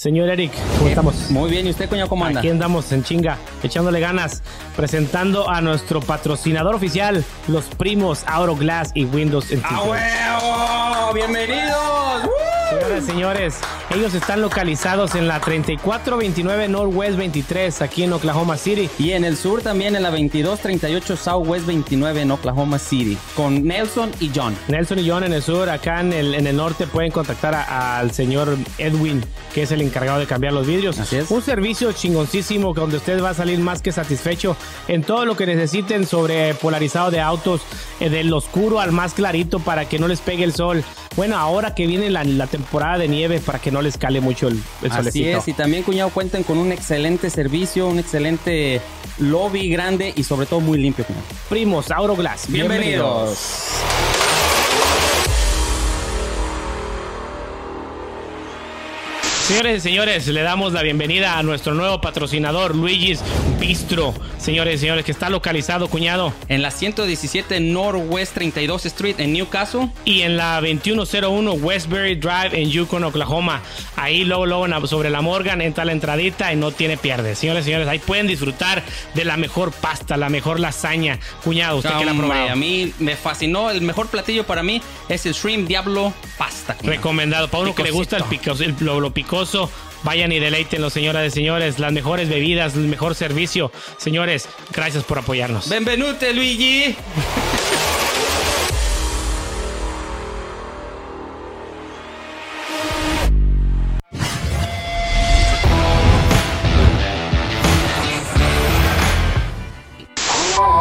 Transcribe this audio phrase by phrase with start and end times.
[0.00, 1.30] Señor Eric, ¿cómo estamos?
[1.30, 2.40] Muy bien, ¿y usted, coño, cómo anda?
[2.40, 4.42] Aquí andamos en chinga, echándole ganas,
[4.74, 8.24] presentando a nuestro patrocinador oficial, los primos
[8.56, 11.12] Glass y Windows en ¡Ah, huevo!
[11.12, 12.30] ¡Bienvenidos!
[12.70, 13.58] Señoras y señores,
[13.90, 18.88] ellos están localizados en la 3429 Northwest 23, aquí en Oklahoma City.
[18.98, 24.12] Y en el sur también en la 2238 Southwest 29 en Oklahoma City, con Nelson
[24.20, 24.56] y John.
[24.68, 28.12] Nelson y John en el sur, acá en el, en el norte pueden contactar al
[28.12, 30.98] señor Edwin, que es el encargado de cambiar los vidrios.
[31.00, 31.30] Así es.
[31.30, 35.46] Un servicio chingoncísimo donde usted va a salir más que satisfecho en todo lo que
[35.46, 37.62] necesiten sobre polarizado de autos,
[37.98, 40.84] eh, del oscuro al más clarito para que no les pegue el sol.
[41.16, 44.48] Bueno, ahora que viene la, la temporada de nieve para que no les cale mucho
[44.48, 45.38] el, el Así solecito.
[45.38, 48.80] es, y también, cuñado, cuentan con un excelente servicio, un excelente
[49.18, 51.24] lobby grande y sobre todo muy limpio, cuñado.
[51.48, 52.50] Primos, Auroglass.
[52.50, 53.38] Bienvenidos.
[59.50, 63.20] Señores y señores, le damos la bienvenida a nuestro nuevo patrocinador, Luigi's
[63.58, 64.14] Bistro.
[64.38, 69.88] Señores y señores, que está localizado, cuñado, En la 117 Northwest 32 Street en Newcastle.
[70.04, 73.60] y en la 2101 Westbury Drive en Yukon, Oklahoma.
[73.96, 77.34] Ahí luego, luego sobre la Morgan entra la entradita y no tiene pierde.
[77.34, 78.82] Señores y señores, ahí pueden disfrutar
[79.14, 81.18] de la mejor pasta, la mejor lasaña.
[81.42, 82.50] Cuñado, usted que la probado.
[82.50, 83.70] a mí me fascinó.
[83.70, 86.74] El mejor platillo para mí es el Shrimp Diablo Pasta.
[86.74, 86.96] cuñado.
[86.96, 87.48] Recomendado.
[87.48, 89.39] Para uno que le gusta el picoso, el- lo, lo picoso,
[90.02, 91.78] vayan y deleítenlo, señoras y señores.
[91.78, 93.72] Las mejores bebidas, el mejor servicio.
[93.96, 95.68] Señores, gracias por apoyarnos.
[95.68, 96.96] Benvenute, Luigi.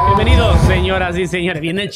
[0.08, 1.62] Bienvenidos, señoras y señores.
[1.62, 1.90] Viene el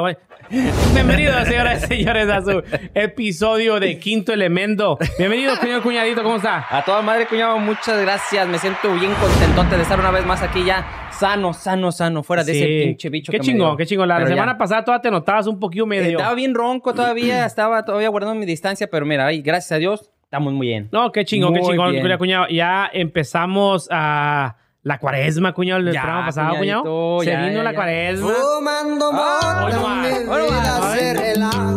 [0.00, 0.16] güey.
[0.94, 2.62] Bienvenidos, señoras y señores, a su
[2.94, 4.96] episodio de Quinto Elemento.
[5.18, 6.64] Bienvenido, señor cuñadito, ¿cómo está?
[6.70, 8.46] A toda madre, cuñado, muchas gracias.
[8.46, 12.44] Me siento bien contentote de estar una vez más aquí ya sano, sano, sano, fuera
[12.44, 13.76] de ese pinche bicho Qué que me chingón, dio.
[13.76, 14.08] qué chingón.
[14.08, 14.58] La Pero semana ya.
[14.58, 16.18] pasada todavía te notabas un poquito medio.
[16.18, 20.12] Estaba bien ronco todavía, estaba todavía guardando mi distancia, pero mira, ay, gracias a Dios,
[20.22, 20.88] estamos muy bien.
[20.92, 22.02] No, qué chingón, qué chingón, bien.
[22.02, 22.46] cuñado, cuñado.
[22.50, 27.18] Ya empezamos a la cuaresma, cuñado, el Ya, programa pasado, cuñado.
[27.20, 27.76] Se ya, vino ya, la ya.
[27.76, 28.32] cuaresma.
[28.32, 31.14] Fumando Ah, no más, no vida más, se ¿eh?
[31.14, 31.74] relaja.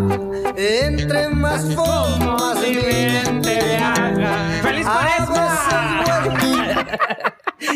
[0.56, 2.38] Entre más fumo,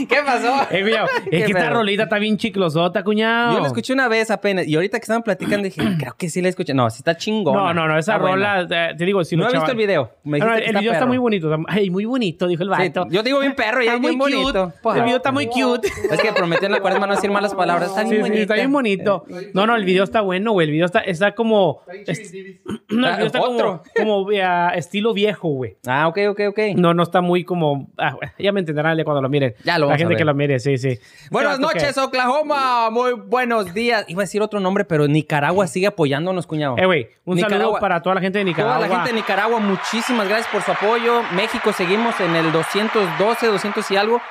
[0.10, 0.68] ¿Qué pasó?
[0.72, 1.74] Eh, cuñado, es ¿Qué que esta pedo?
[1.76, 3.54] rolita está bien chiclosota, cuñado.
[3.54, 6.42] Yo la escuché una vez apenas y ahorita que estaban platicando dije, creo que sí
[6.42, 6.74] la escuché.
[6.74, 7.56] No, sí está chingón.
[7.56, 10.12] No, no, no, esa rola, eh, te digo, si No lo he visto el video.
[10.24, 11.54] Me No, no, el que video está muy bonito.
[11.54, 13.08] está- Ay, muy bonito, dijo el Sí, vato.
[13.10, 14.74] yo digo bien perro y Está es muy bien bonito.
[14.82, 15.88] Pues, El video está muy cute.
[16.12, 17.90] Es que prometió en la cuaresma no decir malas palabras.
[17.90, 18.42] Está Sí, bien sí, bonito.
[18.42, 19.26] está bien bonito.
[19.54, 20.66] No, no, el video está bueno, güey.
[20.68, 21.82] El video está, está como.
[22.08, 22.34] es-
[22.90, 23.82] no, el video está como, Otro.
[23.98, 24.44] como eh,
[24.76, 25.78] estilo viejo, güey.
[25.88, 26.60] Ah, ok, ok, ok.
[26.76, 27.90] No, no está muy como.
[27.98, 29.54] ah, ya me entenderán de cuando lo miren.
[29.64, 31.00] Ya lo La a gente que lo mire, sí, sí.
[31.30, 32.90] Buenas noches, Oklahoma.
[32.90, 34.06] Muy buenos días.
[34.08, 36.76] Iba a decir otro nombre, pero Nicaragua sigue apoyándonos, cuñado.
[36.78, 37.80] Eh, güey, un saludo Nicaragua.
[37.80, 38.78] para toda la gente de Nicaragua.
[38.78, 41.22] Toda la gente de Nicaragua, muchísimas gracias por su apoyo.
[41.36, 44.22] México, seguimos en el 212, 200 y algo.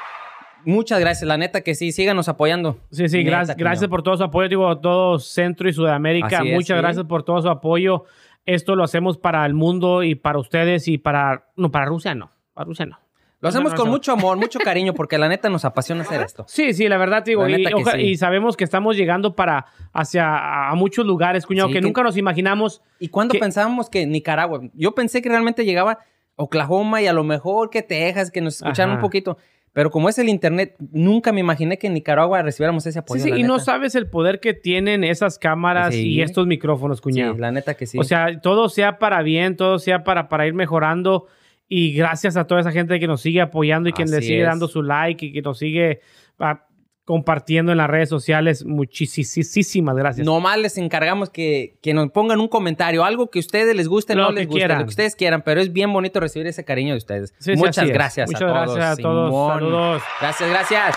[0.64, 2.78] Muchas gracias, la neta que sí, síganos apoyando.
[2.90, 6.38] Sí, sí, Neta, gracias, gracias por todo su apoyo, digo, todo Centro y Sudamérica.
[6.38, 6.82] Así es, Muchas sí.
[6.82, 8.04] gracias por todo su apoyo.
[8.46, 11.46] Esto lo hacemos para el mundo y para ustedes y para.
[11.56, 12.30] No, para Rusia no.
[12.54, 12.98] Para Rusia no.
[13.42, 16.22] Lo hacemos No, no, con mucho amor, mucho cariño, porque la neta nos apasiona hacer
[16.22, 16.44] esto.
[16.48, 18.00] Sí, sí, la verdad, digo, La y, neta que oja- sí.
[18.02, 22.02] y sabemos que estamos llegando para hacia a muchos lugares, cuñado, Sí, que, que- nunca
[22.02, 22.80] nos imaginamos.
[23.00, 24.62] ¿Y cuándo pensábamos que Nicaragua?
[24.74, 25.98] Yo pensé que realmente llegaba
[26.36, 28.96] Oklahoma y a lo mejor que Texas, que nos escucharan Ajá.
[28.98, 29.36] un poquito.
[29.74, 33.22] Pero como es el internet, nunca me imaginé que en Nicaragua recibiéramos ese Sí, apoyo.
[33.24, 36.08] sí, la y no sabes el poder que tienen esas cámaras Sí.
[36.10, 37.34] y estos micrófonos, Sí, cuñado.
[37.38, 37.98] la neta que sí.
[37.98, 41.26] O sea, todo sea para bien, todo sea para, para ir mejorando.
[41.68, 44.42] Y gracias a toda esa gente que nos sigue apoyando y que le Así sigue
[44.42, 44.46] es.
[44.46, 46.00] dando su like y que nos sigue
[46.38, 46.66] ah,
[47.04, 48.64] compartiendo en las redes sociales.
[48.66, 50.26] Muchísimas gracias.
[50.26, 54.14] Nomás les encargamos que, que nos pongan un comentario, algo que a ustedes les guste,
[54.14, 56.92] Lo no les guste, lo que ustedes quieran, pero es bien bonito recibir ese cariño
[56.92, 57.34] de ustedes.
[57.38, 58.74] Sí, Muchas gracias Muchas a todos.
[58.76, 59.30] gracias a todos.
[59.30, 59.54] Simón.
[59.58, 60.02] Saludos.
[60.20, 60.96] Gracias, gracias.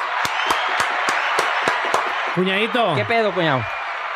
[2.35, 3.61] Cuñadito, ¿Qué pedo, cuñado?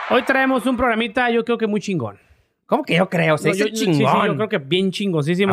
[0.10, 2.20] hoy traemos un programita, yo creo que muy chingón.
[2.70, 3.38] ¿Cómo que yo creo?
[3.38, 4.22] Se No, dice yo- sí, chingón.
[4.22, 4.92] sí, yo creo que bien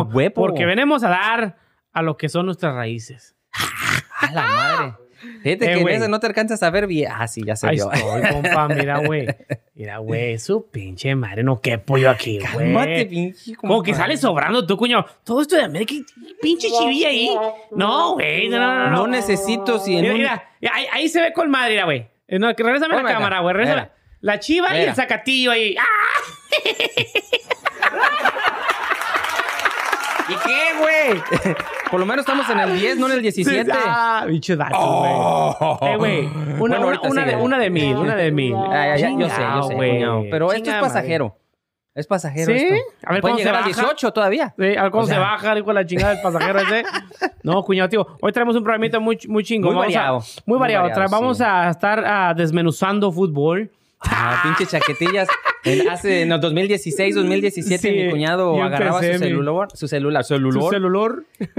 [0.04, 0.34] huevo.
[0.34, 1.56] Porque venimos a dar
[1.92, 3.34] a lo que son nuestras raíces.
[4.20, 4.94] A la madre.
[5.42, 7.10] Fíjate Eh, que en ese no te alcanzas a ver bien.
[7.14, 7.90] Ah, sí, ya se Ahí vio.
[7.90, 8.68] estoy, compa.
[8.68, 9.26] Mira, güey.
[9.74, 10.38] Mira, güey.
[10.38, 11.42] Su pinche madre.
[11.42, 12.72] No quepo yo aquí, güey.
[12.72, 13.54] Cálmate, pinche.
[13.56, 14.02] Como que compa.
[14.04, 15.06] sale sobrando tú, cuñado.
[15.24, 15.94] Todo esto de América,
[16.42, 17.30] pinche chivilla ahí.
[17.72, 18.48] No, güey.
[18.50, 18.90] No, no, no.
[18.90, 22.08] No necesito si en Mira, un- mira, ahí, ahí se ve con madre, güey.
[22.28, 23.54] No, que regrésame la cámara, güey.
[23.54, 23.88] Regrésame.
[24.26, 24.90] La chiva y Mira.
[24.90, 25.76] el zacatillo ahí.
[25.78, 25.84] ¡Ah!
[30.28, 31.55] ¿Y qué, güey?
[31.93, 33.70] Por lo menos estamos en el 10, no en el 17.
[33.73, 35.12] Ah, bicho dato, güey.
[35.14, 35.78] Oh.
[35.82, 36.26] Eh, güey.
[36.26, 38.52] Una, Bueno, una, una de, una de mil, una de mil.
[38.56, 40.23] Ah, ya, ya, yo sé, yo sé, cuñado.
[40.28, 41.37] Pero esto es pasajero.
[41.94, 42.58] Es pasajero ¿Sí?
[42.58, 42.75] esto.
[43.05, 43.81] A ver, ¿cómo se llegar al baja?
[43.82, 44.52] 18 todavía.
[44.58, 46.82] Sí, a ver cómo O sea- se baja, hijo de la chingada del pasajero ese.
[47.44, 48.06] No, cuñado, tío.
[48.20, 49.73] Hoy traemos un programita muy, muy chingón.
[49.75, 50.19] Muy a- variado.
[50.44, 50.90] muy Muy variado.
[51.08, 51.44] Vamos sí.
[51.46, 53.70] a estar ah, desmenuzando fútbol.
[54.10, 55.28] Ah, pinche chaquetillas.
[55.64, 60.34] En- hace en el 2016, 2017, Sí, mi cuñado agarraba su celular, su celular, Su
[60.34, 61.12] celular, celular.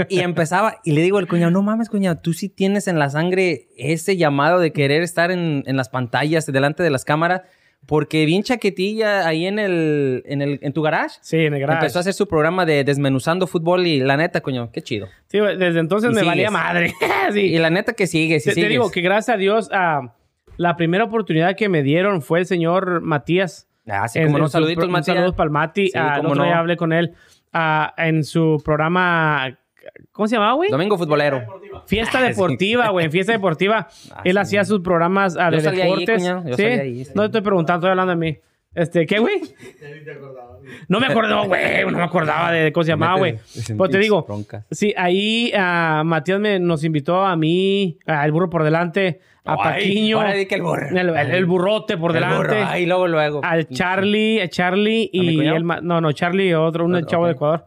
[0.09, 3.09] y empezaba, y le digo al cuñado, no mames, cuñado, tú sí tienes en la
[3.09, 7.41] sangre ese llamado de querer estar en, en las pantallas, delante de las cámaras,
[7.85, 11.17] porque bien chaquetilla ahí en el, en el, en tu garage.
[11.21, 11.79] Sí, en el garage.
[11.79, 15.07] Empezó a hacer su programa de desmenuzando fútbol y la neta, coño, qué chido.
[15.27, 16.31] Sí, desde entonces Y me sigues.
[16.31, 16.93] valía madre.
[17.33, 17.41] Sí.
[17.41, 20.13] Y la neta que sigue, si te, te digo que gracias a Dios, ah,
[20.57, 23.67] la primera oportunidad que me dieron fue el señor Matías.
[23.87, 25.15] Ah, sí, En- como no, saluditos, Matías.
[25.15, 25.87] Saludos para el Mati.
[25.87, 26.43] Sí, Ah, otro no.
[26.43, 27.13] hablé con él
[27.53, 29.57] ah, en su programa.
[30.11, 30.69] ¿Cómo se llamaba, güey?
[30.69, 31.41] Domingo futbolero.
[31.85, 33.05] Fiesta deportiva, güey.
[33.05, 33.87] En fiesta deportiva.
[34.11, 34.37] Ah, él sí.
[34.39, 36.17] hacía sus programas ah, Yo de salí ahí, deportes.
[36.21, 36.63] cuñado, yo ¿Sí?
[36.63, 37.11] salí ahí, sí.
[37.15, 38.37] No estoy preguntando, estoy hablando de mí.
[38.75, 39.41] Este, ¿qué, güey?
[40.89, 41.85] No me acordaba, güey.
[41.85, 43.39] No me acordaba de cómo se llamaba, güey.
[43.77, 44.65] Pues te digo, Broncas.
[44.71, 50.19] sí, ahí ah, Matías me, nos invitó a mí, al burro por delante, a Paquiño,
[50.47, 50.87] que el burro.
[50.89, 52.55] el, el- el burrote por El delante.
[52.57, 53.41] Ay, luego, luego.
[53.43, 57.65] al Charlie, a Charlie y el no, no, Charlie otro, un Otro, chavo de Ecuador.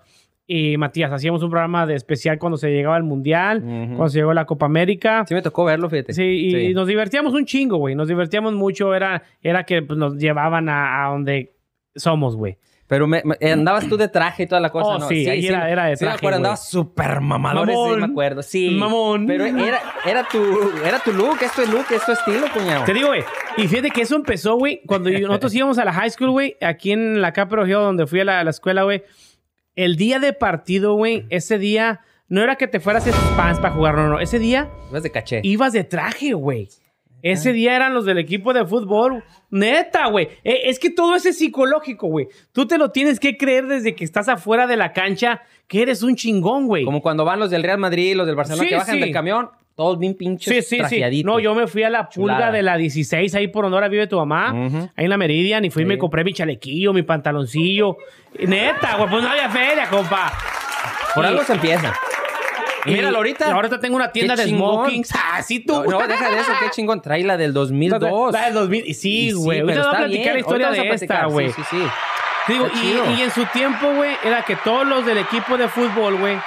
[0.53, 4.35] Y Matías, hacíamos un programa de especial cuando se llegaba al Mundial, cuando se llegó
[4.35, 5.25] la Copa América.
[5.29, 6.13] Sí me tocó verlo, fíjate.
[6.13, 7.95] Sí, y, y nos divertíamos un chingo, güey.
[7.95, 8.93] Nos divertíamos mucho.
[8.93, 11.55] Era, era que pues, nos llevaban a, a donde
[11.95, 12.59] somos, güey.
[12.91, 15.07] Pero me, me- eh, andabas tú de traje y toda la cosa, Oh, ¿no?
[15.09, 18.01] sí, ahí era- era de Sí, me traje, acuerdo, andabas súper mamador, ese, Mamón.
[18.01, 18.43] me acuerdo.
[18.43, 18.71] Sí.
[18.71, 19.27] Mamón.
[19.29, 20.43] Pero era, era, tu,
[20.85, 22.85] era tu look, es tu look, es tu estilo, cuñado.
[22.85, 23.23] Te digo, güey.
[23.57, 26.91] Y fíjate que eso empezó, güey, cuando nosotros íbamos a la high school, güey, aquí
[26.91, 29.05] en la Capro Hill, donde fui a la, a la escuela, güey.
[29.77, 33.73] El día de partido, güey, ese día no era que te fueras a pants para
[33.73, 34.19] jugar, no, no.
[34.19, 35.41] Ese día Ibas de caché.
[35.45, 36.69] ibas de traje, güey.
[37.23, 39.23] Ese día eran los del equipo de fútbol.
[39.51, 40.29] Neta, güey.
[40.45, 42.29] Eh, es que todo eso es psicológico, güey.
[42.53, 46.03] Tú te lo tienes que creer desde que estás afuera de la cancha que eres
[46.03, 46.85] un chingón, güey.
[46.85, 49.01] Como cuando van los del Real Madrid, los del Barcelona, Sí, que bajan sí.
[49.01, 51.23] del camión, todos bien pinches Sí, sí, sí.
[51.25, 52.53] No, yo me fui a la pulga Chulada.
[52.53, 54.51] de la 16 ahí por donde vive tu mamá.
[54.97, 55.65] Ahí en la Meridian.
[55.65, 57.97] Y fui y me compré mi chalequillo, mi pantaloncillo.
[58.39, 59.11] Neta, güey.
[59.11, 60.33] Pues no había feria, compa.
[61.15, 61.95] Por algo se empieza.
[62.87, 63.49] Míralo ahorita.
[63.49, 64.85] y ahorita tengo una tienda de chingón.
[64.87, 65.11] smokings.
[65.15, 65.83] Ah, sí, tú.
[65.85, 67.01] No, no, deja de eso, qué chingón.
[67.03, 68.33] Trae la del 2002.
[68.33, 68.85] La del 2000.
[68.87, 69.61] y Sí, güey.
[69.61, 70.33] Ahorita voy a platicar bien.
[70.35, 71.53] la historia Ahorita de esta, güey.
[71.53, 71.87] Sí, sí, sí.
[72.49, 72.69] Digo,
[73.17, 76.39] y en su tiempo, güey, era que todos los del equipo de fútbol, güey,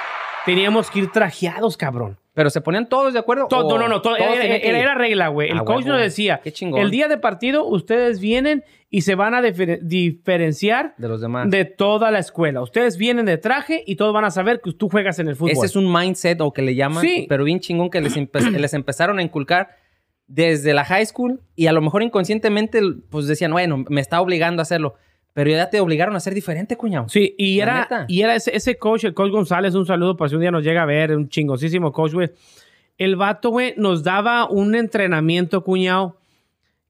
[0.45, 2.18] teníamos que ir trajeados, cabrón.
[2.35, 3.47] Pero se ponían todos de acuerdo.
[3.47, 5.51] Todo, no, no, todo, era, regla, güey.
[5.51, 6.81] El Ah, coach nos decía, Qué chingón.
[6.81, 11.50] el día de partido ustedes vienen y se van a difer- diferenciar de los demás.
[11.51, 12.62] de toda la escuela.
[12.62, 15.51] Ustedes vienen de traje y todos van a saber que tú juegas en el fútbol.
[15.51, 17.25] Ese es un mindset o que le llaman, Sí.
[17.30, 19.69] pero bien chingón que les, empe- les empezaron a inculcar
[20.25, 24.62] desde la high school y a lo mejor inconscientemente pues decían, bueno, me está obligando
[24.62, 24.95] a hacerlo,
[25.33, 27.09] pero ya te obligaron a ser diferente, cuñado.
[27.09, 28.06] Sí, y La era, neta.
[28.07, 30.63] y era ese, ese coach, el coach González, un saludo por si un día nos
[30.63, 32.31] llega a ver, un chingosísimo coach, güey.
[32.97, 36.18] El vato, güey, nos daba un entrenamiento, cuñado,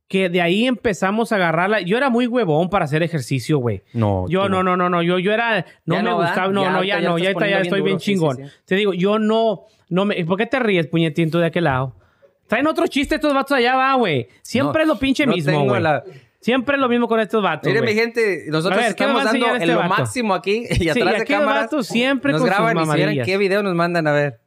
[0.09, 1.79] que de ahí empezamos a agarrarla.
[1.81, 3.81] Yo era muy huevón para hacer ejercicio, güey.
[3.93, 4.25] No.
[4.27, 6.51] Yo no, no, no, no, yo, yo era, no Ya me no, gustaba, ¿verdad?
[6.53, 8.35] no, Ya no, ya ya no, ya, ahorita ya estoy bien chingón.
[8.37, 8.43] sí.
[8.65, 11.95] Te digo, yo no, no me, ¿por qué te ríes, puñetín, tú de aquel lado?
[12.47, 14.27] Traen otro chiste estos vatos allá, va, güey.
[14.41, 15.81] Siempre No, es lo pinche no mismo, güey.
[16.43, 17.93] Siempre es lo mismo con estos vatos, Mire, güey.
[17.95, 19.89] mi gente, nosotros A ver, ¿qué me estamos a dando este en lo vato?
[19.89, 21.63] máximo aquí y Sí, atrás y de aquí el cámaras.
[21.63, 24.39] vato siempre nos con sus graban y si vieran qué video nos mandan a ver.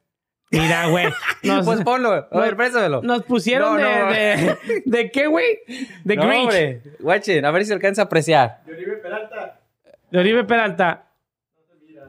[0.51, 1.07] Mira, güey.
[1.43, 3.01] Nos, pues ponlo, a nos- ver, préstamelo.
[3.01, 4.11] nos pusieron No, de, no.
[4.11, 5.59] de, de qué, güey?
[6.05, 6.43] De No, Grinch.
[6.43, 6.81] hombre.
[7.01, 8.61] Watchen, a ver si se alcanza a apreciar.
[8.65, 11.07] De Oribe Peralta.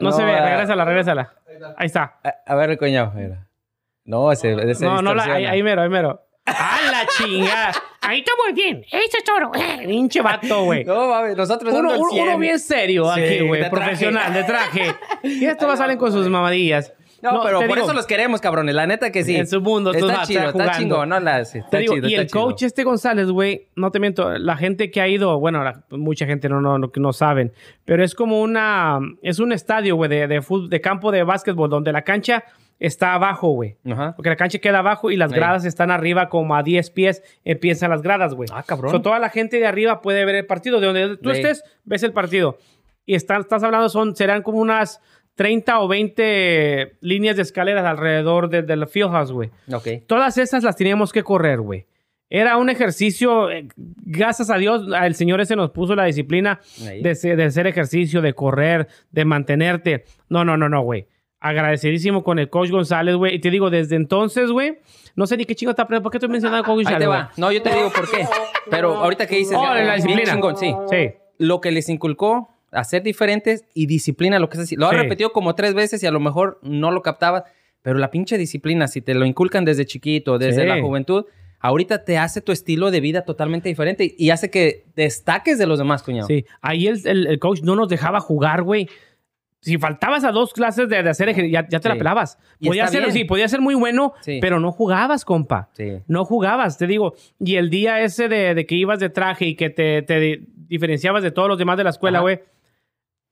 [0.00, 1.35] No, No, se ve, regrésala, regrésala.
[1.76, 2.21] Ahí está.
[2.23, 3.49] A, a ver, coño, mira.
[4.04, 6.23] No, ese, ese No, no, la, ahí, ahí mero, ahí mero.
[6.47, 7.73] ¡Ah, la chingada!
[8.09, 8.85] Ahí está muy bien.
[8.91, 9.53] Eso es todo.
[9.55, 10.85] Eh, Pinche vato, güey.
[10.85, 12.23] No, mames, nosotros Uno, uno- 100.
[12.29, 13.69] uno bien serio Sí, aquí, güey.
[13.69, 14.95] Profesional, de traje.
[15.23, 16.93] Y estos va salen con sus mamadillas.
[17.21, 18.75] No, pero te por digo, eso los queremos, cabrones.
[18.77, 19.35] La neta que sí.
[19.35, 20.62] En su mundo, tú Está vas chido, jugando.
[20.65, 21.09] está chingón.
[21.09, 22.43] No, la, sí, está Te digo, chido, y está el chido.
[22.45, 26.27] coach este González, güey, no te miento, la gente que ha ido, bueno, la- mucha
[26.27, 27.53] gente no, no, no, no saben,
[27.85, 31.91] pero es como una, es un estadio, güey, de, de, de campo de básquetbol, donde
[31.91, 32.45] la cancha
[32.78, 33.76] está abajo, güey.
[33.90, 34.14] Ajá.
[34.16, 35.38] Porque la cancha queda abajo y las Ahí.
[35.38, 38.49] gradas están arriba como a 10 pies, empiezan las gradas, güey.
[38.52, 38.90] Ah, cabrón.
[38.92, 42.02] So, toda la gente de arriba puede ver el partido, de donde tú estés, ves
[42.02, 42.58] el partido.
[43.06, 45.00] Y están, estás hablando, son, serán como unas
[45.35, 49.50] 30 o 20 líneas de escaleras alrededor de- del fieldhouse, güey.
[49.73, 49.88] Ok.
[50.06, 51.87] Todas esas las teníamos que correr, güey.
[52.30, 57.14] Era un ejercicio, eh, gracias a Dios, el Señor ese nos puso la disciplina de,
[57.37, 60.04] de hacer ejercicio, de correr, de mantenerte.
[60.28, 61.06] No, no, no, no, güey.
[61.40, 63.37] Agradecidísimo con el coach González, güey.
[63.37, 64.78] Y te digo, desde entonces, güey,
[65.16, 66.02] no sé ni qué chingo está aprendiendo.
[66.04, 67.00] ¿Por qué estoy mencionando a coach Ahí González?
[67.00, 67.18] te güey?
[67.18, 67.30] va.
[67.37, 68.26] No, yo te digo por qué.
[68.71, 69.57] Pero ahorita que dices...
[69.59, 70.33] Oh, la bien disciplina.
[70.33, 70.75] chingón, sí.
[70.90, 71.11] Sí.
[71.38, 74.76] Lo que les inculcó a ser diferentes y disciplina, lo que es así.
[74.76, 74.97] Lo Sí.
[74.97, 77.45] repetido como tres veces y a lo mejor no lo captabas.
[77.83, 80.66] Pero la pinche disciplina, si te lo inculcan desde chiquito, desde Sí.
[80.68, 81.25] la juventud,
[81.61, 85.78] ahorita te hace tu estilo de vida totalmente diferente y hace que destaques de los
[85.78, 86.26] demás, cuñado.
[86.26, 88.88] Sí, ahí el, el- el coach no nos dejaba jugar, güey.
[89.61, 92.38] Si faltabas a dos clases de, de hacer ejercicio, ya, ya te la pelabas.
[92.65, 93.12] Podía ser, bien.
[93.12, 94.38] sí, podía ser muy bueno, Sí.
[94.41, 95.69] pero no jugabas, compa.
[95.73, 95.99] Sí.
[96.07, 97.15] No jugabas, te digo.
[97.41, 100.47] Y el día ese de, de que ibas de traje y que te, te di-
[100.69, 102.41] diferenciabas de todos los demás de la escuela, güey.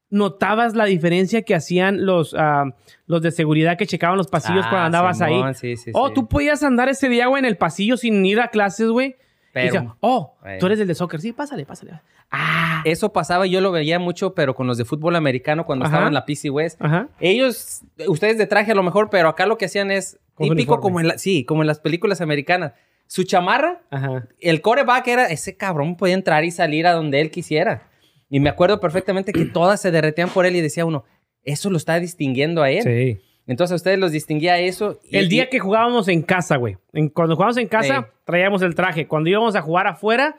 [0.08, 2.64] Notabas la diferencia que hacían los, ah,
[3.06, 5.76] los de seguridad que checaban los pasillos Ah, cuando andabas Simón, ahí.
[5.76, 8.88] sí, oh, tú podías andar ese día, güey, en el pasillo sin ir a clases,
[8.88, 9.16] güey.
[9.64, 11.20] Y Pero- oh, tú eres el de soccer.
[11.20, 12.00] Sí, pásale, pásale.
[12.30, 15.94] Ah, Eso pasaba, yo lo veía mucho, pero con los de fútbol americano cuando Ajá.
[15.94, 16.80] estaban en la PC West.
[16.82, 17.08] ajá.
[17.20, 20.80] Ellos, ustedes de traje a lo mejor, pero acá lo que hacían es Con típico
[20.80, 22.72] como en la, sí, como en las películas americanas.
[23.06, 24.26] Su chamarra, Ajá.
[24.40, 27.88] el coreback era, ese cabrón podía entrar y salir a donde él quisiera.
[28.28, 31.04] Y me acuerdo perfectamente que todas se derretían por él y decía uno,
[31.44, 32.82] eso lo está distinguiendo a él.
[32.82, 33.20] Sí.
[33.46, 34.98] Entonces a ustedes los distinguía eso.
[35.10, 36.76] y- El día que jugábamos en casa, güey.
[36.92, 38.16] En- Cuando jugábamos en casa, Sí.
[38.24, 39.06] traíamos el traje.
[39.06, 40.36] Cuando íbamos a jugar afuera,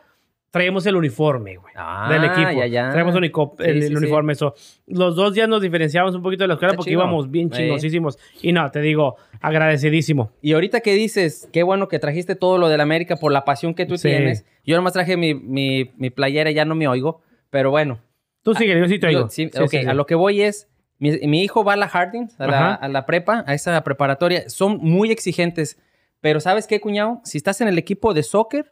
[0.51, 1.73] traíamos el uniforme, güey.
[1.77, 2.51] Ah, del equipo.
[2.59, 2.89] ya, ya.
[2.89, 3.95] Traíamos unico- Sí, el, sí, el sí.
[3.95, 4.33] uniforme.
[4.33, 4.53] Eso.
[4.87, 7.01] Los dos días nos diferenciábamos un poquito de la escuela Está porque chido.
[7.01, 7.57] íbamos bien Sí.
[7.57, 8.17] chingosísimos.
[8.41, 10.31] Y no, te digo, agradecidísimo.
[10.41, 13.73] Y ahorita que dices, qué bueno que trajiste todo lo del América por la pasión
[13.73, 14.07] que tú Sí.
[14.09, 14.45] tienes.
[14.65, 17.99] Yo nomás traje mi, mi, mi playera, ya no me oigo, pero bueno.
[18.43, 19.29] Tú sigue, yo sí te Yo- oigo.
[19.29, 19.85] sí, Sí, ok, sí, sí.
[19.87, 20.69] a lo que voy es,
[20.99, 22.73] mi, mi hijo va a la Harding, a la, Ajá.
[22.75, 24.49] a la prepa, a esa preparatoria.
[24.49, 25.77] Son muy exigentes,
[26.21, 27.21] pero ¿sabes qué, cuñado?
[27.23, 28.71] Si estás en el equipo de soccer,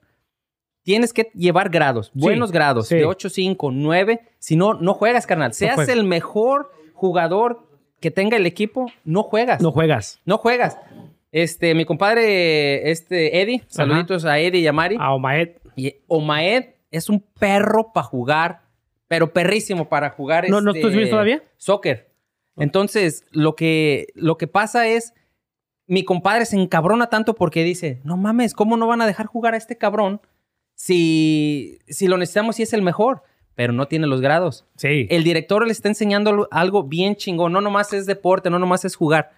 [0.84, 2.96] tienes que llevar grados, buenos grados, sí.
[2.96, 4.22] de 8, 5, 9.
[4.39, 5.53] Si no, no juegas, carnal.
[5.53, 7.67] Seas el mejor jugador
[8.00, 9.62] que tenga el equipo, no juegas.
[9.62, 10.22] No juegas.
[10.25, 10.77] No juegas.
[11.32, 14.96] Este, mi compadre, este, Eddie, saluditos a Eddie y a Mari.
[15.00, 15.58] A Omaed.
[15.75, 18.62] Y Omaed es un perro para jugar,
[19.08, 20.50] pero perrísimo para jugar.
[20.50, 21.44] ¿No- no este, estás bien todavía?
[21.58, 22.10] Soccer.
[22.57, 25.13] Entonces, lo que, lo que pasa es,
[25.88, 29.53] mi compadre se encabrona tanto porque dice, no mames, ¿cómo no van a dejar jugar
[29.53, 30.21] a este cabrón
[30.74, 33.24] si, si lo necesitamos y es el mejor?
[33.55, 34.65] Pero no tiene los grados.
[34.75, 35.07] Sí.
[35.09, 37.53] El director le está enseñando algo- bien chingón.
[37.53, 39.31] No nomás es deporte, no nomás es jugar.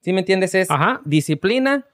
[0.00, 0.54] ¿Sí me entiendes?
[0.56, 1.00] Es Ajá.
[1.04, 1.86] disciplina,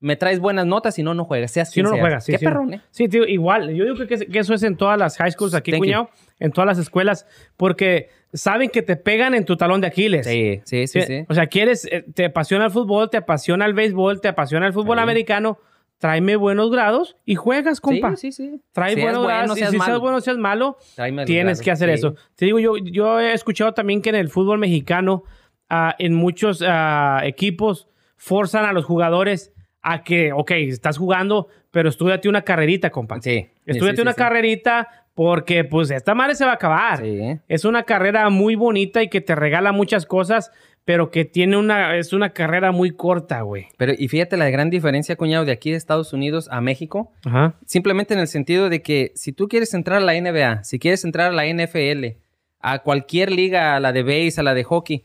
[0.00, 1.50] me traes buenas notas y no, no juegas.
[1.52, 2.24] Seas Si no, no juegas.
[2.26, 2.44] Sí, Qué sí.
[2.44, 2.82] perrón, ¿eh?
[2.90, 3.74] Sí, tío, igual.
[3.74, 6.08] Yo digo que, que eso es en todas las high schools aquí, Thank you.
[6.38, 7.26] En todas las escuelas.
[7.56, 10.26] Porque saben que te pegan en tu talón de Aquiles.
[10.26, 11.24] Sí, sí, sí, sí.
[11.28, 14.72] O sea, quieres, eh, te apasiona el fútbol, te apasiona el béisbol, te apasiona el
[14.72, 15.02] fútbol Sí.
[15.02, 15.58] americano.
[15.98, 18.14] Tráeme buenos grados y juegas, compa.
[18.14, 18.60] Sí, sí, sí.
[18.70, 19.56] Trae Seas buenos bueno, grados.
[19.56, 22.14] y seas si seas bueno, seas malo, Tráeme tienes que hacer eso.
[22.36, 25.24] Te digo, yo, yo he escuchado también que en el fútbol mexicano,
[25.68, 29.52] ah, en muchos ah, equipos, forzan a los jugadores
[29.82, 33.20] a que, ok, estás jugando, pero estudiate una carrerita, compa.
[33.20, 33.48] Sí.
[33.66, 34.18] Estudiate sí, sí, una sí.
[34.18, 37.00] carrerita porque, pues, esta madre se va a acabar.
[37.00, 37.40] Sí.
[37.48, 40.52] Es una carrera muy bonita y que te regala muchas cosas,
[40.84, 43.66] pero que tiene una, es una carrera muy corta, güey.
[43.78, 47.10] Pero, y fíjate la gran diferencia, cuñado, de aquí de Estados Unidos a México.
[47.24, 47.54] Ajá.
[47.66, 51.04] Simplemente en el sentido de que si tú quieres entrar a la NBA, si quieres
[51.04, 52.16] entrar a la NFL,
[52.60, 55.02] a cualquier liga, a la de base, a la de hockey,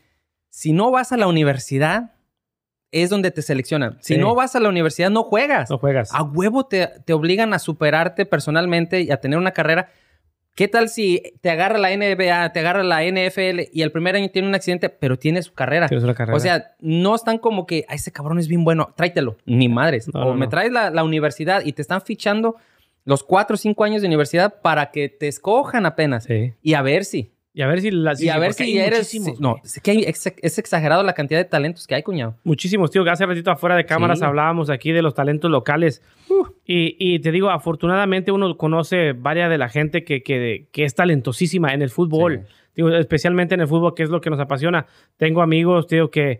[0.47, 2.11] si no vas a la universidad,
[2.91, 3.97] es donde te seleccionan.
[4.01, 4.19] Si Sí.
[4.19, 5.71] no vas a la universidad, no juegas.
[5.71, 6.13] No juegas.
[6.13, 9.89] A huevo te, te obligan a superarte personalmente y a tener una carrera.
[10.55, 14.29] ¿Qué tal si te agarra la NBA, te agarra la NFL y el primer año
[14.29, 15.87] tiene un accidente, pero tiene su carrera?
[15.87, 16.37] Tienes una carrera.
[16.37, 19.37] O sea, no están como que, "Ah, ese cabrón es bien bueno, tráetelo.
[19.45, 20.07] Ni madres.
[20.13, 22.55] No, o no, me traes la, la universidad y te están fichando
[23.03, 26.25] los cuatro o cinco años de universidad para que te escojan apenas.
[26.25, 26.53] sí.
[26.61, 27.32] Y a ver si.
[27.55, 27.89] Y a ver si...
[27.89, 29.07] Y a ver si hay eres...
[29.07, 32.35] si- no, es que hay es exagerado la cantidad de talentos que hay, cuñado.
[32.43, 33.03] Muchísimos, tío.
[33.03, 34.25] que Hace ratito afuera de cámaras Sí.
[34.25, 36.01] hablábamos aquí de los talentos locales.
[36.65, 40.95] Y, y te digo, afortunadamente uno conoce varias de la gente que, que, que es
[40.95, 42.45] talentosísima en el fútbol.
[42.47, 42.53] Sí.
[42.75, 44.87] Digo, especialmente en el fútbol, que es lo que nos apasiona.
[45.17, 46.39] Tengo amigos, tío, que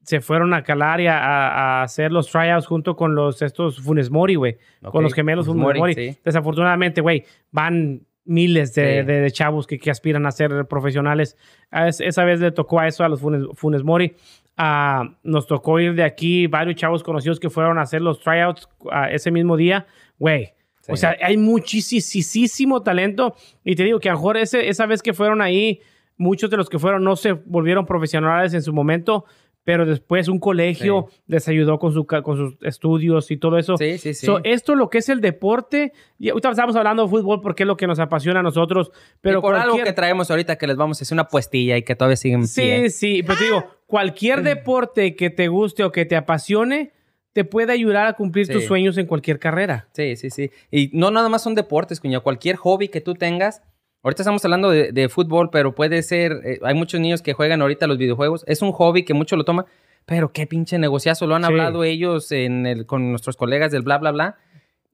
[0.00, 4.36] se fueron a calar y a, hacer los tryouts junto con los estos Funes Mori,
[4.36, 4.56] güey.
[4.90, 5.78] Con los gemelos Funes Mori.
[5.78, 6.16] Mori, sí.
[6.24, 9.06] Desafortunadamente, güey, van miles de, Sí.
[9.06, 11.36] de- de chavos que, que aspiran a ser profesionales.
[11.70, 14.14] A es- esa vez le tocó a eso a los Funes, Funes Mori.
[14.56, 18.68] Ah, nos tocó ir de aquí varios chavos conocidos que fueron a hacer los tryouts
[18.90, 19.86] ah, ese mismo día.
[20.18, 20.92] Güey, Sí.
[20.92, 23.34] o sea, hay muchísimo talento.
[23.64, 25.80] Y te digo que a lo mejor ese, esa vez que fueron ahí,
[26.16, 29.24] muchos de los que fueron no se volvieron profesionales en su momento,
[29.64, 33.76] pero después un colegio les ayudó con, su, con sus estudios y todo eso.
[33.76, 34.24] Sí, sí, sí.
[34.24, 37.66] So, esto lo que es el deporte, y ahorita estamos hablando de fútbol porque es
[37.66, 40.76] lo que nos apasiona a nosotros, pero y por algo que traemos ahorita que les
[40.76, 42.90] vamos a hacer una puestilla y que todavía siguen en Sí, pie.
[42.90, 46.92] sí, pero te digo, cualquier deporte que te guste o que te apasione,
[47.34, 48.52] te puede ayudar a cumplir Sí.
[48.54, 49.88] tus sueños en cualquier carrera.
[49.92, 50.50] Sí, sí, sí.
[50.70, 52.22] Y no nada más son deportes, cuñado.
[52.22, 53.62] Cualquier hobby que tú tengas.
[54.02, 56.32] Ahorita estamos hablando de, de fútbol, pero puede ser.
[56.44, 58.44] eh, hay muchos niños que juegan ahorita los videojuegos.
[58.46, 59.66] Es un hobby que muchos lo toman.
[60.06, 61.26] Pero qué pinche negociazo.
[61.26, 61.48] Lo han Sí.
[61.48, 64.36] hablado ellos en el, con nuestros colegas del bla, bla, bla.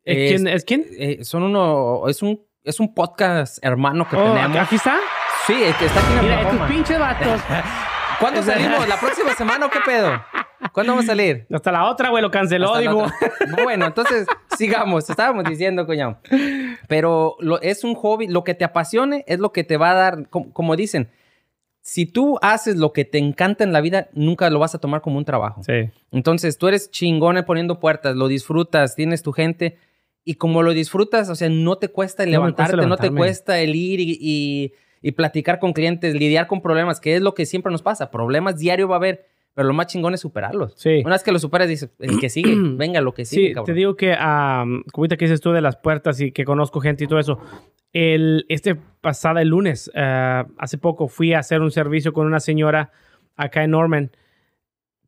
[0.04, 0.49] ¿Es quién?
[0.49, 0.87] ¿Es quién?
[0.99, 2.02] eh, son uno.
[2.08, 4.56] Es un, es un podcast hermano que Oh, tenemos.
[4.58, 4.96] aquí está.
[5.46, 7.40] Sí, que está aquí en Mira, estos pinches vatos.
[8.18, 8.88] ¿Cuándo salimos?
[8.88, 10.12] ¿La próxima semana o qué pedo?
[10.73, 11.46] ¿Cuándo vamos a salir?
[11.52, 13.06] Hasta la otra, güey, lo canceló, digo.
[13.62, 15.08] Bueno, entonces sigamos.
[15.11, 16.18] Estábamos diciendo, cuñado.
[16.88, 18.26] Pero lo- es un hobby.
[18.28, 20.28] Lo que te apasione es lo que te va a dar.
[20.28, 21.08] Como, como dicen,
[21.80, 25.00] si tú haces lo que te encanta en la vida, nunca lo vas a tomar
[25.02, 25.62] como un trabajo.
[25.62, 25.90] Sí.
[26.12, 29.76] Entonces tú eres chingón en poniendo puertas, lo disfrutas, tienes tu gente.
[30.25, 32.96] Y como lo disfrutas, o sea, no te cuesta el No me cuesta levantarte, no
[32.96, 34.73] te cuesta el ir y, y-
[35.06, 38.11] y platicar con clientes, lidiar con problemas, que es lo que siempre nos pasa.
[38.11, 40.75] Problemas diario va a haber, pero lo más chingón es superarlos.
[40.76, 41.00] Sí.
[41.04, 43.66] Una vez que lo superas, dices, el que sigue, venga, lo que sigue, Sí, cabrón.
[43.66, 47.04] te digo que, como ahorita que dices tú de las puertas y que conozco gente
[47.04, 47.38] y todo eso,
[47.92, 52.40] el, este pasado el lunes, ah, hace poco fui a hacer un servicio con una
[52.40, 52.90] señora
[53.37, 54.11] acá en Norman.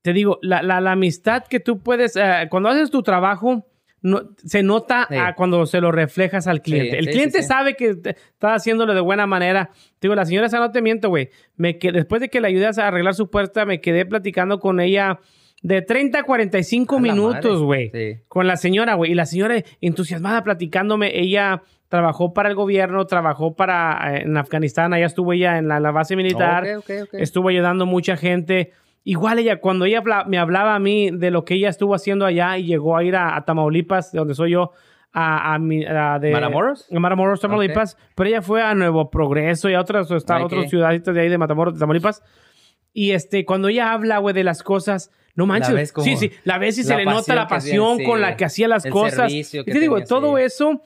[0.03, 3.67] Te digo, la, la- la amistad que tú puedes, ah, cuando haces tu trabajo,
[4.03, 5.17] no- se nota Sí.
[5.17, 6.99] ah, cuando se lo reflejas al cliente.
[6.99, 9.71] el sí, cliente sabe que está haciéndolo de buena manera.
[9.99, 11.31] Te digo, la señora esa no te miento, güey.
[11.57, 15.19] Después de que le ayudas a arreglar su puerta, me quedé platicando con ella
[15.63, 18.21] de 30 a 45 A minutos, güey Sí.
[18.29, 19.11] con la señora, güey.
[19.13, 21.19] Y la señora entusiasmada platicándome.
[21.19, 24.93] Ella trabajó para el gobierno, trabajó para eh, en Afganistán.
[24.93, 26.65] Allá estuvo ella en la, la base militar.
[26.77, 27.15] Ok, ok, ok.
[27.15, 28.73] Estuvo ayudando a mucha gente.
[29.09, 32.27] Igual ella, cuando ella habla- me hablaba a mí de lo que ella estuvo haciendo
[32.27, 34.73] allá y llegó a ir a, a Tamaulipas, de donde soy yo,
[35.13, 36.89] a, a, mi- a de, ¿Matamoros?
[36.93, 37.97] A Matamoros, Tamaulipas.
[38.17, 40.47] Pero ella fue a Nuevo Progreso y a otras, esta- Ok.
[40.47, 42.21] otras ciudaditas de ahí de Matamoros, de Tamaulipas.
[42.93, 45.93] Y este, cuando ella habla, güey, de las cosas, no manches.
[45.93, 48.67] como- sí, sí, la ves y se le nota la pasión con la que hacía
[48.67, 49.31] las El cosas.
[49.33, 50.83] Y te digo, todo eso,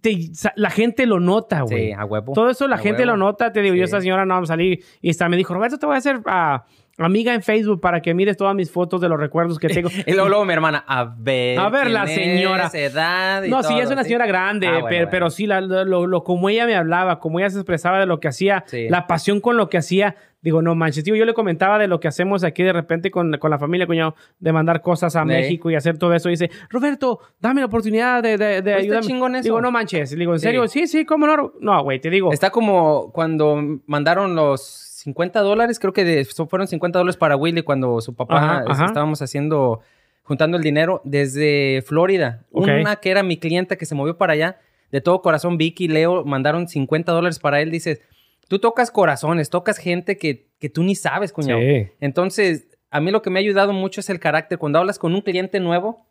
[0.00, 1.88] te- la gente lo nota, güey.
[1.88, 2.32] Sí, a huevo.
[2.32, 3.16] Todo eso la gente huevo.
[3.18, 3.52] lo nota.
[3.52, 5.86] Te digo, yo, esa señora no vamos a salir y está, me dijo, Roberto, te
[5.86, 6.64] voy a hacer ah,
[6.98, 9.88] amiga en Facebook para que mires todas mis fotos de los recuerdos que tengo.
[10.06, 11.58] Y luego, luego mi hermana, a ver.
[11.58, 12.66] A ver, la señora.
[12.66, 15.10] es, edad y No, sí, todo, es una señora grande, Ah, bueno, pero, bueno.
[15.10, 18.20] pero sí, la- lo, lo- como ella me hablaba, como ella se expresaba de lo
[18.20, 18.88] que hacía, Sí.
[18.88, 22.00] la pasión con lo que hacía, digo, no manches, digo, yo le comentaba de lo
[22.00, 25.26] que hacemos aquí de repente con, con la familia, cuñado, de mandar cosas a Sí.
[25.26, 26.28] México y hacer todo eso.
[26.28, 29.06] Y dice, Roberto, dame la oportunidad de, de, de Pues ayudarme.
[29.06, 29.44] chingón eso.
[29.44, 30.10] Digo, no manches.
[30.16, 30.44] Digo, ¿en Sí.
[30.44, 30.68] serio?
[30.68, 31.52] Sí, sí, ¿cómo no?
[31.60, 32.30] No, güey, te digo.
[32.30, 37.60] Está como cuando mandaron los 50 dólares, creo que de- fueron 50 dólares para Willy
[37.62, 38.84] cuando su papá Ajá, es- ajá.
[38.86, 39.80] estábamos haciendo,
[40.22, 42.44] juntando el dinero desde Florida.
[42.50, 44.58] Una que era mi clienta que se movió para allá,
[44.90, 47.70] de todo corazón, Vicky y Leo mandaron 50 dólares para él.
[47.70, 48.00] Dices,
[48.48, 51.60] tú tocas corazones, tocas gente que, que tú ni sabes, cuñado.
[51.60, 51.88] Sí.
[52.00, 54.56] Entonces, a mí lo que me ha ayudado mucho es el carácter.
[54.58, 56.06] Cuando hablas con un cliente nuevo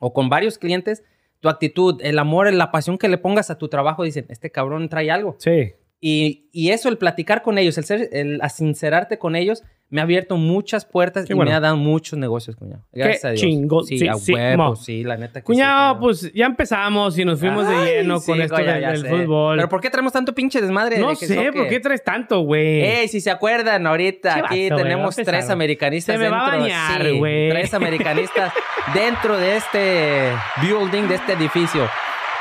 [0.00, 1.02] o con varios clientes,
[1.40, 4.88] tu actitud, el amor, la pasión que le pongas a tu trabajo, dicen, este cabrón
[4.88, 5.34] trae algo.
[5.38, 5.72] Sí.
[6.04, 10.04] Y, y eso, el platicar con ellos, el, ser, el sincerarte con ellos, me ha
[10.04, 11.50] abierto muchas puertas Qué y bueno.
[11.50, 12.82] me ha dado muchos negocios, cuñado.
[12.92, 13.40] Gracias a Dios.
[13.42, 13.84] chingón.
[13.86, 16.00] Sí, Sí, a sí, huevo, sí, la neta que sí, Cuñado, cuñado.
[16.00, 18.90] pues ya empezamos y nos fuimos de Ay, lleno con sí, esto coño, del, ya
[18.92, 19.56] del fútbol.
[19.58, 20.98] Pero ¿por qué traemos tanto pinche desmadre?
[20.98, 21.52] no de que sé?
[21.52, 22.80] ¿por qué traes tanto, güey?
[22.80, 26.48] Ey, si se acuerdan, ahorita Qué aquí vato, tenemos a tres americanistas Se me va
[26.48, 26.60] a dentro.
[26.62, 27.50] bañar, sí, güey.
[27.50, 28.52] tres americanistas
[28.94, 30.30] dentro de este
[30.62, 31.86] building, de este edificio.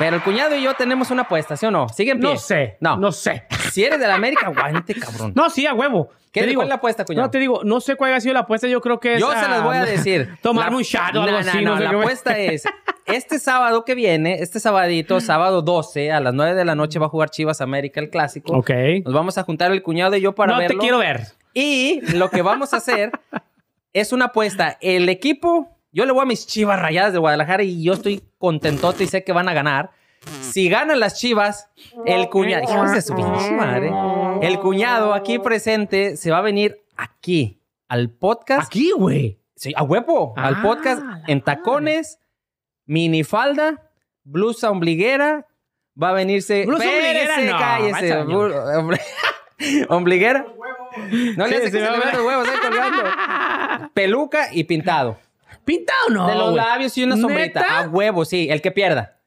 [0.01, 1.87] Pero el cuñado y yo tenemos una apuesta, ¿sí o no?
[1.89, 2.31] ¿Sigue en pie?
[2.33, 2.77] No sé.
[2.79, 2.97] No.
[2.97, 3.43] No sé.
[3.71, 5.31] Si eres de la América, aguante, cabrón.
[5.33, 6.09] No, sí, a huevo.
[6.31, 7.27] ¿Qué Te cuál es la apuesta, cuñado?
[7.27, 8.67] No, te digo, no sé cuál ha sido la apuesta.
[8.67, 9.19] Yo creo que es.
[9.21, 10.29] Yo se las voy a decir.
[10.41, 11.57] Tomarme La- un shot o algo No, así.
[11.59, 12.63] No, No, no, sé la apuesta es,
[13.05, 17.05] este sábado que viene, este sabadito, sábado 12, a las 9 de la noche va
[17.05, 18.53] a jugar Chivas América, el clásico.
[18.57, 18.71] Ok.
[19.05, 20.77] Nos vamos a juntar el cuñado y yo para no verlo.
[20.79, 21.27] te quiero ver.
[21.53, 23.11] Y lo que vamos a hacer
[23.93, 24.77] es una apuesta.
[24.81, 29.05] El equipo, yo le voy a mis chivas rayadas de Guadalajara y yo estoy contentote
[29.05, 29.91] y sé que van a ganar.
[30.41, 31.69] Si ganan las chivas,
[32.05, 33.91] el cuñado, hijos de su pinche madre,
[34.41, 38.67] el cuñado aquí presente se va a venir aquí al podcast.
[38.67, 39.39] Aquí, güey.
[39.55, 42.19] Sí, a huevo, al Ah, podcast la en tacones,
[42.85, 43.89] minifalda,
[44.23, 45.47] blusa ombliguera.
[46.01, 46.65] Va a venirse.
[46.65, 48.15] Blusa ombliguera, Espérese, no, cállese.
[48.17, 49.01] omble-
[49.89, 50.45] Ombliguera.
[51.37, 53.03] No le hace sí, que se me le vean los huevos ahí colgando.
[53.93, 55.17] Peluca y pintado.
[55.65, 56.27] ¿Pintado o no?
[56.27, 56.55] de los güey?
[56.55, 57.61] labios y una sombrita.
[57.61, 57.79] ¿Neta?
[57.81, 58.47] A huevo, sí.
[58.49, 59.17] El que pierda.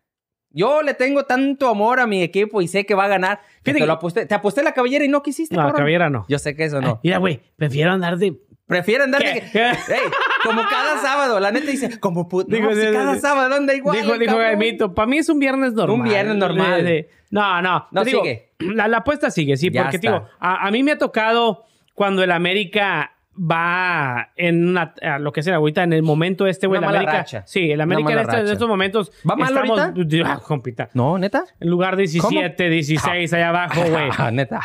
[0.50, 3.40] Yo le tengo tanto amor a mi equipo y sé que va a ganar.
[3.64, 4.24] Que te lo aposté.
[4.26, 5.76] Te aposté la cabellera y no quisiste, No, cabrón.
[5.78, 6.26] cabellera no.
[6.28, 7.00] Yo sé que eso no.
[7.02, 8.38] Mira, güey, prefiero andar de.
[8.66, 9.50] Prefieren darle ¿Qué?
[9.52, 9.60] que...
[9.62, 10.00] Ey,
[10.42, 11.38] como cada sábado.
[11.40, 12.54] La neta dice, como puto.
[12.54, 13.20] Digo, no, si sí, cada sí.
[13.20, 14.00] sábado anda igual.
[14.00, 14.58] dijo, dijo cabrón.
[14.58, 15.98] Mito, para mí es un viernes normal.
[16.00, 16.84] Un viernes normal.
[16.84, 17.88] De- de- no, no.
[17.90, 18.52] No, digo, sigue.
[18.60, 20.10] La, la apuesta sigue, sí, Ya porque, está.
[20.12, 25.32] digo, a, a mí me ha tocado cuando el América va en una, a lo
[25.32, 27.12] que sea ahorita, en el momento este, güey, América.
[27.12, 27.42] racha.
[27.46, 29.12] Sí, el América en, este- en estos momentos.
[29.28, 30.24] ¿Va mal estamos- ahorita?
[30.34, 30.88] Ah, compita.
[30.94, 31.44] No, neta.
[31.60, 34.08] En lugar 17, 16, allá abajo, güey.
[34.16, 34.60] Ah, neta.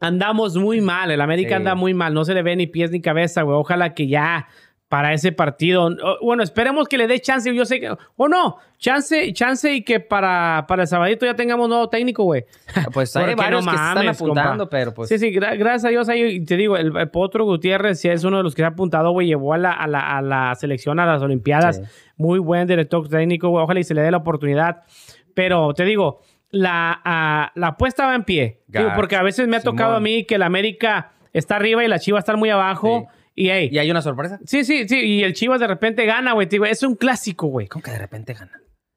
[0.00, 1.10] Andamos muy mal.
[1.10, 1.54] El América Sí.
[1.54, 2.12] anda muy mal.
[2.12, 3.56] No se le ve ni pies ni cabeza, güey.
[3.56, 4.46] Ojalá que ya
[4.88, 5.90] para ese partido.
[6.22, 7.52] Bueno, esperemos que le dé chance.
[7.54, 7.90] Yo sé que.
[8.16, 12.44] O no, chance, chance y que para, para el sabadito ya tengamos nuevo técnico, güey.
[12.92, 14.70] Pues hay varios no que se están mames, apuntando, compa.
[14.70, 15.08] pero pues...
[15.08, 16.08] Sí, sí, gra- gracias a Dios.
[16.08, 18.68] Ahí, te digo, el, el Potro Gutiérrez sí es uno de los que se ha
[18.68, 19.26] apuntado, güey.
[19.26, 21.78] Llevó a la, a, la, a la selección, a las Olimpiadas.
[21.78, 21.82] Sí.
[22.16, 23.64] Muy buen director técnico, güey.
[23.64, 24.82] Ojalá y se le dé la oportunidad.
[25.34, 26.20] Pero te digo,
[26.50, 28.62] la, ah, la apuesta va en pie.
[28.68, 31.88] Digo, porque a veces me ha tocado a mí que el América está arriba y
[31.88, 33.08] la Chivas están muy abajo.
[33.38, 34.40] Y, hey, ¿Y hay una sorpresa?
[34.46, 34.98] sí, sí, sí.
[34.98, 36.48] Y el Chivas de repente gana, güey.
[36.68, 37.68] Es un clásico, güey.
[37.68, 38.50] ¿Cómo que de repente gana?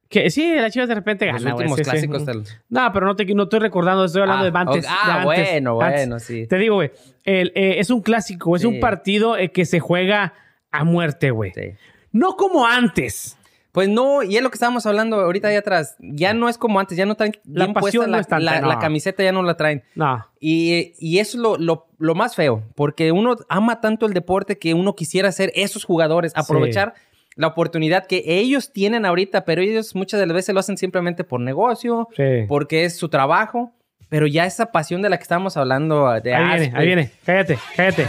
[0.08, 1.90] Que, sí, la Chivas de repente gana, Los últimos sí, sí.
[1.92, 2.44] clásicos del...
[2.70, 4.86] No, pero no, te, no estoy recordando, estoy hablando Ah, de antes.
[4.90, 6.00] Ah, de antes, bueno, antes.
[6.00, 6.48] bueno, sí.
[6.48, 6.90] Te digo, güey,
[7.26, 8.68] eh, es un clásico, es Sí.
[8.68, 10.34] un partido eh, que se juega
[10.72, 11.52] a muerte, güey.
[11.54, 11.74] Sí.
[12.12, 13.38] No como antes.
[13.72, 15.96] Pues no, y es lo que estábamos hablando ahorita ahí atrás.
[16.00, 18.28] Ya no es como antes, ya no traen La bien pasión puesta no la, es
[18.28, 18.68] tanta, la- no.
[18.68, 19.84] la camiseta, ya no la traen.
[19.96, 20.26] No.
[20.40, 24.58] Y, y eso es lo, lo- lo más feo, porque uno ama tanto el deporte
[24.58, 26.94] que uno quisiera ser esos jugadores, aprovechar
[27.36, 31.24] la oportunidad que ellos tienen ahorita, pero ellos muchas de las veces lo hacen simplemente
[31.24, 32.46] por negocio, Sí.
[32.48, 33.72] porque es su trabajo,
[34.10, 37.12] pero ya esa pasión de la que estábamos hablando de ahí viene, Aspen, ahí viene.
[37.24, 38.08] Cállate, cállate.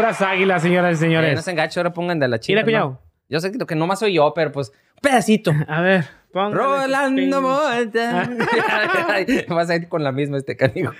[0.00, 1.34] Puras águilas, señoras y eh, señores.
[1.34, 2.62] no se enganche, ahora pongan de la chica.
[2.64, 3.02] Mira, cuñado.
[3.28, 5.52] Yo sé que, que nomás soy yo, pero pues un pedacito.
[5.68, 8.28] A ver, Rolando pin- Monta.
[9.54, 10.92] Vas a ir con la misma este canijo.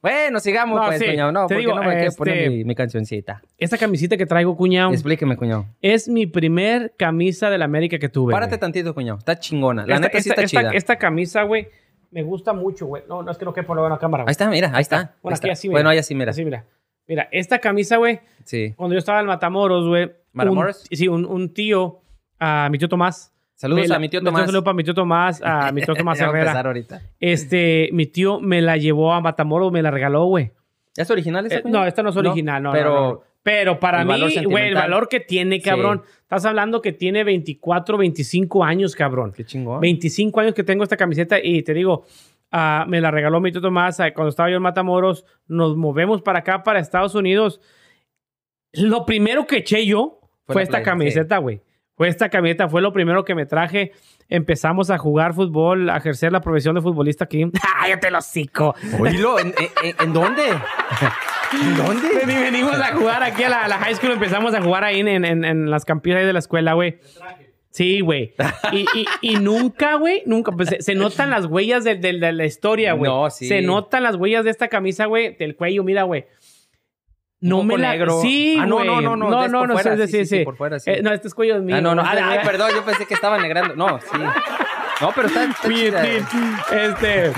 [0.00, 1.30] Bueno, sigamos, No, pues, sí, cuñado.
[1.30, 3.40] No, te porque digo, no me quiero este- poner mi, mi cancioncita.
[3.56, 5.66] Esta camisita que traigo, cuñado, Explíqueme, cuñado.
[5.80, 8.32] es mi primer camisa de la América que tuve.
[8.32, 8.60] Párate güey.
[8.60, 9.18] tantito, cuñado.
[9.18, 9.86] Está chingona.
[9.86, 10.70] La esta, neta sí está esta- chida.
[10.72, 11.68] esta camisa, güey,
[12.10, 13.04] me gusta mucho, güey.
[13.08, 14.24] No, no es que no quepa por la cámara.
[14.26, 15.14] Ahí está, mira, ahí está.
[15.22, 15.52] Bueno, Ahí está.
[15.52, 15.76] así, mira.
[15.76, 16.30] Bueno, ahí así, mira.
[16.32, 16.64] Así, mira.
[17.06, 18.72] Mira, esta camisa, güey, Sí.
[18.76, 20.10] cuando yo estaba en Matamoros, güey.
[20.32, 20.84] ¿Matamoros?
[20.90, 22.00] un- Sí, un, un tío,
[22.38, 23.34] a mi tío Tomás.
[23.54, 24.46] Saludos la- a mi tío Tomás.
[24.46, 26.60] Saludos para mi tío Tomás, a mi tío Tomás a Herrera.
[26.60, 27.02] ahorita.
[27.20, 30.50] Este, mi tío me la llevó a Matamoros, me la regaló, güey.
[30.96, 32.70] ¿Es original esa, Eh, no, esta no es original, no.
[32.70, 33.20] no, Pero no, no.
[33.44, 34.12] Pero para mí,
[34.44, 36.02] güey, el valor que tiene, cabrón.
[36.22, 39.32] Estás hablando que tiene 24, 25 años, cabrón.
[39.34, 39.80] qué chingón.
[39.80, 42.04] 25 años que tengo esta camiseta y te digo,
[42.52, 45.24] ah, me la regaló mi tío Tomás cuando estaba yo en Matamoros.
[45.48, 47.60] Nos movemos para acá, para Estados Unidos.
[48.72, 51.62] Lo primero que eché yo Fue esta playa, camiseta, güey.
[51.94, 53.92] Fue esta camiseta, fue lo primero que me traje.
[54.28, 57.44] Empezamos a jugar fútbol, a ejercer la profesión de futbolista aquí.
[57.78, 58.74] ¡Ah, yo te lo cico!
[58.98, 59.48] Oílo, ¿en,
[59.82, 60.42] en- en dónde?
[60.48, 62.08] ¿En dónde?
[62.24, 64.12] Vení, venimos a jugar aquí a la, a la high school.
[64.12, 66.98] Empezamos a jugar ahí en, en- las campinas de la escuela, güey.
[67.72, 68.34] Sí, güey.
[68.70, 70.52] Y, y- y nunca, güey, nunca.
[70.52, 73.10] Pues se, se notan las huellas de, de- de la historia, güey.
[73.10, 73.48] No, sí.
[73.48, 75.82] Se notan las huellas de esta camisa, güey, del cuello.
[75.82, 76.26] Mira, güey.
[77.40, 77.90] No me la.
[77.92, 78.20] negro.
[78.20, 79.72] Sí, Ah, no, no, no, no, No, es no, no.
[79.76, 80.90] fuera, sí, sí, por fuera, sí.
[80.92, 81.76] Eh, no, este es cuello mío.
[81.76, 82.02] Ah, no, no.
[82.06, 83.74] Ay, perdón, yo pensé que estaba negrando.
[83.74, 84.18] No, sí.
[85.00, 86.04] No, pero está, está chida.
[86.06, 87.32] Este.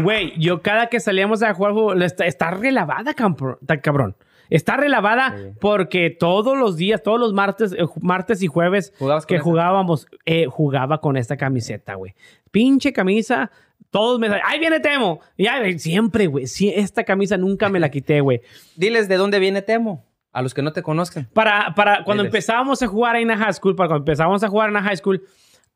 [0.00, 4.14] Güey, yo cada que salíamos a jugar fútbol, está, está relavada, cabrón.
[4.50, 5.44] Está relavada Sí.
[5.60, 10.06] porque todos los días, todos los martes, eh, martes y jueves ¿Jugabas con que jugábamos,
[10.24, 12.14] eh, jugaba con esta camiseta, güey.
[12.50, 13.50] Pinche camisa,
[13.90, 15.20] todos me ¡Ahí viene Temo!
[15.36, 16.46] Y ay, siempre, güey.
[16.46, 18.40] sí, esta camisa nunca me la quité, güey.
[18.76, 20.04] Diles de dónde viene Temo.
[20.32, 21.28] A los que no te conozcan.
[21.32, 22.34] Para, para cuando Diles.
[22.34, 24.96] empezábamos a jugar en la high school, para cuando empezábamos a jugar en la high
[24.96, 25.22] school,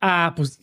[0.03, 0.61] ah, pues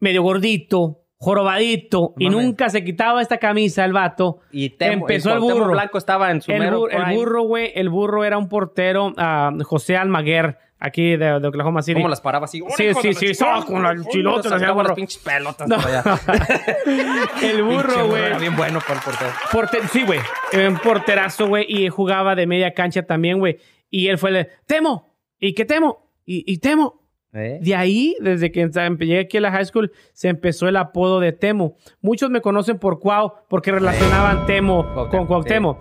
[0.00, 4.40] medio gordito, jorobadito, y nunca se quitaba esta camisa el vato.
[4.50, 5.72] Y Temo, Empezó el Cuauhtémoc burro.
[5.74, 9.12] Blanco estaba en su El, mero bur- el burro, güey, el burro era un portero,
[9.16, 11.94] ah, José Almaguer, aquí de, de Oklahoma City.
[12.00, 12.60] ¿Cómo las paraba así?
[12.76, 15.68] Sí, sí, sí, con la chilota, le hacía sacaba las pinches pelotas
[17.42, 18.22] el burro, güey.
[18.24, 19.30] Era bien bueno para el portero.
[19.52, 20.18] Porte- sí, güey.
[20.52, 21.66] Eh, Un porterazo, güey.
[21.68, 23.58] Y jugaba de media cancha también, güey.
[23.90, 25.14] Y él fue el de, Temo.
[25.38, 26.10] ¿Y qué Temo?
[26.24, 27.01] Y, y Temo.
[27.34, 27.58] ¿Eh?
[27.62, 28.68] De ahí, desde que
[28.98, 31.76] llegué aquí a la high school, se empezó el apodo de Temo.
[32.00, 35.78] Muchos me conocen por Cuau, porque relacionaban Temo Cuauhtémoc, con Cuauhtémoc.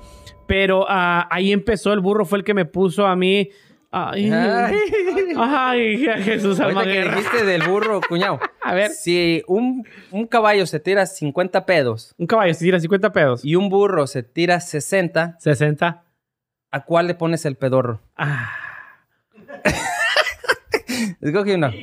[0.47, 3.49] Pero ah, ahí empezó el burro, fue el que me puso a mí.
[3.93, 4.75] Ay, Ay.
[5.37, 8.39] ay, Jesús Ahorita que dijiste del burro, cuñado.
[8.61, 8.91] A ver.
[8.91, 13.43] Si un, un caballo se tira 50 pedos Un caballo se tira 50 pedos.
[13.43, 16.05] y un burro se tira 60, 60.
[16.73, 17.99] ¿a cuál le pones el pedorro?
[18.15, 18.51] Ah.
[21.21, 21.71] Escoge uno.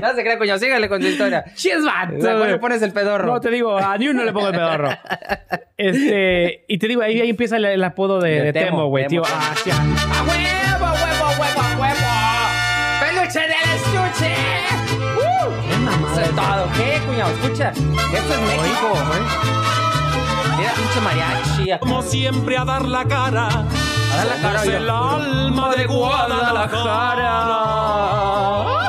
[0.00, 0.58] no se crea, coño.
[0.58, 1.44] Sígale con su historia.
[1.54, 2.60] Chis, ¿A vato, le güey.
[2.60, 3.26] pones el pedorro?
[3.26, 4.90] No, te digo, a ni uno le pongo el pedorro.
[5.76, 9.22] Este, y te digo, ahí, ahí empieza el, el apodo de, Temo, güey, tío.
[9.22, 9.34] Temo.
[9.36, 9.82] Ah, sí, ah.
[10.18, 12.12] ¡A huevo, huevo, huevo, huevo!
[13.00, 14.34] ¡Peluche del estuche!
[15.18, 16.12] ¡Uh!
[16.12, 16.68] Eso es todo.
[16.76, 17.32] ¿Qué, cuñado?
[17.32, 17.70] Escucha.
[17.70, 19.63] Esto es México.
[20.72, 21.70] Pinche mariachi.
[21.70, 21.80] acá.
[21.80, 23.48] Como siempre a dar la cara.
[23.48, 24.76] A dar la cara, yo.
[24.76, 27.34] el alma de Guadalajara.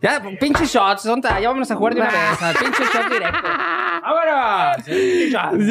[0.00, 1.02] Ya, pinche shots.
[1.02, 2.38] Son ya vámonos a jugar de una vez.
[2.60, 3.48] Pinche shot directo.
[4.02, 4.84] ¡Vámonos!
[4.84, 5.54] Sí, shots.
[5.58, 5.66] Y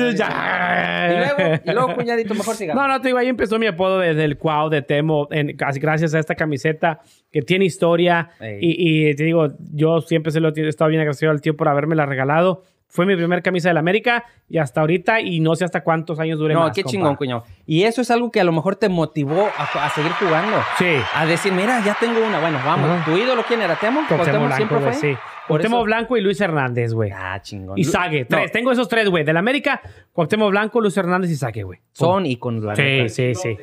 [1.17, 2.73] luego, y luego, cuñadito, mejor siga.
[2.73, 6.13] No, no, te digo, ahí empezó mi apodo desde el Cuau de Temo, en, gracias
[6.13, 6.99] a esta camiseta
[7.31, 8.29] que tiene historia.
[8.59, 11.69] Y, y te digo, yo siempre se lo he estado bien agradecido al tío por
[11.69, 12.63] haberme la regalado.
[12.89, 16.39] Fue mi primer camisa del América y hasta ahorita, y no sé hasta cuántos años
[16.39, 16.71] dure No, más.
[16.73, 16.91] qué compa.
[16.91, 17.43] chingón, cuñado.
[17.65, 20.57] Y eso es algo que a lo mejor te motivó a, a seguir jugando.
[20.79, 20.95] Sí.
[21.13, 22.39] A decir, mira, ya tengo una.
[22.39, 23.03] Bueno, vamos.
[23.05, 23.75] ¿Tu ídolo quién era?
[23.75, 23.99] ¿Temo?
[24.07, 24.93] Cuauhtémoc ¿Cuauhtémoc Blanco, siempre fue?
[24.93, 25.17] sí.
[25.47, 27.11] Cuauhtémoc Blanco y Luis Hernández, güey.
[27.13, 27.77] Ah, chingón.
[27.77, 28.51] Y Sague, No, tres.
[28.53, 29.23] Tengo esos tres, güey.
[29.25, 29.81] Del América,
[30.13, 31.79] Cuauhtémoc Blanco, Luis Hernández y Sague, güey.
[31.91, 33.57] Son íconos, la Sí, sí, sí.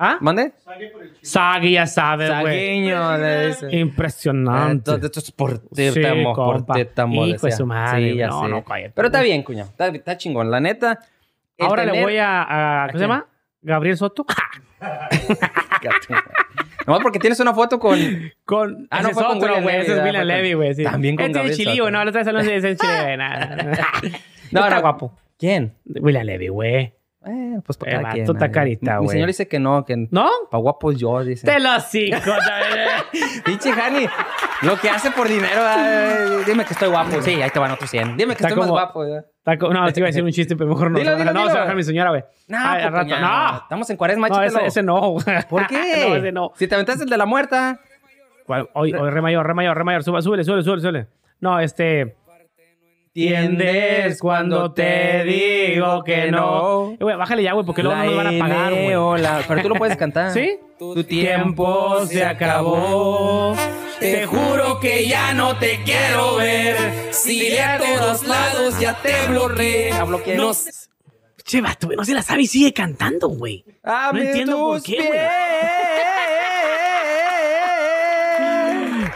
[0.00, 0.16] ¿Ah?
[0.20, 0.52] ¿Mande?
[1.22, 2.82] Sague, ya sabes, güey.
[2.88, 3.76] Le dice.
[3.76, 4.72] Impresionante.
[4.92, 6.74] Entonces, esto es por Sí, tétamo, por compa.
[6.74, 7.26] tétamo.
[7.26, 8.48] Hijo de su madre, Sí, ya no, sé.
[8.48, 8.92] no, cállate.
[8.94, 9.68] Pero está bien, cuñado.
[9.70, 10.50] Está, está chingón.
[10.52, 11.00] La neta.
[11.58, 13.26] Ahora le tener- voy a, a- ¿Cómo se llama?
[13.60, 14.24] Gabriel Soto.
[16.86, 17.98] Nomás porque tienes una foto con.
[18.44, 18.86] Con.
[18.90, 19.64] Ah, no, fue es con otro, güey.
[19.64, 20.04] Levy, Ese es.
[20.04, 20.74] William Levy, güey.
[20.74, 20.84] Sí.
[20.84, 21.90] También con Este es chilillo, Soto.
[21.90, 23.16] no, lo traes hablando de chile, güey.
[23.16, 23.56] nada.
[24.52, 24.80] No, Está no.
[24.80, 25.12] guapo.
[25.38, 25.74] ¿Quién?
[25.84, 26.94] William Levy, güey.
[27.28, 28.30] Eh, pues para Eh, cada vato, quien.
[28.30, 28.50] está eh.
[28.50, 29.08] carita, Mi güey.
[29.14, 29.96] señor dice que no, que.
[30.10, 30.28] ¿No?
[30.50, 31.46] Pa' guapos yo, dice.
[31.46, 33.04] Te lo cico, ¿sabes?
[33.44, 34.06] Pinche Jani,
[34.62, 37.20] lo que hace por dinero, eh, dime que estoy guapo.
[37.22, 38.16] Sí, ahí te van otros 100.
[38.16, 39.04] Dime que Está estoy más guapo.
[39.04, 39.22] eh.
[39.58, 40.98] Co- No, te iba a decir un chiste, pero mejor no.
[40.98, 41.50] Dilo, dilo, no, dilo.
[41.50, 42.22] se va a dejar mi señora, güey.
[42.48, 43.20] No, Ay, pues, al rato.
[43.20, 43.56] No.
[43.62, 45.00] Estamos en cuaresma, No, ese, ese no.
[45.10, 45.24] güey.
[45.48, 46.06] ¿Por qué?
[46.08, 46.52] no, ese no.
[46.54, 47.80] Si te aventaste el de la muerta.
[48.46, 50.02] Hoy, hoy, re mayor, re mayor, re mayor.
[50.02, 51.06] Súbele, súbele, súbele, súbele.
[51.40, 52.16] No, este.
[53.12, 56.92] Tiendes cuando te digo que no.
[56.92, 59.42] Eh, güey, bájale ya, güey, porque luego no nos van a pagar, güey.
[59.48, 60.32] Pero tú lo puedes cantar.
[60.34, 60.58] ¿Sí?
[60.78, 63.54] Tu Tiempo se acabó.
[63.98, 66.76] Te juro que ya no te quiero ver.
[67.12, 69.92] Si de a todos lados ya te bloqueé.
[70.36, 70.52] No
[71.44, 73.64] Che, vato, güey, no se la sabe y sigue cantando, güey.
[73.82, 75.18] Abre entiendo por qué, güey.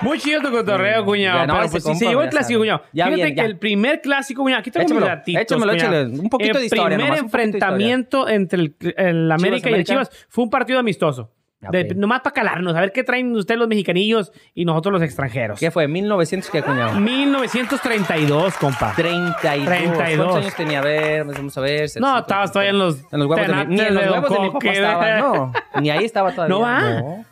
[0.02, 1.38] Muy chido tu cotorreo, cuñado.
[1.40, 2.58] Ya, no, pero ese pues sí, compa, se llevó el ya clásico, sabe.
[2.60, 2.82] cuñado.
[2.92, 3.44] Ya, Fíjate bien, que ya.
[3.44, 5.96] el primer clásico, cuñado, aquí tengo Échamelo, mis datitos, échamelo, cuñado.
[6.00, 6.20] échale.
[6.20, 7.68] Un poquito de historia El primer nomás, un poquito de historia.
[7.68, 9.92] enfrentamiento entre el, el América y el América.
[9.92, 11.32] Chivas fue un partido amistoso.
[11.70, 11.94] De- Ok.
[11.94, 15.60] nomás para calarnos, a ver qué traen ustedes los mexicanillos y nosotros los extranjeros.
[15.60, 15.86] ¿Qué fue?
[15.86, 16.98] ¿1900 qué, cuñado?
[16.98, 18.92] 1932, compa.
[18.96, 19.64] 32.
[19.66, 20.16] 32.
[20.16, 20.80] ¿Cuántos años tenía?
[20.80, 21.88] A ver, vamos a ver.
[22.00, 22.96] No, estabas todavía en los...
[23.12, 25.52] En los huevos de mi, ni en los huevos de mi papá estaba, no.
[25.80, 26.52] Ni ahí estaba todavía.
[26.56, 26.80] ¿No va?
[26.80, 27.24] No,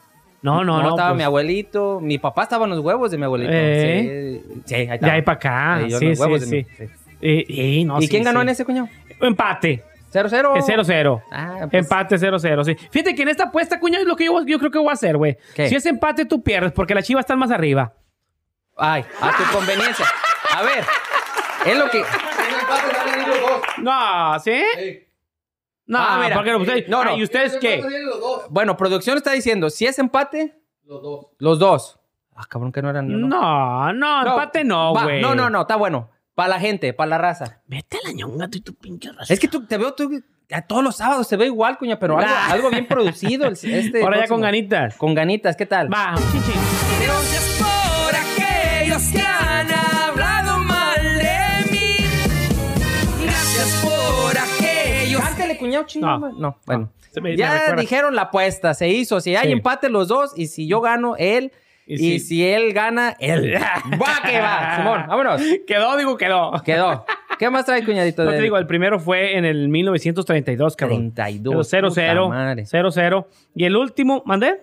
[0.43, 0.89] No, no, No, no.
[0.91, 2.01] estaba pues, mi abuelito.
[2.01, 3.51] Mi papá estaba en los huevos de mi abuelito.
[3.53, 4.41] Eh.
[4.45, 4.99] Sí, sí, ahí estaba.
[4.99, 5.79] De ahí para acá.
[5.79, 6.55] Sí, sí, los sí, huevos de sí.
[6.57, 6.93] mi- sí.
[7.23, 8.43] Eh, eh, no, ¿Y sí, quién ganó sí.
[8.45, 8.89] en ese, cuñado?
[9.21, 9.85] Empate.
[10.13, 10.57] ¿0-0?
[10.57, 11.23] Es 0-0.
[11.31, 12.75] Ah, pues, Empate 0-0, sí.
[12.91, 14.93] Fíjate que en esta apuesta, cuñado, es lo que yo, yo creo que voy a
[14.95, 15.37] hacer, güey.
[15.55, 17.93] Si es empate, tú pierdes, porque las chivas están más arriba.
[18.77, 20.07] Ay, a tu conveniencia.
[20.57, 20.85] A ver,
[21.67, 22.03] es lo que...
[23.83, 24.63] No, ¿sí?
[25.91, 26.37] No, Ah, mira.
[26.37, 26.89] porque ustedes.
[26.89, 27.11] No, no.
[27.11, 27.83] Ah, ¿Y ustedes qué?
[28.49, 30.57] Bueno, producción está diciendo, si es empate...
[30.85, 31.27] Los dos.
[31.39, 32.01] Los dos.
[32.37, 33.27] Ah, cabrón, que no eran ni uno.
[33.27, 35.21] No, no, empate no, va, güey.
[35.21, 36.09] No, no, no, está bueno.
[36.35, 37.61] Para la gente, para la raza.
[37.67, 39.35] Vete a la ñonga, tú y tu pinche raza.
[39.35, 40.09] Es que tú, te veo tú,
[40.53, 43.47] a todos los sábados se ve igual, cuña, pero algo, algo bien producido.
[43.47, 44.97] el- Este Ahora ya con ganitas.
[44.97, 45.93] Con ganitas, ¿qué tal?
[45.93, 46.53] Va, chichi.
[55.61, 56.21] Cuñado, chingón.
[56.21, 56.33] No.
[56.33, 56.93] No, bueno.
[57.17, 59.21] Me- me ya dijeron la apuesta, se hizo.
[59.21, 59.53] Si hay Sí.
[59.53, 61.53] empate los dos, y si yo gano, él.
[61.87, 63.55] Y Y, si- si él gana, él.
[64.01, 65.41] va que va, Simón, vámonos.
[65.67, 66.53] Quedó, digo, quedó.
[66.65, 67.05] Quedó.
[67.39, 68.23] ¿Qué más trae, cuñadito?
[68.25, 71.13] No de- te digo, el primero fue en el 1932, cabrón.
[71.15, 71.67] 32.
[71.73, 72.25] 0-0.
[72.27, 72.65] puta madre.
[72.67, 73.27] 0-0.
[73.55, 74.61] Y el último, ¿mandé?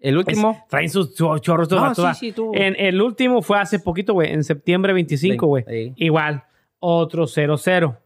[0.00, 0.50] El último.
[0.50, 1.62] Es- traen sus chorros.
[1.70, 2.50] estos No, sí, sí, tú.
[2.54, 5.64] En el último fue hace poquito, güey, en septiembre 25, güey.
[5.96, 6.42] Igual,
[6.78, 7.96] otro 0-0.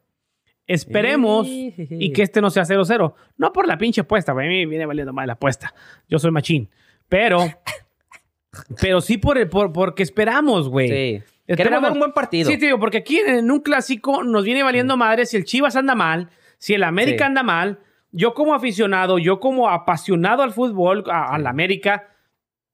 [0.69, 1.75] Esperemos Sí.
[1.91, 3.15] y que este no sea 0-0.
[3.37, 4.47] No por la pinche apuesta, güey.
[4.47, 5.75] A mí me viene valiendo mal la apuesta.
[6.09, 6.71] Yo soy machín.
[7.09, 7.39] Pero,
[8.81, 10.89] pero sí por el, por, porque esperamos, güey.
[10.89, 11.23] Sí.
[11.47, 11.57] Esperamos.
[11.57, 12.51] Queremos ver un buen partido.
[12.51, 15.77] Sí, te digo, porque aquí en un clásico nos viene valiendo madre si el Chivas
[15.77, 16.29] anda mal,
[16.59, 17.79] si el América anda mal.
[18.11, 22.09] Yo como aficionado, yo como apasionado al fútbol, a, a la América,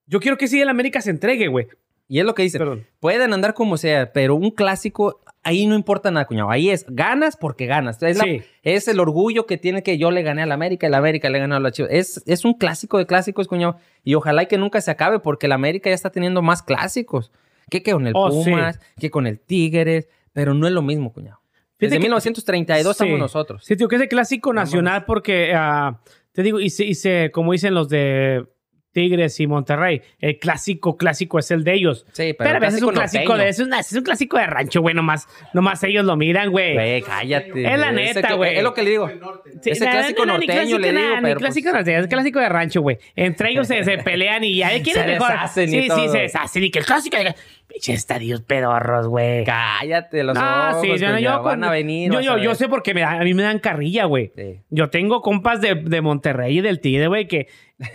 [0.06, 1.66] Yo quiero que sí el América se entregue, güey.
[2.08, 2.58] Y es lo que dice.
[2.58, 2.86] Perdón.
[3.00, 6.50] Pueden andar como sea, pero un clásico, ahí no importa nada, cuñado.
[6.50, 8.02] Ahí es ganas porque ganas.
[8.02, 8.42] Es, la- Sí.
[8.62, 11.38] es el orgullo que tiene que yo le gané al América y la América le
[11.38, 11.90] ganó a la Chivas.
[11.92, 13.76] Es, es un clásico de clásicos, cuñado.
[14.02, 17.30] Y ojalá y que nunca se acabe porque la América ya está teniendo más clásicos.
[17.70, 18.50] Que con el Oh, sí.
[18.50, 21.40] Pumas, que con el Tigres, pero no es lo mismo, cuñado.
[21.78, 23.02] Desde Fíjate que- 1932 Sí.
[23.04, 23.64] estamos nosotros.
[23.64, 26.00] Sí, tío, que es el clásico nacional porque, ah,
[26.32, 28.46] te digo, y se, y se- como dicen los de
[28.94, 32.06] Tigres y Monterrey, el clásico clásico es el de ellos.
[32.12, 34.94] Sí, pero, Pero, es un clásico de, es, una- es un clásico de rancho, güey,
[34.94, 36.72] nomás, nomás ellos lo miran, güey.
[36.74, 37.50] Güey, cállate.
[37.74, 38.56] Es la neta, güey.
[38.56, 39.10] Es lo que le digo.
[39.60, 42.48] Sí, Ese clásico no, no, norteño le digo, pero clásico pues- norteño, es clásico de
[42.48, 42.98] rancho, güey.
[43.16, 44.70] Entre ellos se, se pelean y ya.
[44.70, 45.28] ¿Quién Se es mejor?
[45.32, 46.08] deshacen y sí, sí, todo.
[46.12, 46.62] se deshacen.
[46.64, 47.16] Y que el clásico.
[47.74, 49.44] Pinches estadios pedorros, güey.
[49.44, 52.10] Cállate los Ah, ojos, sí, yo, yo, van a venir.
[52.12, 54.30] Yo, yo, a yo sé porque me da- a mí me dan carrilla, güey.
[54.36, 54.60] Sí.
[54.70, 57.48] Yo tengo compas de, de Monterrey y del Tigre, güey, que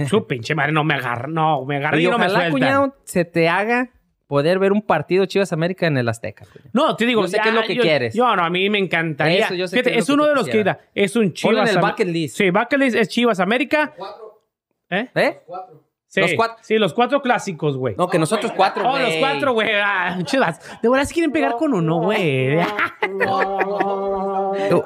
[0.09, 2.51] su pinche madre no me agarra, no, me agarra y, Y no me ojalá, sueltan.
[2.51, 3.89] cuñado, se te haga
[4.27, 6.43] poder ver un partido Chivas América en el Azteca.
[6.45, 6.69] cuñado.
[6.73, 8.13] No, te digo, Yo sé qué es lo que yo, quieres.
[8.13, 9.45] Yo no, a mí me encantaría.
[9.45, 11.31] Eso yo sé Fíjate, qué es es, lo que uno de los que es un
[11.33, 11.55] Chivas.
[11.55, 12.37] Ponle en el bucket list.
[12.37, 13.93] Sí, bucket list es Chivas América.
[14.89, 15.07] ¿Eh?
[15.15, 15.39] ¿Eh?
[16.10, 16.58] Sí, Los cuatro.
[16.62, 17.93] Sí, los cuatro clásicos, güey.
[17.95, 19.04] No, que nosotros cuatro, Oh, güey.
[19.04, 19.69] los cuatro, güey.
[19.76, 20.60] Ah, chivas.
[20.82, 22.58] De verdad se quieren pegar con uno, güey.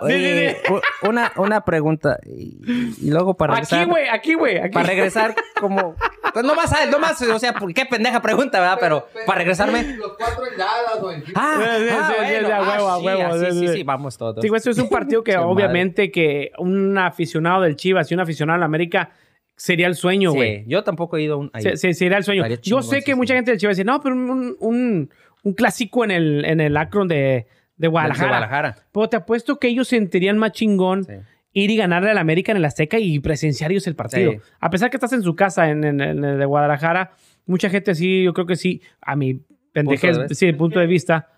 [0.09, 0.61] Eh,
[1.03, 2.19] una, una pregunta.
[2.25, 3.79] Y, luego para regresar.
[3.79, 4.57] Aquí, güey, aquí, güey.
[4.57, 4.73] aquí.
[4.73, 5.95] Para regresar, como.
[6.33, 8.77] Pues no más, no más, o sea, ¿por qué pendeja pregunta, verdad?
[8.79, 9.95] Pero para regresarme.
[9.95, 12.61] Los cuatro en Dallas o en Ah, Sí, sí, ah, sí, bueno, sí, a ah,
[12.61, 13.73] huevo, a sí, huevo, ah, sí, sí, sí, sí.
[13.73, 14.41] sí, vamos todos.
[14.41, 18.57] Digo, esto es un partido que obviamente que un aficionado del Chivas y un aficionado
[18.57, 19.11] de la América
[19.55, 20.59] sería el sueño, güey.
[20.59, 21.49] Sí, yo tampoco he ido a un.
[21.53, 21.61] ahí.
[21.63, 22.43] Se- se- sería el sueño.
[22.61, 23.15] Yo sé que sí.
[23.15, 25.09] mucha gente del Chivas dice, no, pero un, un,
[25.43, 28.23] un clásico en el, en el Akron de, de Guadalajara.
[28.25, 28.75] De Guadalajara.
[28.91, 31.13] Pero te apuesto que ellos sentirían más chingón Sí.
[31.53, 34.31] ir y ganarle al América en el Azteca y presenciar ellos el partido.
[34.33, 34.37] Sí.
[34.59, 37.11] A pesar que estás en su casa en, en- en el de Guadalajara,
[37.45, 40.35] mucha gente sí, yo creo que sí, a mi pendejez, Punto de vista.
[40.35, 41.29] sí, punto de vista.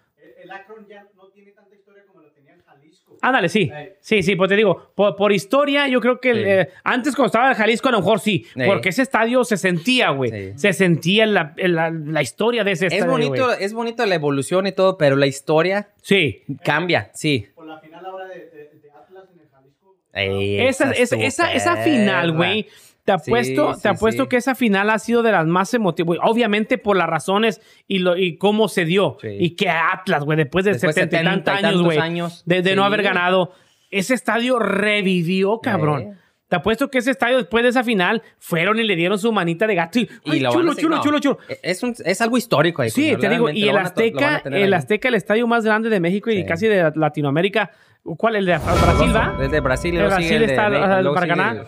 [0.43, 3.14] El Akron ya no tiene tanta historia como lo tenía en Jalisco.
[3.27, 3.71] Ándale, sí.
[4.01, 6.39] Sí, sí, pues te digo, por, por historia, yo creo que Sí.
[6.45, 8.61] eh, antes cuando estaba en Jalisco, a lo mejor sí, Sí.
[8.67, 10.29] porque ese estadio se sentía, güey.
[10.31, 10.51] Sí.
[10.59, 13.11] Se sentía la, la- la historia de ese Es estadio.
[13.11, 16.43] bonito, es bonito la evolución y todo, pero la historia Sí.
[16.63, 17.47] cambia, sí.
[17.55, 19.95] Por la final ahora de, de- de Atlas en el Jalisco.
[20.13, 22.67] Esa, esa, esa, esa final, güey.
[23.05, 24.29] Te apuesto, Sí, te apuesto sí.
[24.29, 26.17] que esa final ha sido de las más emotivas.
[26.23, 29.17] Obviamente por las razones y, lo, y cómo se dio.
[29.23, 31.99] Y que Atlas, güey, después de Después de 70 y 70 y tantos años, güey,
[32.45, 33.51] de, de no haber ganado,
[33.91, 36.17] ese estadio revivió, cabrón.
[36.47, 39.65] Te apuesto que ese estadio, después de esa final, fueron y le dieron su manita
[39.65, 39.99] de gato.
[39.99, 41.37] Y, lo chulo, hacer- chulo, no, chulo, chulo.
[41.63, 42.89] Es, un- es algo histórico ahí.
[42.91, 44.73] Sí, te digo, y el Azteca, el ahí.
[44.73, 47.71] Azteca, el estadio más grande de México y casi de Latinoamérica.
[48.03, 48.35] ¿Cuál?
[48.35, 49.35] El de Brasil, ¿va?
[49.61, 50.69] Brasil, El luego Brasil el de está
[51.13, 51.65] para ganar.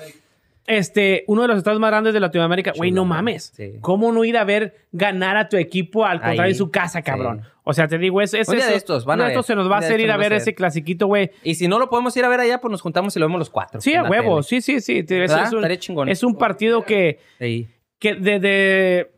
[0.68, 2.74] Este, uno de los estados más grandes de Latinoamérica.
[2.76, 3.54] Güey, no mames.
[3.56, 3.74] sí.
[3.82, 7.02] ¿Cómo no ir a ver ganar a tu equipo al contrario Ahí, en su casa,
[7.02, 7.40] cabrón?
[7.42, 7.50] sí.
[7.64, 8.72] O sea, te digo, es, es Un día eso.
[8.72, 10.16] de estos, van uno a de estos se nos va a de hacer ir a
[10.18, 11.32] ver ese clasiquito, güey.
[11.44, 13.40] Y si no lo podemos ir a ver allá, pues nos juntamos y lo vemos
[13.40, 13.82] los cuatro.
[13.82, 14.42] Sí, a huevo.
[14.44, 15.00] Sí, sí, sí.
[15.08, 16.08] Es, es un, chingón.
[16.10, 17.68] es un partido que, Sí.
[18.00, 19.12] que de, de-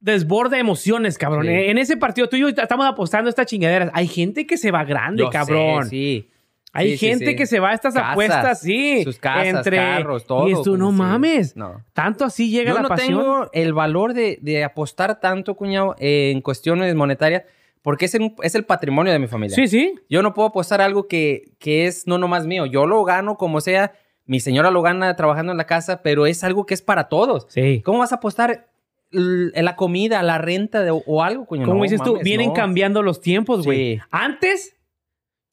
[0.00, 1.46] desborda emociones, cabrón.
[1.46, 1.52] Sí.
[1.52, 3.90] En ese partido tú y yo estamos apostando a estas chingaderas.
[3.94, 5.86] Hay gente que se va grande, Yo sé, cabrón.
[5.88, 6.28] sí.
[6.76, 7.36] Hay Sí, gente sí.
[7.36, 9.02] que se va a estas Casas, apuestas, sí.
[9.04, 9.76] sus casas, entre...
[9.76, 11.56] carros, todo, Y esto, no mames.
[11.56, 11.82] No.
[11.92, 13.08] Tanto así llega Yo la no pasión.
[13.20, 17.44] tengo el valor de, de apostar tanto, cuñado, en cuestiones monetarias,
[17.80, 19.54] porque es, el- es el patrimonio de mi familia.
[19.54, 19.94] Sí, sí.
[20.10, 22.66] Yo no puedo apostar algo que, que es no nomás mío.
[22.66, 23.92] Yo lo gano como sea.
[24.26, 27.46] Mi señora lo gana trabajando en la casa, pero es algo que es para todos.
[27.50, 27.82] Sí.
[27.84, 28.68] ¿Cómo vas a apostar
[29.12, 31.68] en la comida, la renta de- o algo, cuñado?
[31.68, 32.54] Como No, dices tú, vienen no.
[32.54, 33.96] cambiando los tiempos, güey.
[33.96, 34.00] Sí.
[34.10, 34.74] Antes,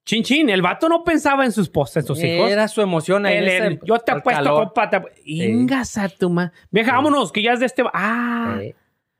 [0.05, 2.49] chin chin, el vato no pensaba en sus postes, sus hijos.
[2.49, 3.37] Era su emoción ahí.
[3.37, 4.89] El- el- ese- yo te apuesto, compa.
[4.89, 6.51] te apu- Ingas a tu ma.
[6.71, 7.83] Vieja, vámonos, que ya es de este.
[7.93, 8.57] Ah.
[8.59, 8.73] Sí.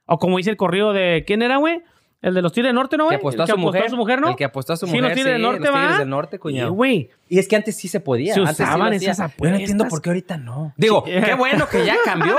[0.05, 1.23] O como dice el corrido de.
[1.25, 1.81] ¿Quién era, güey?
[2.23, 3.17] El de los Tigres del Norte, ¿no, Que güey?
[3.17, 4.29] apostó, El a su, mujer, su mujer, ¿no?
[4.29, 5.03] El que apostó a su Sí, mujer.
[5.05, 6.69] los Tigres del Norte, los Tigres del Norte, cuñado.
[6.69, 7.09] Sí, güey.
[7.27, 8.35] Y es que antes sí se podía.
[8.35, 9.89] Se antes sí usaban esas Yo no entiendo apuestas.
[9.89, 10.71] por qué ahorita no.
[10.77, 12.37] Digo, qué bueno que ya cambió.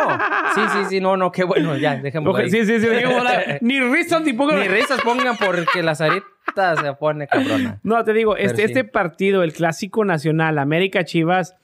[0.55, 2.51] Sí, sí, sí, no, no, qué bueno, ya, dejémoslo Oje, ahí.
[2.51, 2.87] Sí, sí, sí.
[3.61, 4.53] Ni risas ni poco.
[4.53, 7.81] Ni risas pongan porque la zarita se pone cabrona.
[7.83, 8.63] No, te digo, este, sí.
[8.63, 11.57] este partido, el clásico nacional, América Chivas,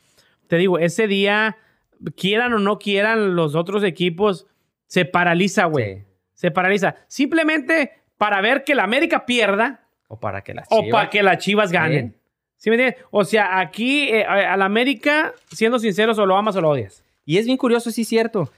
[0.47, 1.57] te digo, ese día,
[2.17, 4.47] quieran o no quieran los otros equipos,
[4.87, 5.97] se paraliza, güey.
[5.97, 6.05] Sí.
[6.35, 6.97] Se paraliza.
[7.09, 10.93] Simplemente para ver que la América pierda O para que las o chivas.
[10.93, 12.13] para que las Chivas ganen.
[12.13, 12.19] Sí.
[12.57, 13.05] ¿Sí me entiendes?
[13.11, 17.05] O sea, aquí eh, a la América, siendo sinceros, o lo amas o lo odias.
[17.25, 18.51] Y es bien curioso, sí, cierto.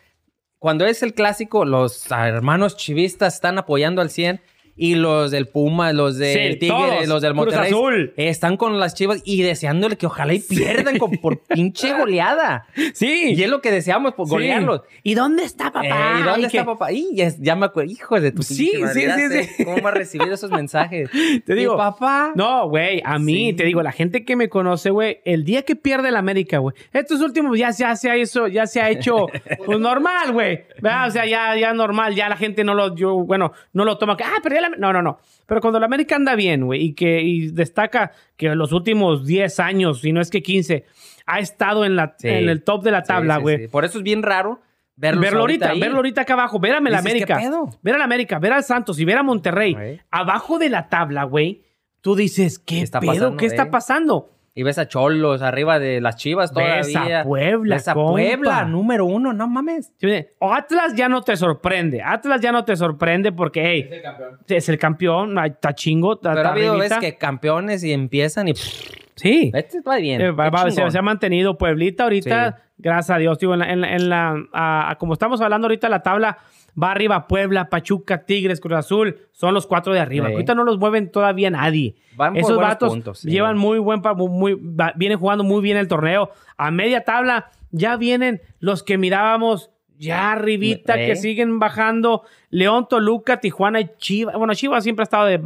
[0.59, 4.41] Cuando es el clásico, los hermanos chivistas están apoyando al 100
[4.77, 7.07] Y los del Puma, los del Sí, Tigre, todos.
[7.09, 7.69] los del Cruz Monterrey.
[7.71, 8.15] Azul.
[8.17, 12.67] Están con las chivas y deseándole que ojalá y pierdan con- por pinche goleada.
[12.95, 13.35] Sí.
[13.37, 14.31] Y es lo que deseamos, por Sí.
[14.33, 14.83] golearlos.
[15.03, 15.87] ¿Y dónde está papá?
[15.87, 16.93] Eh, ¿Y dónde Y está que- papá?
[16.93, 17.91] Y ya, ya me acuerdo.
[17.91, 19.65] Hijo de tu Sí, sí, sí, sí.
[19.65, 21.11] ¿Cómo va a recibir esos mensajes?
[21.45, 22.33] Te digo, ¿Y papá?
[22.35, 23.57] No, güey, a mí, Sí.
[23.57, 26.75] te digo, la gente que me conoce, güey, el día que pierde el América, güey,
[26.93, 29.27] estos últimos ya, ya se ha hecho, ya se ha hecho,
[29.67, 31.09] pues normal, güey, ¿verdad?
[31.09, 34.17] O sea, ya, ya normal, ya la gente no lo, yo, bueno, no lo toma,
[34.17, 36.93] que, ah, perdió la, no, no, no, pero cuando la América anda bien, güey, y
[36.95, 40.85] que, y destaca que en los últimos 10 años, si no es que 15,
[41.27, 42.29] ha estado en la, Sí.
[42.29, 43.59] en el top de la tabla, güey.
[43.59, 43.69] sí.
[43.69, 44.61] Por eso es bien raro
[44.97, 45.81] Verlo ahorita, ahí.
[45.81, 47.41] verlo ahorita acá abajo, ver a la América,
[47.83, 51.25] ver a la América, ver al Santos y ver a Monterrey, abajo de la tabla,
[51.25, 51.63] güey,
[52.03, 53.13] tú dices, ¿qué, ¿Qué está pedo?
[53.13, 53.67] pasando, ¿Qué está eh?
[53.71, 54.31] pasando?
[54.53, 56.77] Y ves a Cholos arriba de las chivas todavía.
[56.79, 58.11] Ves a Puebla, Ves a compa.
[58.11, 59.93] Puebla, número uno, no mames.
[60.41, 62.03] O Atlas ya no te sorprende.
[62.03, 64.39] Atlas ya no te sorprende porque, hey, Es el campeón.
[64.49, 67.13] es el campeón, está chingo, está, Pero está ha habido veces arribita.
[67.13, 68.55] que campeones y empiezan y...
[68.55, 69.51] pff, Sí.
[69.55, 70.19] este va bien.
[70.21, 72.63] Eh, va- qué va- se, ha mantenido Pueblita ahorita, Sí.
[72.79, 73.39] gracias a Dios.
[73.39, 76.39] Digo, en la, en la- en la- a- a- como estamos hablando ahorita, la tabla
[76.81, 79.17] va arriba Puebla, Pachuca, Tigres, Cruz Azul.
[79.33, 80.27] Son los cuatro de arriba.
[80.27, 80.33] Sí.
[80.35, 81.97] Ahorita no los mueven todavía nadie.
[82.17, 83.31] Van Esos vatos puntos, sí.
[83.31, 84.03] llevan muy buen...
[84.17, 86.31] muy, va- vienen jugando muy bien el torneo.
[86.57, 91.09] A media tabla ya vienen los que mirábamos ya arribita, ¿Eh?
[91.09, 92.23] que siguen bajando.
[92.49, 94.35] León, Toluca, Tijuana y Chivas.
[94.35, 95.39] Bueno, Chivas siempre ha estado de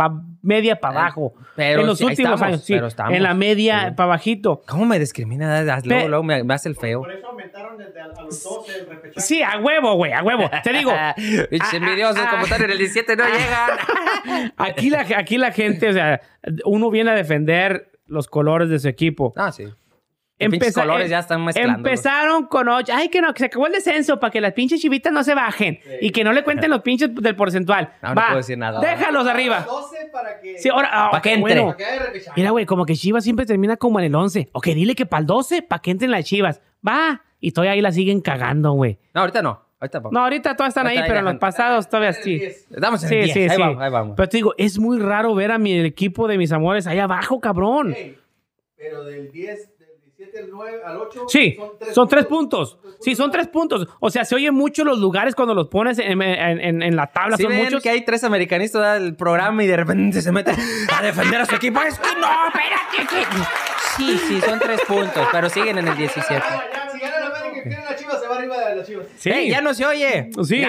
[0.43, 1.35] media para abajo.
[1.57, 2.75] pero en los últimos estamos, años, sí.
[2.75, 2.89] pero.
[3.13, 3.95] En la media Sí.
[3.97, 4.63] para bajito.
[4.69, 5.61] ¿Cómo me discrimina?
[5.85, 7.03] Luego, luego me, me hace el feo.
[7.77, 9.21] Desde a, los 12 el repechaje.
[9.21, 10.51] Sí, a huevo, güey, a huevo.
[10.63, 10.93] Te digo,
[11.73, 14.53] envidiosos, como están en el 17, no llegan.
[14.57, 16.21] aquí la, aquí la gente, o sea,
[16.65, 19.33] uno viene a defender los colores de su equipo.
[19.37, 19.65] Ah, sí.
[20.37, 21.77] Empeza- colores em- ya están mezclando.
[21.79, 22.93] Empezaron con ocho.
[22.95, 25.33] Ay, que no, que se acabó el descenso para que las pinches chivitas no se
[25.33, 27.93] bajen y que no le cuenten los pinches del porcentual.
[28.03, 28.81] No, puedo decir nada.
[28.81, 29.61] Déjalos arriba.
[29.61, 31.61] 12 para que, Sí, ahora, ah, Pa' que entre.
[31.61, 31.77] bueno.
[31.79, 32.21] para que.
[32.37, 34.49] Mira, güey, como que Chivas siempre termina como en el 11.
[34.53, 36.61] Ok, dile que para el 12, para que entren las Chivas.
[36.87, 37.23] Va.
[37.45, 38.99] Y todavía ahí la siguen cagando, güey.
[39.13, 39.63] No, ahorita no.
[39.81, 40.13] Ahorita vamos.
[40.13, 42.39] No, ahorita todas están ahí, pero en los pasados todavía el sí.
[42.39, 42.69] 10.
[42.71, 43.35] Estamos en Sí, el 10.
[43.35, 43.61] sí, ahí sí.
[43.61, 44.15] vamos, ahí vamos.
[44.17, 47.39] Pero te digo, es muy raro ver a mi equipo de mis amores ahí abajo,
[47.41, 47.95] cabrón.
[48.77, 51.59] Pero del 10, del 17 al 9 al 8 Sí,
[51.93, 52.79] son tres puntos.
[53.01, 53.87] Sí, son tres puntos.
[54.01, 57.09] O sea, se oye mucho los lugares cuando los pones en, en- en- en la
[57.09, 57.37] tabla.
[57.37, 57.83] Son ven muchos.
[57.83, 60.57] que hay tres americanistas del programa y de repente se meten
[60.99, 61.83] a defender a su equipo.
[61.83, 63.27] Es que no, espérate.
[63.29, 63.45] que-
[63.97, 66.43] Sí, sí, son tres puntos, pero siguen en el 17.
[67.65, 68.87] Ah, ya, si gana la América y pierde la Chivas, se va arriba de las
[68.87, 69.07] Chivas.
[69.17, 69.49] Sí.
[69.51, 70.31] Ya no se oye.
[70.45, 70.65] Sí.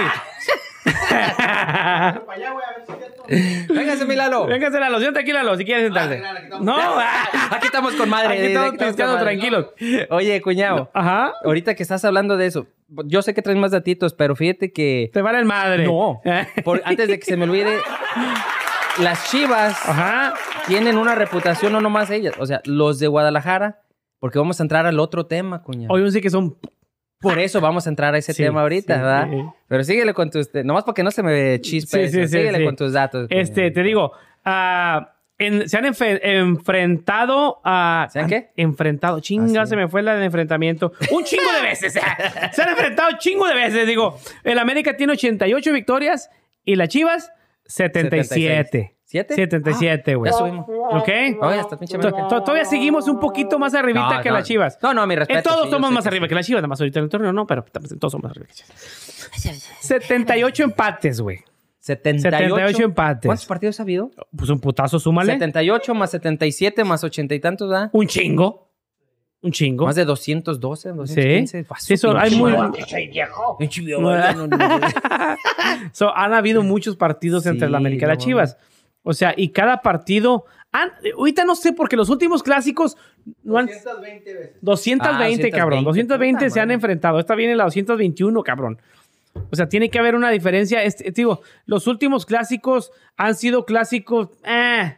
[0.83, 3.73] Pero para allá, güey, a ver si es cierto.
[3.73, 4.45] Véngase, mi Lalo.
[4.45, 4.99] Véngase, Lalo.
[4.99, 6.21] Siéntate aquí, Lalo, si quieres sentarse.
[6.23, 6.65] Ah, estamos.
[6.65, 6.75] No,
[7.51, 8.33] Aquí estamos con madre.
[8.33, 9.23] aquí estamos Aquí madre.
[9.23, 9.65] tranquilos.
[10.09, 10.89] Oye, cuñado.
[10.93, 11.33] Ajá.
[11.43, 12.67] Ahorita que estás hablando de eso,
[13.05, 15.09] yo sé que traes más datitos, pero fíjate que...
[15.13, 15.85] Te vale el madre.
[15.85, 16.21] No.
[16.63, 17.79] Por- antes de que se me olvide,
[18.99, 20.33] las chivas Ajá.
[20.67, 22.35] tienen una reputación, no nomás ellas.
[22.39, 23.81] O sea, los de Guadalajara,
[24.19, 25.93] porque vamos a entrar al otro tema, cuñado.
[25.93, 26.57] Hoy sé que son.
[27.29, 29.27] Por eso vamos a entrar a ese Sí, tema ahorita, sí, ¿verdad?
[29.31, 29.43] sí.
[29.67, 30.49] Pero síguele con tus...
[30.63, 31.87] Nomás porque no se me sí, eso.
[31.97, 32.65] sí, Síguele sí.
[32.65, 33.27] con tus datos.
[33.29, 33.73] Este, cuñado.
[33.73, 34.11] te digo,
[34.45, 38.07] ah, en- se han enfrentado a.
[38.09, 38.51] ¿Se han qué?
[38.55, 39.19] Enfrentado.
[39.19, 40.93] Chinga, Ah, se me fue la de enfrentamiento.
[41.11, 41.93] Un chingo de veces.
[42.53, 43.85] se han enfrentado chingo de veces.
[43.87, 46.29] Digo, el América tiene 88 victorias
[46.63, 47.31] y las Chivas
[47.65, 48.94] 77.
[49.07, 49.35] ¿Siete?
[49.35, 50.31] 77, güey.
[50.31, 50.65] Ya subimos.
[50.67, 51.09] ¿Ok?
[51.41, 52.27] Oye, hasta pinche To- América.
[52.27, 54.35] to- Todavía seguimos un poquito más arribita No, que no.
[54.35, 54.79] las Chivas.
[54.81, 55.37] No, no, mi respeto.
[55.37, 56.29] En todos sí, yo somos sé más que arriba sí.
[56.29, 58.31] que las Chivas, nada más ahorita en el torneo no, pero en todos somos más
[58.31, 59.75] arriba que las Chivas.
[59.81, 61.39] 78 empates, güey.
[61.79, 62.55] 78.
[62.55, 63.27] 78 empates.
[63.27, 64.09] ¿Cuántos partidos ha habido?
[64.35, 65.33] Pues un putazo, súmale.
[65.33, 67.89] 78 más 77 más 80 y tantos, ¿verdad?
[67.93, 68.65] Un chingo.
[69.41, 69.85] Un chingo.
[69.85, 70.95] Más de 212, Sí.
[70.95, 71.65] 215.
[71.77, 72.53] Sí, son- hay muy.
[73.59, 74.57] Pinche viejo, no, no, no, no.
[75.91, 78.23] So, han habido muchos partidos entre Sí, la América y las no.
[78.23, 78.57] Chivas.
[79.07, 80.45] O sea, y cada partido.
[80.73, 82.97] han- ahorita no sé, porque los últimos clásicos
[83.43, 83.67] no han.
[83.67, 84.57] 220 veces.
[84.61, 85.83] 220, Ah, cabrón.
[85.85, 86.07] 220,
[86.43, 87.17] 220 se han enfrentado.
[87.17, 88.81] Esta viene la 221, cabrón.
[89.51, 90.83] O sea, tiene que haber una diferencia.
[90.83, 94.97] Este, digo, los últimos clásicos han sido clásicos eh,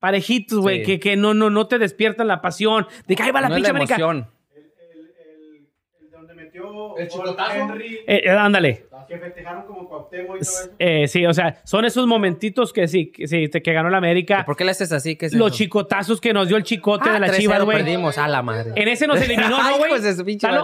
[0.00, 0.84] parejitos, güey, Sí.
[0.86, 2.86] que, que no, no, no te despiertan la pasión.
[3.06, 3.94] De que ahí va la No pinche la América.
[3.96, 4.28] emoción.
[6.72, 7.52] El, el, el, el El chicotazo.
[7.54, 8.86] Henry, Eh, eh, ándale.
[9.08, 10.70] que festejaron como Cuauhtémoc y todo eso.
[10.78, 14.44] Eh, sí, o sea, son esos momentitos que sí, que, sí, que ganó la América.
[14.46, 15.16] ¿Por qué le haces así?
[15.16, 17.78] ¿Qué es Los chicotazos que nos dio el chicote Ah, de la 3-0 Chivas, güey.
[17.78, 18.16] perdimos.
[18.18, 18.72] A la madre.
[18.76, 19.92] En ese nos eliminó, ¿no, güey?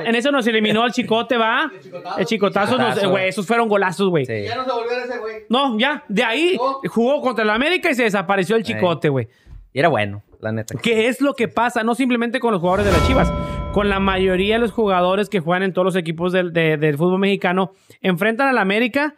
[0.06, 1.70] En ese nos eliminó el chicote, ¿va?
[1.82, 2.18] chicotazo.
[2.18, 3.10] El chicotazo, nos- Chicotazo.
[3.10, 4.24] güey, esos fueron golazos, güey.
[4.24, 4.42] Sí.
[4.44, 5.36] Ya no se volvió ese güey.
[5.48, 6.80] No, ya, de ahí No.
[6.88, 9.28] jugó contra la América y se desapareció el chicote, güey.
[9.72, 10.74] Y era bueno, la neta.
[10.82, 11.82] ¿Qué es lo que pasa?
[11.82, 13.32] No simplemente con los jugadores de las Chivas,
[13.72, 16.96] con la mayoría de los jugadores que juegan en todos los equipos del, de- del
[16.96, 19.14] fútbol mexicano, enfrentan a la América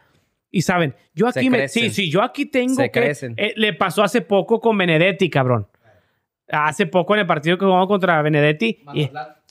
[0.53, 1.59] Y saben, yo Se aquí me.
[1.59, 1.83] crecen.
[1.85, 3.01] Sí, sí, yo aquí tengo Se que.
[3.01, 3.35] crecen.
[3.37, 5.69] eh, le pasó hace poco con Benedetti, cabrón.
[6.49, 8.83] Hace poco en el partido que jugamos contra Benedetti.
[8.95, 9.09] y-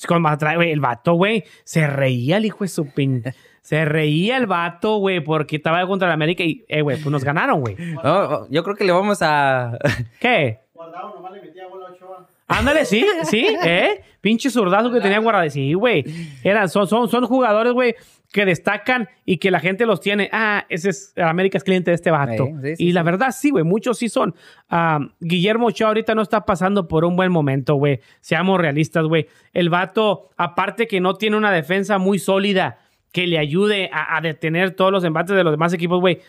[0.07, 3.23] con güey, el vato, güey, se reía el hijo de su pin.
[3.61, 7.23] Se reía el vato, güey, porque estaba contra el América y, eh, güey, pues nos
[7.23, 7.75] ganaron, güey.
[8.03, 9.77] No, yo creo que le vamos a...
[10.19, 10.59] ¿Qué?
[10.79, 12.25] Guardado nomás le metía bola a Ochoa.
[12.47, 14.01] Ándale, sí, sí, ¿eh?
[14.21, 15.49] Pinche zurdazo que tenía guardado.
[15.49, 16.05] Sí, güey.
[16.41, 17.95] Eran, son, son, son jugadores, güey,
[18.31, 20.29] que destacan y que la gente los tiene.
[20.31, 22.45] Ah, ese es América es cliente de este vato.
[22.45, 23.05] Sí, sí, sí, y la sí.
[23.05, 24.33] verdad, sí, güey, muchos sí son.
[24.69, 27.99] Ah, Guillermo Ochoa ahorita no está pasando por un buen momento, güey.
[28.21, 29.27] Seamos realistas, güey.
[29.51, 32.79] El vato, aparte que no tiene una defensa muy sólida
[33.11, 36.21] que le ayude a, a detener todos los embates de los demás equipos, güey.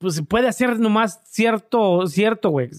[0.00, 2.70] Pues puede hacer nomás cierto, cierto, güey.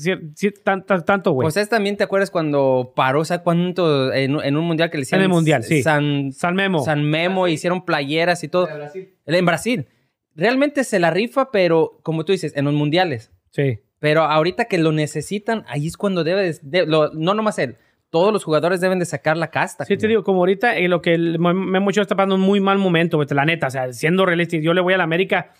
[0.63, 1.45] Tanto, güey.
[1.45, 4.11] Pues es también, ¿te acuerdas cuando paró, ¿sabes cuánto?
[4.11, 5.23] En, en un mundial que le hicieron.
[5.25, 5.83] En el mundial, sí.
[5.83, 6.83] San, San Memo.
[6.83, 8.65] San Memo, hicieron playeras y todo.
[8.65, 9.09] De Brasil.
[9.27, 9.87] En Brasil.
[10.35, 13.31] Realmente se la rifa, pero como tú dices, en los mundiales.
[13.51, 13.79] Sí.
[13.99, 17.75] Pero ahorita que lo necesitan, ahí es cuando debe, de- lo- no nomás él,
[18.09, 19.85] todos los jugadores deben de sacar la casta.
[19.85, 22.59] Sí, te digo, como ahorita eh, lo que el Memo Ochoa está pasando un muy
[22.59, 25.51] mal momento, güey, la neta, o sea, siendo realista, yo le voy a la América,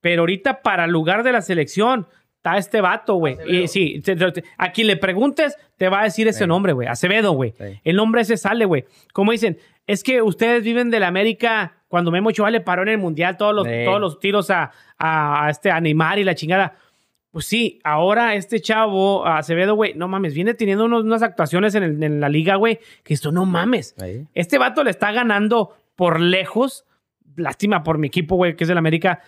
[0.00, 3.36] pero ahorita para el lugar de la selección está este vato, güey.
[3.46, 6.46] Y sí, te- te- a quien le preguntes te va a decir ese Sí.
[6.46, 7.52] nombre, güey, Acevedo, güey.
[7.58, 7.80] Sí.
[7.82, 8.84] El nombre ese sale, güey.
[9.12, 12.88] Como dicen, es que ustedes viven de la América cuando Memo Ochoa le paró en
[12.88, 13.72] el Mundial todos los, Sí.
[13.84, 16.76] todos los tiros a, a, a este a Neymar y la chingada.
[17.32, 21.82] Pues sí, ahora este chavo, Acevedo, güey, no mames, viene teniendo unos- unas actuaciones en,
[21.82, 23.94] el- en la liga, güey, que esto no mames.
[24.34, 26.84] Este vato le está ganando por lejos.
[27.36, 29.20] Lástima por mi equipo, güey, que es del América.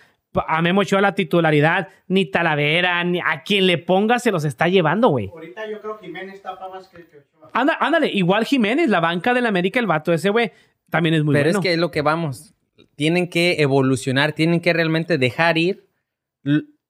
[0.47, 4.67] A Memo Ochoa la titularidad, ni Talavera, ni a quien le ponga se los está
[4.67, 5.27] llevando, güey.
[5.29, 7.49] Ahorita yo creo que Jiménez tapa más que, Ochoa.
[7.53, 10.51] Anda, ándale, igual Jiménez, la banca del América, el vato ese, güey,
[10.91, 11.59] también es muy Pero bueno.
[11.59, 12.53] es que es lo que vamos.
[12.95, 15.85] Tienen que evolucionar, tienen que realmente dejar ir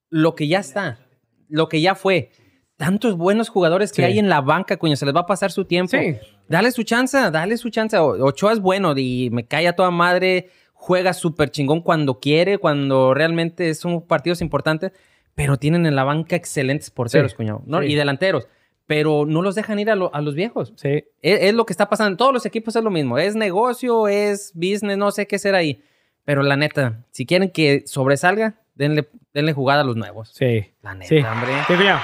[0.09, 0.99] lo que ya está,
[1.47, 2.31] lo que ya fue.
[2.77, 4.03] Tantos buenos jugadores que Sí.
[4.03, 5.97] hay en la banca, coño, se les va a pasar su tiempo.
[5.97, 6.15] Sí.
[6.47, 7.97] Dale su chance, dale su chance.
[7.97, 10.49] O- Ochoa es bueno y me cae a toda madre,
[10.81, 14.93] juega súper chingón cuando quiere, cuando realmente son partidos importantes,
[15.35, 17.37] pero tienen en la banca excelentes porteros, Sí.
[17.37, 17.81] cuñado, ¿no?
[17.81, 17.87] Sí.
[17.87, 18.47] y delanteros.
[18.87, 20.73] Pero no los dejan ir a, lo- a los viejos.
[20.77, 21.03] Sí.
[21.21, 22.11] Es, es lo que está pasando.
[22.11, 23.19] En todos los equipos es lo mismo.
[23.19, 25.83] Es negocio, es business, no sé qué será ahí.
[26.25, 30.31] Pero la neta, si quieren que sobresalga, denle, denle jugada a los nuevos.
[30.33, 30.73] Sí.
[30.81, 31.17] La neta, Sí.
[31.19, 31.51] hombre.
[31.67, 31.99] Sí, cuñado.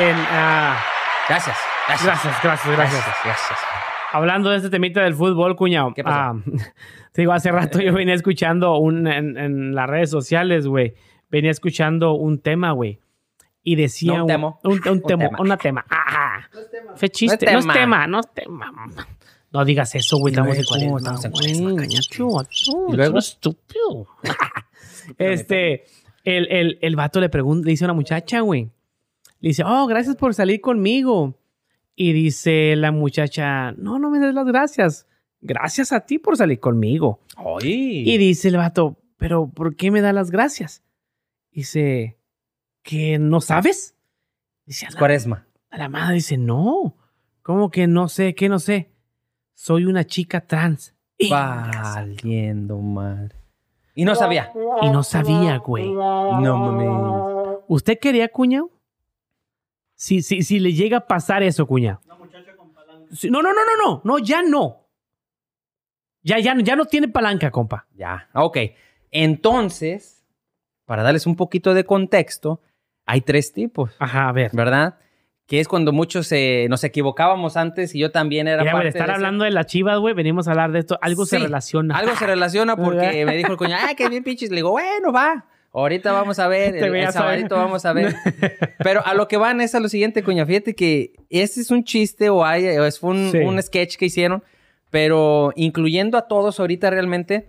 [0.00, 0.82] En, ah,
[1.28, 1.56] Gracias.
[1.86, 2.06] Gracias.
[2.06, 3.04] gracias, gracias, gracias.
[3.24, 3.58] gracias.
[4.12, 5.92] Hablando de este temita del fútbol, cuñado.
[5.94, 6.16] ¿Qué pasó?
[6.16, 6.42] ah,
[7.12, 10.94] te digo, hace rato yo venía escuchando un, en, en las redes sociales, güey.
[11.30, 13.00] Venía escuchando un tema, güey.
[13.62, 14.14] Y decía...
[14.16, 14.60] No un temo.
[14.64, 15.38] Un, un temo, tema.
[15.40, 15.84] una tema.
[15.88, 16.48] Ajá.
[16.54, 16.92] No es tema.
[16.96, 17.46] Fue chiste.
[17.46, 18.06] No No es tema.
[18.06, 18.72] no es tema.
[19.50, 20.32] No digas eso, güey.
[20.32, 21.14] Estamos en luego, cuarentena.
[21.14, 21.76] estamos en güey.
[21.76, 22.22] cuarentena, cállate.
[22.22, 23.18] Mucho, ¿Y luego?
[23.18, 24.06] estúpido.
[25.18, 25.84] este,
[26.24, 28.70] el, el, el vato le pregunta, le dice a una muchacha, güey.
[29.40, 31.34] Le dice, oh, gracias por salir conmigo.
[32.00, 35.08] Y dice la muchacha, no, no me des las gracias.
[35.40, 37.18] Gracias a ti por salir conmigo.
[37.36, 38.08] Ay.
[38.08, 40.84] Y dice el vato, pero ¿por qué me da las gracias?
[41.50, 42.16] Dice,
[42.84, 43.96] ¿que no sabes?
[44.64, 45.48] Dice, a la, Cuaresma.
[45.70, 46.94] a la madre dice, no.
[47.42, 48.36] ¿Cómo que no sé?
[48.36, 48.92] ¿Qué no sé?
[49.54, 50.94] Soy una chica trans.
[51.28, 53.34] Valiendo madre.
[53.96, 54.52] Y no sabía.
[54.82, 55.90] y no sabía, güey.
[55.90, 57.58] No mames.
[57.66, 58.70] ¿Usted quería, cuñado?
[60.00, 62.00] Si, si, si le llega a pasar eso, cuñado.
[62.04, 63.06] Una muchacha con palanca.
[63.24, 64.00] No, no, no, no, no.
[64.04, 64.86] No, ya no.
[66.22, 67.86] Ya, ya, ya no tiene palanca, compa.
[67.96, 68.28] Ya.
[68.34, 68.58] Ok.
[69.10, 70.24] Entonces,
[70.84, 72.60] para darles un poquito de contexto,
[73.06, 74.50] hay tres tipos, Ajá, a ver.
[74.54, 74.98] ¿verdad?
[75.46, 78.88] Que es cuando muchos eh, nos equivocábamos antes y yo también era Mira, parte de
[78.90, 80.98] estar de ese- hablando de las chivas, güey, venimos a hablar de esto.
[81.02, 81.96] Algo se relaciona.
[81.96, 84.50] Algo se relaciona porque me dijo el coño, ah, qué bien pinches.
[84.50, 85.46] Le digo, bueno, va.
[85.72, 88.14] Ahorita vamos a ver, Te el, el sabadito vamos a ver.
[88.82, 90.44] Pero a lo que van es a lo siguiente, coño.
[90.46, 93.38] Fíjate que ese es un chiste o, hay, o es un, Sí.
[93.38, 94.42] un sketch que hicieron,
[94.90, 97.48] pero incluyendo a todos ahorita realmente,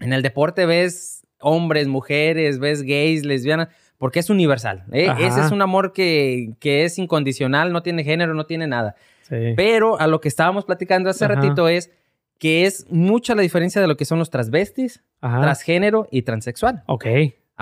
[0.00, 4.84] en el deporte ves hombres, mujeres, ves gays, lesbianas, porque es universal.
[4.92, 5.12] ¿eh?
[5.20, 8.96] Ese es un amor que, que es incondicional, no tiene género, no tiene nada.
[9.28, 9.52] Sí.
[9.56, 11.34] Pero a lo que estábamos platicando hace Ajá.
[11.34, 11.90] ratito es
[12.38, 15.40] que es mucha la diferencia de lo que son los transvestis, Ajá.
[15.42, 16.82] transgénero y transexual.
[16.86, 17.06] Ok.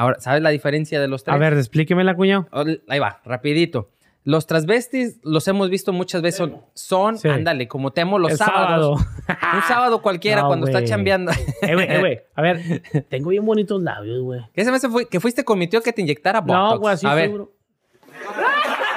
[0.00, 1.34] Ahora, ¿sabes la diferencia de los tres?
[1.34, 2.48] A ver, explíquemela, cuñado.
[2.52, 3.90] Oh, Ahí va, rapidito.
[4.24, 6.38] Los transvestis los hemos visto muchas veces.
[6.38, 7.28] Son, son Sí.
[7.28, 8.98] ándale, como temo los El sábados.
[9.00, 9.46] sábado.
[9.56, 11.32] Un sábado cualquiera No, cuando está chambeando.
[11.62, 12.20] eh, güey, eh, güey.
[12.34, 14.40] A ver, tengo bien bonitos labios, güey.
[14.54, 16.54] ¿Qué se me hace fue que fuiste con mi tío que te inyectara Botox?
[16.54, 17.26] No, güey, así A ver.
[17.26, 17.52] seguro.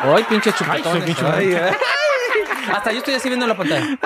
[0.03, 1.01] Ay, pinche chupetón.
[2.71, 3.97] Hasta yo estoy así viendo la pantalla.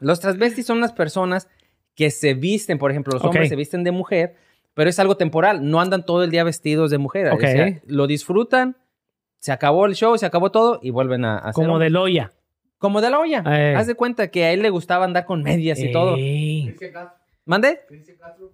[0.00, 1.48] los transvestis son las personas
[1.94, 4.36] que se visten, por ejemplo, los hombres se visten de mujer
[4.74, 5.68] pero es algo temporal.
[5.70, 7.28] No andan todo el día vestidos de mujer.
[7.28, 7.34] Ok.
[7.42, 8.76] O sea, lo disfrutan,
[9.38, 12.32] se acabó el show, se acabó todo y vuelven a, a Como de Loya.
[12.78, 13.42] Como de la olla.
[13.46, 13.74] Eh.
[13.76, 16.16] Haz de cuenta que a él le gustaba andar con medias y todo.
[16.16, 16.64] Ey.
[16.68, 17.18] Cristian Castro.
[17.44, 17.80] ¿Mande?
[17.86, 18.52] Cristian Castro.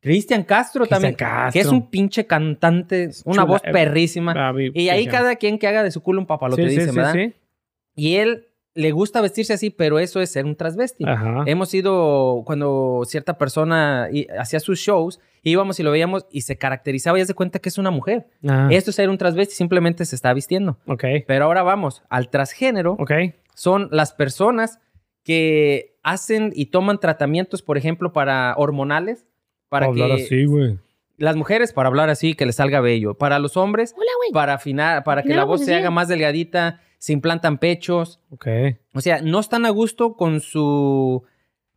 [0.00, 1.14] Cristian Castro Cristian también.
[1.14, 1.52] Castro.
[1.52, 4.34] Que es un pinche cantante, una Chula- voz perrísima.
[4.36, 6.74] Ah, vi- Y ahí cada quien que haga de su culo un papalote, sí, sí,
[6.76, 7.12] dicen, sí, ¿verdad?
[7.14, 7.34] sí.
[7.94, 8.47] Y él
[8.78, 11.04] le gusta vestirse así, pero eso es ser un transvesti.
[11.04, 11.42] Ajá.
[11.46, 14.08] Hemos ido cuando cierta persona
[14.38, 17.78] hacía sus shows, íbamos y lo veíamos y se caracterizaba y de cuenta que es
[17.78, 18.28] una mujer.
[18.46, 20.78] Ah, Esto es ser un transvesti, simplemente se está vistiendo.
[20.86, 21.04] Ok.
[21.26, 22.92] Pero ahora vamos al transgénero.
[23.00, 23.10] Ok.
[23.54, 24.78] Son las personas
[25.24, 29.26] que hacen y toman tratamientos, por ejemplo, para hormonales,
[29.68, 30.78] para Hablar que así, güey.
[31.16, 33.14] las mujeres para hablar así, que les salga bello.
[33.14, 33.96] Para los hombres,
[34.32, 38.20] para afinar, para que la voz se haga más delgadita, se implantan pechos.
[38.30, 38.46] Ok.
[38.94, 41.22] O sea, no están a gusto con su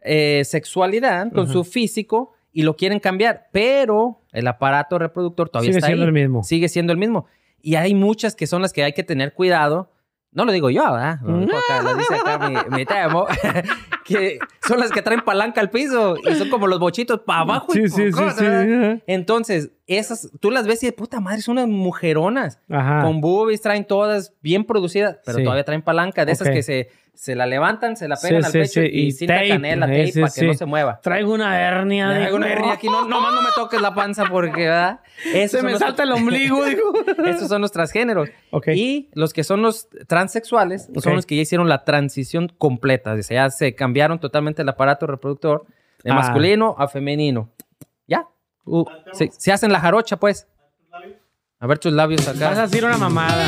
[0.02, 5.78] eh, sexualidad, con su físico y lo quieren cambiar, pero el aparato reproductor todavía Sigue
[5.78, 6.08] está siendo ahí.
[6.08, 6.44] el mismo.
[6.44, 7.28] Sigue siendo el mismo.
[7.62, 9.91] Y hay muchas que son las que hay que tener cuidado.
[10.34, 11.20] No lo digo yo, ¿verdad?
[11.24, 13.26] Lo, dijo acá, lo dice acá mi, mi temo.
[14.06, 17.68] que son las que traen palanca al piso y son como los bochitos para abajo.
[17.72, 19.04] y Sí, sí, sí, cosas, sí.
[19.08, 22.60] Entonces, esas, tú las ves y de puta madre, son unas mujeronas.
[22.70, 23.02] Ajá.
[23.04, 25.44] Con boobies traen todas bien producidas, pero Sí.
[25.44, 26.24] todavía traen palanca.
[26.26, 28.90] De esas que se, se la levantan, se la pegan Sí, al sí, pecho sí,
[28.92, 30.48] y, y cinta tape, canela, tape, sí, para que sí.
[30.48, 31.00] no se mueva.
[31.02, 32.10] Traigo una hernia.
[32.12, 32.28] Dijo.
[32.28, 35.02] hago una hernia aquí, no, nomás no me toques la panza porque, ¿verdad?
[35.34, 36.94] Esos Se me salta el ombligo, dijo.
[37.26, 38.30] Esos son los transgéneros.
[38.50, 38.70] Ok.
[38.70, 43.14] Y los que son los transexuales son los que ya hicieron la transición completa.
[43.14, 45.66] O sea, ya se cambiaron totalmente el aparato reproductor
[46.04, 46.16] de Ah.
[46.16, 47.52] masculino a femenino.
[48.08, 48.28] Ya.
[48.66, 50.48] Uh, se, se hacen la jarocha, pues.
[51.60, 52.60] A ver tus labios Vas acá.
[52.64, 53.48] a decir una mamada.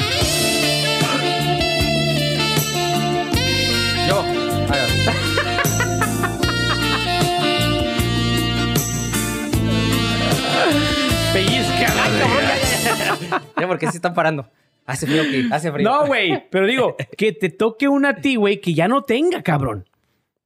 [13.59, 14.47] Ya, porque sí están parando.
[14.85, 15.89] Hace frío aquí, hace frío.
[15.89, 16.43] No, güey.
[16.49, 19.87] Pero digo, que te toque una a ti, güey, que ya no tenga, cabrón.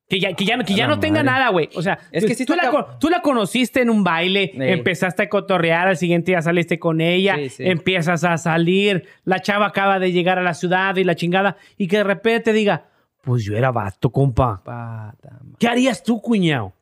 [0.10, 1.32] Que ya, que ya, que ya la no tenga madre.
[1.40, 1.70] nada, güey.
[1.76, 4.04] O sea, Es que sí tú, está la, cab- con- tú la conociste en un
[4.06, 7.64] baile, empezaste a cotorrear, al siguiente día saliste con ella, Sí, sí.
[7.68, 11.88] empiezas a salir, la chava acaba de llegar a la ciudad y la chingada, y
[11.88, 12.86] que de repente te diga,
[13.22, 14.62] pues yo era vato, compa.
[14.64, 16.74] Pata, ¿Qué harías tú, cuñado?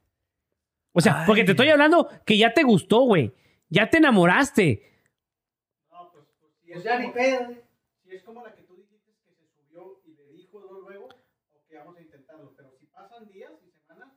[0.92, 1.24] O sea, Ay.
[1.26, 3.32] porque te estoy hablando que ya te gustó, güey.
[3.70, 4.92] Ya te enamoraste.
[6.64, 7.14] Si es, como,
[8.04, 11.74] si es como la que tú dijiste que se subió y le dijo luego, ok,
[11.78, 12.54] vamos a intentarlo.
[12.56, 14.14] Pero si pasan días y semanas,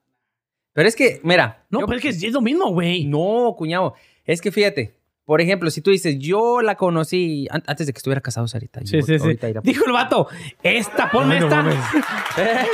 [0.73, 1.67] Pero es que, mira.
[1.71, 3.05] No, yo- pero es que es lo mismo, güey.
[3.05, 3.95] No, cuñado.
[4.25, 4.98] Es que fíjate.
[5.29, 8.81] Por ejemplo, si tú dices, yo la conocí an- antes de que estuviera casado, Sarita.
[8.83, 9.39] Sí, sí, sí.
[9.63, 10.27] Dijo el vato,
[10.63, 11.63] esta, ponme no esta.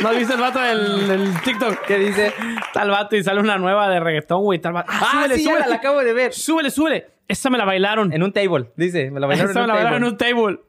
[0.01, 1.81] ¿No has visto el vato del, del TikTok?
[1.85, 2.33] ¿Qué dice?
[2.73, 4.61] Tal vato y sale una nueva de reggaetón, güey.
[4.61, 4.89] Tal vato.
[4.95, 6.33] Ah, súbele, sí, ya la acabo de ver.
[6.33, 7.09] Súbele, súbele.
[7.27, 8.13] Esa me la bailaron.
[8.13, 9.11] En un table, dice.
[9.11, 9.85] Me la bailaron Esa en me un la table.
[9.85, 10.61] bailaron en un table.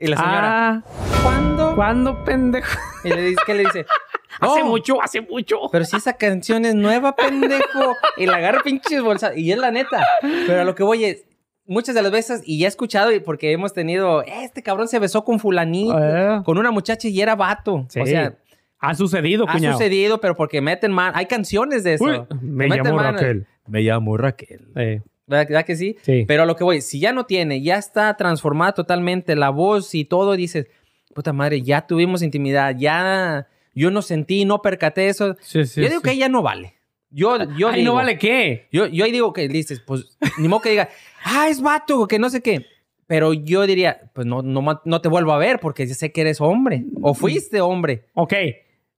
[0.00, 0.82] Y la señora, Ah,
[1.22, 1.74] ¿cuándo?
[1.76, 2.78] ¿cuándo, pendejo?
[3.04, 3.86] Y le dice, ¿qué le dice?
[4.40, 5.58] Hace mucho, hace mucho.
[5.72, 7.96] Pero si esa canción es nueva, pendejo.
[8.18, 9.36] Y la agarra pinches bolsas.
[9.36, 10.04] Y es la neta.
[10.20, 11.24] Pero a lo que voy es,
[11.68, 15.22] muchas de las veces, y ya he escuchado, porque hemos tenido, este cabrón se besó
[15.24, 16.42] con fulanito, Eh.
[16.44, 17.86] con una muchacha y era vato.
[17.88, 18.00] Sí.
[18.00, 18.34] O sea,
[18.80, 19.76] Ha sucedido, ha cuñado.
[19.76, 21.12] sucedido, pero porque meten mano.
[21.16, 22.04] Hay canciones de eso.
[22.04, 22.98] Uy, me llamo.
[22.98, 23.46] Raquel.
[23.66, 24.66] Me llamo Raquel.
[24.76, 25.96] Eh, ¿Verdad, verdad que sí?
[26.02, 26.24] Sí.
[26.26, 29.94] Pero a lo que voy, si ya no tiene, ya está transformada totalmente la voz
[29.94, 30.68] y todo, dices,
[31.14, 35.36] puta madre, ya tuvimos intimidad, ya yo no sentí, no percaté eso.
[35.40, 36.04] sí, sí, yo digo sí.
[36.08, 36.74] que ella no vale.
[37.10, 38.68] Yo, yo digo, no vale qué.
[38.70, 40.88] Yo, yo ahí digo que dices, pues, ni modo que diga,
[41.24, 42.66] ah, es vato, que no sé qué.
[43.06, 46.20] Pero yo diría, pues no, no, no te vuelvo a ver porque yo sé que
[46.20, 48.06] eres hombre o fuiste hombre.
[48.14, 48.34] Ok.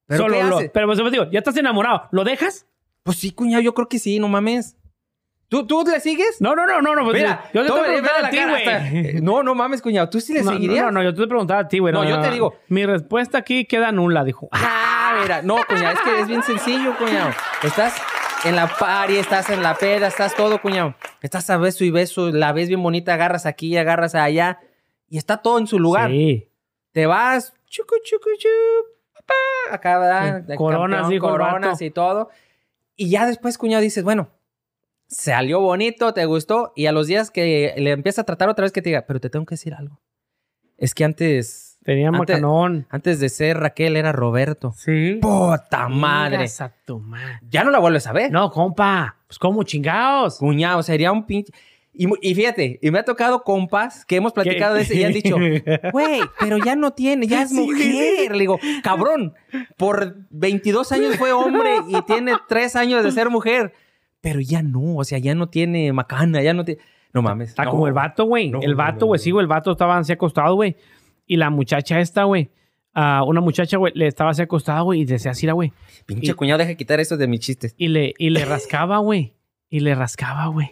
[0.07, 0.69] ¿Pero Solo qué lo- hace?
[0.69, 2.09] pero pues, digo, ya estás enamorado.
[2.11, 2.65] ¿Lo dejas?
[3.03, 4.75] Pues sí, cuñado, yo creo que sí, no mames.
[5.47, 6.39] ¿Tú, tú le sigues?
[6.41, 7.03] No, no, no, no, no.
[7.03, 8.67] pues, Mira, yo te todo- estoy preguntando vele a ti, cara, güey.
[8.67, 10.09] hasta- eh, No, no mames, cuñado.
[10.09, 10.85] ¿Tú sí le No, seguirías?
[10.85, 11.93] No, no, yo te preguntaba a ti, güey.
[11.93, 12.55] No, yo te digo.
[12.67, 14.47] Mi respuesta aquí queda nula, dijo.
[14.51, 17.31] Ah, mira, no, cuñado, es que es bien sencillo, cuñado.
[17.63, 17.95] Estás
[18.45, 20.95] en la party, estás en la peda, estás todo, cuñado.
[21.21, 24.59] Estás a beso y beso, la ves bien bonita, agarras aquí, agarras allá
[25.07, 26.09] y está todo en su lugar.
[26.09, 26.49] Sí.
[26.91, 30.43] Te vas, chucu, chucu, chup, papá, acá, ¿verdad?
[30.47, 32.29] Sí, coronas, dijo el coronas y todo.
[32.95, 34.29] Y ya después, cuñado, dices, bueno,
[35.07, 38.71] salió bonito, te gustó, y a los días que le empieza a tratar otra vez
[38.71, 39.99] que te diga, pero te tengo que decir algo.
[40.77, 42.85] Es que antes, Tenía Antes- macanón.
[42.89, 44.73] antes de ser Raquel era Roberto.
[44.77, 45.17] Sí.
[45.21, 46.45] ¡Puta madre!
[46.59, 47.39] A tu madre.
[47.49, 48.31] Ya no la vuelves a ver.
[48.31, 49.15] No, compa.
[49.27, 50.37] Pues, ¿cómo chingados?
[50.37, 51.51] Cuñado, sería un pinche.
[51.93, 55.11] Y, y fíjate, y me ha tocado compas que hemos platicado de eso y han
[55.11, 55.35] dicho,
[55.91, 58.31] güey, pero ya no tiene, ya es mujer.
[58.31, 59.33] Le digo, cabrón,
[59.75, 63.73] por 22 años fue hombre y tiene 3 años de ser mujer.
[64.21, 66.79] pero ya no, o sea, ya no tiene macana, ya no tiene...
[67.13, 67.49] No mames.
[67.49, 67.71] Está no.
[67.71, 68.49] como el vato, güey.
[68.51, 69.23] No, el vato, güey, no.
[69.23, 70.77] sí, güey, el vato estaba así acostado, güey.
[71.31, 72.51] Y la muchacha esta, güey,
[72.93, 75.71] ah, una muchacha, güey, le estaba así acostado, güey, y decía así, güey.
[76.05, 77.73] Pinche y- cuñado, deja de quitar eso de mis chistes.
[77.77, 79.33] Y le, y le rascaba, güey.
[79.69, 80.71] Y le rascaba, güey.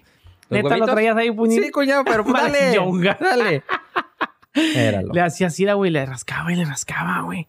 [0.49, 0.91] ¿Los Neta, lo huevitos?
[0.95, 1.63] traías ahí, puñito.
[1.63, 2.77] Sí, cuñado, pero pues dale.
[3.21, 3.63] Dale.
[4.75, 5.13] Éralo.
[5.13, 7.47] Le hacía así, güey, le rascaba y le rascaba, güey.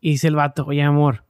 [0.00, 1.24] Y dice el vato, oye, amor,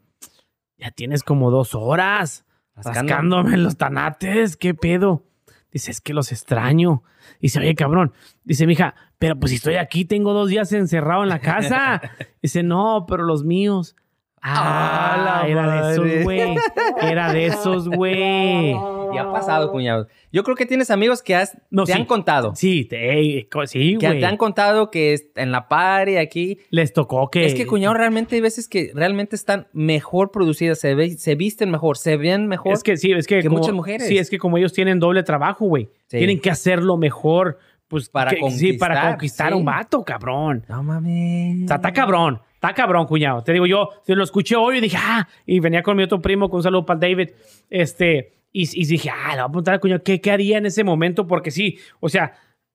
[0.76, 2.44] ya tienes como dos horas
[2.76, 3.00] Rascando.
[3.00, 5.24] rascándome los tanates, ¿qué pedo?
[5.72, 7.02] Dice, es que los extraño.
[7.40, 8.12] Dice, oye, cabrón.
[8.44, 12.00] Dice, mija, pero pues si estoy aquí, tengo dos días encerrado en la casa.
[12.42, 13.96] Dice, no, pero los míos.
[14.40, 16.54] Ah, Ah, era de esos, güey.
[17.02, 18.74] Era de esos, güey.
[19.14, 20.06] Ya ha pasado, cuñado.
[20.30, 21.98] Yo creo que tienes amigos que has, No, te sí.
[21.98, 22.54] han contado.
[22.54, 24.20] Sí, te, sí, que güey.
[24.20, 26.58] te han contado que en la party aquí.
[26.68, 27.46] Les tocó que...
[27.46, 31.70] Es que, cuñado, realmente hay veces que realmente están mejor producidas, se, ve, se visten
[31.70, 32.74] mejor, se ven mejor.
[32.74, 34.06] Es que sí, es que, que como- muchas mujeres.
[34.08, 35.88] Sí, es que como ellos tienen doble trabajo, güey.
[36.08, 36.18] Sí.
[36.18, 37.58] Tienen que hacerlo mejor.
[37.88, 39.54] Pues Para que- Sí, para conquistar, conquistar sí.
[39.54, 40.64] un vato, cabrón.
[40.68, 41.64] No mames.
[41.64, 42.40] O sea, está cabrón.
[42.54, 43.42] Está cabrón, cuñado.
[43.42, 46.50] Te digo, yo lo escuché hoy y dije, ah, y venía con mi otro primo,
[46.50, 47.30] con un saludo para el David.
[47.70, 50.66] Este, y, y dije, ah, le voy a preguntar al cuñado, ¿qué, ¿qué haría en
[50.66, 51.26] ese momento?
[51.26, 52.32] Porque sí, o sea,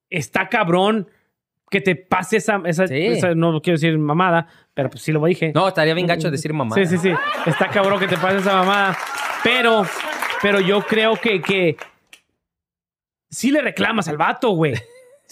[0.09, 1.07] está cabrón
[1.69, 2.95] que te pase esa, esa, Sí.
[2.97, 5.51] esa- no quiero decir mamada, pero pues sí lo dije.
[5.53, 6.75] No, estaría bien gacho decir mamá.
[6.75, 7.11] Sí, sí, sí.
[7.45, 8.97] Está cabrón que te pase esa mamada.
[9.43, 9.83] Pero,
[10.41, 11.75] pero yo creo que, que
[13.29, 14.73] sí le reclamas al vato, güey.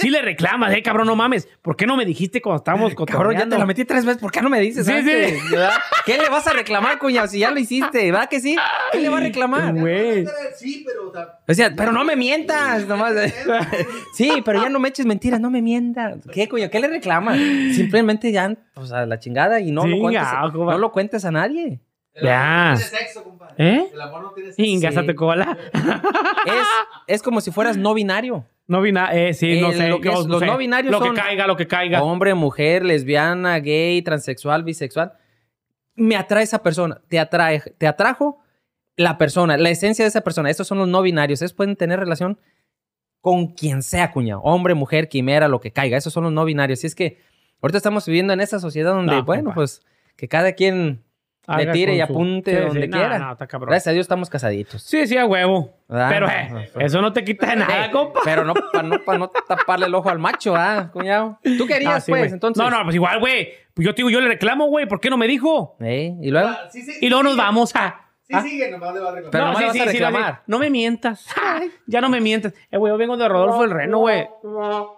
[0.01, 1.47] Sí le reclamas, eh, cabrón, no mames.
[1.61, 4.21] ¿Por qué no me dijiste cuando estábamos Cabrón, ya te la metí tres veces.
[4.21, 5.39] ¿Por qué no me dices Sí, antes?
[5.41, 5.49] sí.
[5.51, 5.71] ¿verdad?
[6.05, 7.27] ¿Qué le vas a reclamar, cuñado?
[7.27, 8.55] Si ya lo hiciste, ¿verdad que sí?
[8.91, 9.73] ¿Qué le va a reclamar?
[9.73, 10.25] Güey.
[10.57, 13.13] Sí, pero o sea, O sea, pero no me mientas, nomás.
[14.15, 16.17] Sí, pero ya no me eches mentiras, no me mientas.
[16.33, 16.69] ¿Qué, cuñado?
[16.71, 17.37] ¿Qué le reclamas?
[17.75, 20.23] Simplemente ya, o sea, la chingada y no, lo, cuentes,
[20.53, 20.71] compa.
[20.73, 21.79] no lo cuentes a nadie.
[22.13, 22.71] el Ya.
[22.71, 23.53] amor no tiene sexo, compadre.
[23.57, 23.89] ¿Eh?
[23.93, 24.61] El amor no tiene sexo.
[24.63, 25.15] Ingásate Sí.
[25.15, 25.57] cola.
[26.45, 26.67] Es,
[27.07, 28.45] es como si fueras no binario.
[28.71, 29.13] No nada.
[29.13, 29.89] Eh, sí, no sé.
[29.89, 30.45] lo que es- los sé.
[30.45, 32.01] no binarios Lo son- que caiga, lo que caiga.
[32.03, 35.11] Hombre, mujer, lesbiana, gay, transexual, bisexual.
[35.95, 37.01] Me atrae esa persona.
[37.09, 38.39] Te atrae, te atrajo
[38.95, 40.49] la persona, la esencia de esa persona.
[40.49, 41.41] Estos son los no binarios.
[41.41, 42.39] Ellos pueden tener relación
[43.19, 44.41] con quien sea, cuñado.
[44.41, 45.97] Hombre, mujer, quimera, lo que caiga.
[45.97, 46.83] Esos son los no binarios.
[46.83, 47.19] Y es que
[47.61, 49.81] ahorita estamos viviendo en esa sociedad donde, No, bueno, pues
[50.15, 51.03] que cada quien
[51.57, 53.19] le tire y apunte Sí, donde quiera.
[53.19, 53.69] no, está cabrón.
[53.69, 54.81] Gracias a Dios estamos casaditos.
[54.83, 55.73] Sí, sí, a huevo.
[55.87, 56.09] ¿verdad?
[56.09, 58.21] Pero, eh, eso no te quita de nada, Eh, compa.
[58.23, 61.39] Pero no para no, pa no taparle el ojo al macho, ¿ah, cuñado?
[61.57, 62.63] ¿Tú querías, Ah, sí, pues, entonces?
[62.63, 63.49] No, no, pues igual, güey.
[63.73, 64.85] Pues yo te digo, yo le reclamo, güey.
[64.85, 65.75] ¿Por qué no me dijo?
[65.81, 66.15] ¿Eh?
[66.21, 66.49] ¿Y luego?
[66.49, 68.01] Ah, sí, sí, Y luego nos vamos a.
[68.31, 68.41] Sí, Ah.
[68.43, 69.31] sigue, nomás le va a reclamar.
[69.31, 70.41] Pero no, nomás sí, vas sí, a reclamar.
[70.47, 71.27] no me mientas.
[71.85, 72.53] ya no me mientas.
[72.71, 74.27] Eh, güey, yo vengo de Rodolfo el Reno, güey.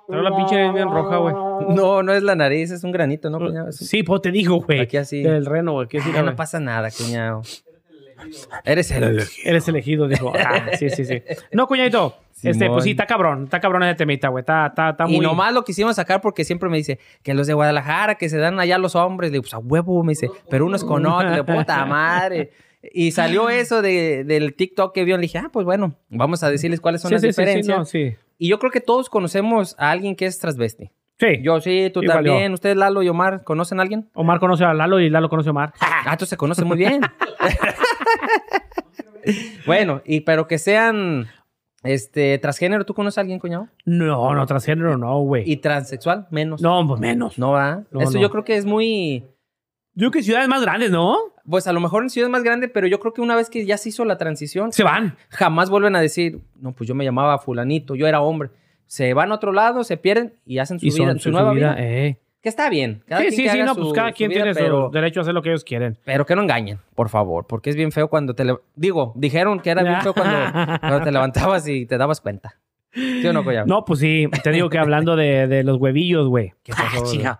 [0.07, 1.36] Pero la pinche es bien roja, güey.
[1.75, 3.65] No, no es la nariz, es un granito, ¿no, cuñado?
[3.67, 4.81] Un- Sí, pues te digo, güey.
[4.81, 5.23] Aquí así.
[5.23, 5.88] Del Reno, güey.
[5.88, 7.41] ¿Qué Ah, decir, no pasa nada, cuñado.
[8.63, 9.21] Eres el...
[9.43, 10.31] Eres elegido, dijo.
[10.38, 11.21] Ah, sí, sí, sí.
[11.51, 12.15] No, cuñadito.
[12.41, 13.45] Este, pues sí, está cabrón.
[13.45, 14.41] Está cabrón ese temita, güey.
[14.41, 15.15] Está, está, está muy...
[15.15, 18.38] Y nomás lo quisimos sacar porque siempre me dice que los de Guadalajara, que se
[18.38, 19.29] dan allá los hombres.
[19.31, 22.51] Le digo, pues a huevo, me dice, pero unos con otros, de puta madre.
[22.91, 25.15] Y salió eso de, del TikTok que vio.
[25.17, 27.41] Le dije, ah, pues bueno, vamos a decirles cuáles son Sí, las sí, sí, sí,
[27.41, 27.93] diferencias.
[27.93, 27.99] no.
[28.38, 30.89] Y yo creo que todos conocemos a alguien que es transvesti.
[31.19, 31.39] Sí.
[31.43, 32.49] Yo sí, tú Igual también.
[32.51, 32.53] yo.
[32.55, 34.09] Ustedes, Lalo y Omar, ¿conocen a alguien?
[34.13, 35.73] Omar conoce a Lalo y Lalo conoce a Omar.
[35.79, 36.99] Ah, entonces se conocen muy bien.
[39.65, 41.27] bueno, y pero que sean
[41.84, 43.67] este transgénero, ¿tú conoces a alguien, cuñado?
[43.86, 45.49] No, no, transgénero no, güey.
[45.49, 46.61] Y transexual, menos.
[46.61, 47.38] No, pues menos.
[47.38, 47.84] No va.
[47.91, 48.21] No, Eso no.
[48.21, 49.23] yo creo que es muy.
[49.96, 51.18] Yo creo que ciudades más grandes, ¿no?
[51.50, 53.66] Pues a lo mejor en ciudades más grandes, pero yo creo que una vez que
[53.66, 55.18] ya se hizo la transición, Se van.
[55.30, 58.50] jamás vuelven a decir, no, pues yo me llamaba fulanito, yo era hombre.
[58.88, 61.54] Se van a otro lado, se pierden y hacen su Y vida, son su, nueva
[61.54, 61.76] vida.
[61.78, 62.18] eh.
[62.41, 63.04] Que está bien.
[63.08, 65.20] Cada Sí, quien sí, sí, no, su- pues cada quien vida, tiene pero, su derecho
[65.20, 65.98] a hacer lo que ellos quieren.
[66.04, 68.44] pero que no engañen, por favor, porque es bien feo cuando te...
[68.44, 70.38] le- Digo, dijeron que era bien feo cuando,
[70.82, 72.60] cuando te levantabas y te dabas cuenta.
[72.91, 73.66] ¿Sí o no, Collado?
[73.66, 76.54] No, pues sí, te digo que hablando de, de los huevillos, güey.
[76.64, 77.39] ¿Qué pasó, Ah, chinga.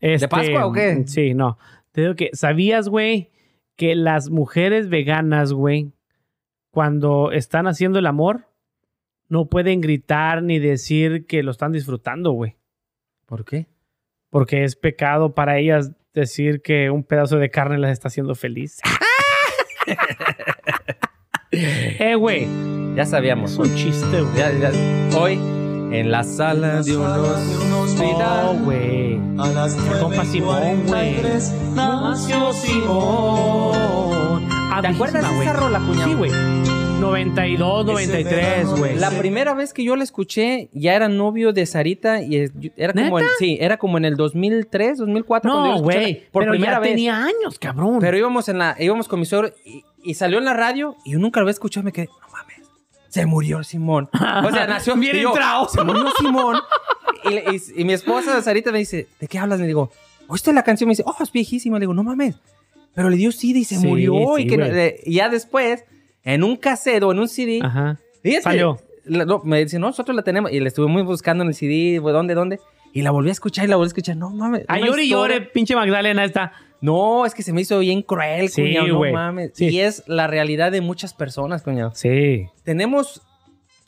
[0.00, 1.02] Este, Pascua o qué?
[1.06, 1.58] Sí, no.
[1.92, 3.30] Te digo que, ¿sabías, güey,
[3.76, 5.92] que las mujeres veganas, güey,
[6.70, 8.46] cuando están haciendo el amor,
[9.28, 12.56] no pueden gritar ni decir que lo están disfrutando, güey?
[13.26, 13.66] ¿Por qué?
[14.30, 18.80] Porque es pecado para ellas decir que un pedazo de carne las está haciendo feliz.
[21.50, 22.46] eh, güey.
[22.94, 23.52] Ya sabíamos.
[23.52, 24.36] Es un chiste, güey.
[24.36, 25.38] Ya- ya- Hoy,
[25.92, 27.38] en la sala de unos
[27.68, 28.58] No, hospital.
[28.64, 29.20] güey.
[29.38, 31.16] A las compa Simón, güey.
[31.74, 34.48] Nació Simón.
[34.80, 36.08] ¿Te acuerdas de esa rola, cuñado?
[36.08, 36.30] Sí, güey.
[37.00, 38.96] 92, 93, güey.
[38.96, 43.18] La primera vez que yo la escuché, ya era novio de Sarita y era como
[43.18, 46.22] en, sí, era como en el 2003, 2004 cuando yo No, güey.
[46.30, 46.90] por pero primera ya vez.
[46.90, 47.98] tenía años, cabrón.
[48.00, 51.12] Pero íbamos en la íbamos con mi suegro y, y salió en la radio y
[51.12, 52.08] yo nunca lo había escuchado, me quedé.
[53.12, 54.08] Se murió Simón.
[54.12, 55.68] O sea, nació Bien yo, entrado.
[55.68, 56.56] Se murió Simón.
[57.24, 59.60] Y, y- y mi esposa, Sarita, me dice, ¿de qué hablas?
[59.60, 59.92] Le digo,
[60.26, 60.88] ¿oíste la canción?
[60.88, 61.78] Me dice, oh, es viejísima.
[61.78, 62.34] Le digo, no mames.
[62.96, 64.12] Pero le dio SIDA y se Sí, murió.
[64.36, 65.84] sí, y que no- le- ya después,
[66.24, 68.00] en un cassette o en un CD, Ajá.
[68.42, 68.80] Salió.
[69.04, 70.50] la- no, me dice, no, nosotros la tenemos.
[70.50, 72.58] Y le estuvimos buscando en el CD, ¿dónde, dónde?
[72.92, 74.16] Y la volví a escuchar y la volví a escuchar.
[74.16, 74.64] No mames.
[74.66, 76.52] Ay, llore y llore, pinche Magdalena esta.
[76.82, 78.88] No, es que se me hizo bien cruel, Sí, cuñado.
[78.88, 79.52] No mames.
[79.54, 79.68] Sí.
[79.68, 81.92] Y es la realidad de muchas personas, cuñado.
[81.94, 82.48] Sí.
[82.64, 83.22] Tenemos.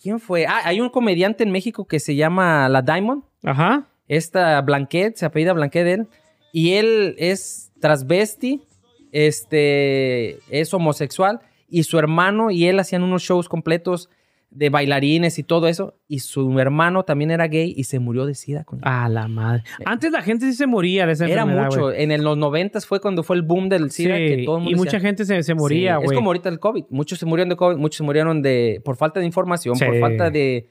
[0.01, 0.47] ¿Quién fue?
[0.47, 3.24] Ah, hay un comediante en México que se llama La Diamond.
[3.42, 3.88] Ajá.
[4.07, 6.09] Esta Blanquet, se apellida Blanquet él.
[6.53, 8.62] Y él es transvesti,
[9.11, 11.40] este, es homosexual.
[11.68, 14.09] Y su hermano y él hacían unos shows completos
[14.57, 15.98] de bailarines y todo eso.
[16.09, 18.64] Y su hermano también era gay y se murió de sida.
[18.64, 18.88] cuñado.
[18.88, 19.64] A la madre.
[19.84, 21.82] Antes la gente sí se moría de esa Era mucho.
[21.82, 22.02] güey.
[22.02, 24.16] En el- los noventas fue cuando fue el boom del Sí, SIDA.
[24.16, 26.07] que todo el mundo y decía, mucha gente se, se moría, Sí, güey.
[26.07, 26.84] Es como ahorita el COVID.
[26.90, 30.00] Muchos se murieron de COVID, muchos se murieron de por falta de información, por Sí.
[30.00, 30.70] falta de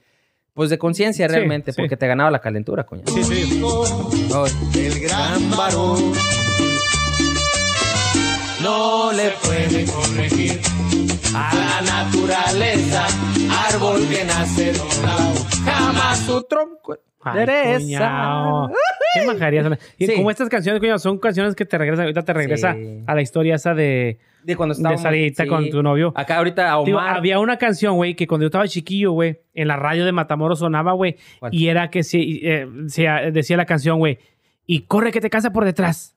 [0.54, 1.82] pues de conciencia Sí, realmente, sí.
[1.82, 3.02] porque te ganaba la calentura, coño.
[3.06, 3.60] Sí, sí.
[4.78, 6.12] El gran varón.
[8.62, 10.60] No le puede corregir
[11.34, 11.50] a
[11.82, 13.06] la naturaleza,
[13.68, 16.96] árbol que nace doblado, jamás su tronco.
[17.26, 17.78] Ay, Teresa.
[17.78, 18.70] cuñao.
[19.14, 19.78] Qué majarías.
[19.98, 20.14] Sí.
[20.14, 23.02] como estas canciones, cuñado, son canciones que te regresan, ahorita te regresa Sí.
[23.06, 25.48] a la historia esa de, De cuando de estábamos Sarita sí.
[25.48, 26.12] con tu novio.
[26.14, 27.16] Acá ahorita a Digo, Omar.
[27.16, 30.58] había una canción, güey, que cuando yo estaba chiquillo, güey, en la radio de Matamoros
[30.58, 31.16] sonaba, güey,
[31.50, 34.18] y era que se, eh, se, decía la canción, güey,
[34.66, 36.13] y corre que te casa por detrás.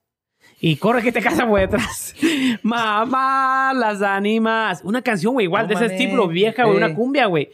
[0.60, 2.16] Y corre que te casa por detrás.
[2.64, 4.82] Mamá, las ánimas.
[4.84, 6.84] Una canción, güey, igual No de ese estilo, vieja, güey, sí.
[6.84, 7.49] una cumbia, güey.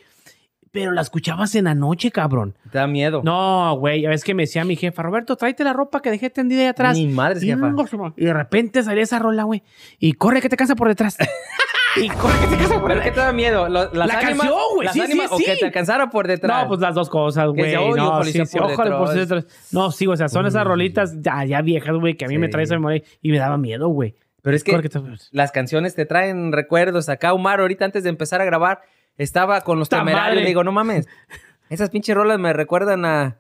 [0.72, 2.56] Pero la escuchabas en la noche, cabrón.
[2.72, 3.22] Te da miedo.
[3.24, 6.62] No, güey, ves que me decía mi jefa, Roberto, tráete la ropa que dejé tendida
[6.62, 6.98] ahí atrás.
[6.98, 7.74] Ni madres, jefa.
[8.18, 9.62] Y de repente salía esa rola, güey.
[10.00, 11.18] Y corre que te casa por detrás.
[11.96, 13.70] y corre que te casa por ¿Pero qué te da miedo?
[13.70, 15.46] ¿Lo- ¿Las La ánimas- canción, güey, ¿Las sí, sí, ánimas o sí.
[15.46, 16.64] que te alcanzara por detrás?
[16.64, 17.70] No, pues las dos cosas, Que güey.
[17.72, 19.30] sea, oye, No, sí, sí, por ojalá por detrás.
[19.46, 19.70] detrás.
[19.72, 22.48] No, sí, o sea, son esas rolitas ya, ya viejas, güey, que a mí me
[22.48, 22.52] Sí.
[22.52, 24.16] trae esa memoria y me daba miedo, güey.
[24.42, 25.00] Pero es que te-
[25.32, 27.08] las canciones te traen recuerdos.
[27.10, 28.82] Acá Omar, ahorita antes de empezar a grabar,
[29.18, 30.28] estaba con los ¡Ta temerarios.
[30.32, 30.42] madre!
[30.42, 31.08] Le digo, no mames.
[31.70, 33.38] Esas pinches rolas me recuerdan a,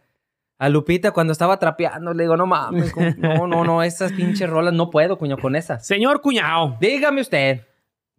[0.59, 2.13] a Lupita cuando estaba trapeando.
[2.13, 2.93] Le digo, no mames.
[2.93, 3.07] ¿cómo?
[3.17, 3.83] No, no, no.
[3.83, 5.85] Esas pinches rolas no puedo, cuño, con esas.
[5.85, 7.61] Señor cuñado, Dígame usted.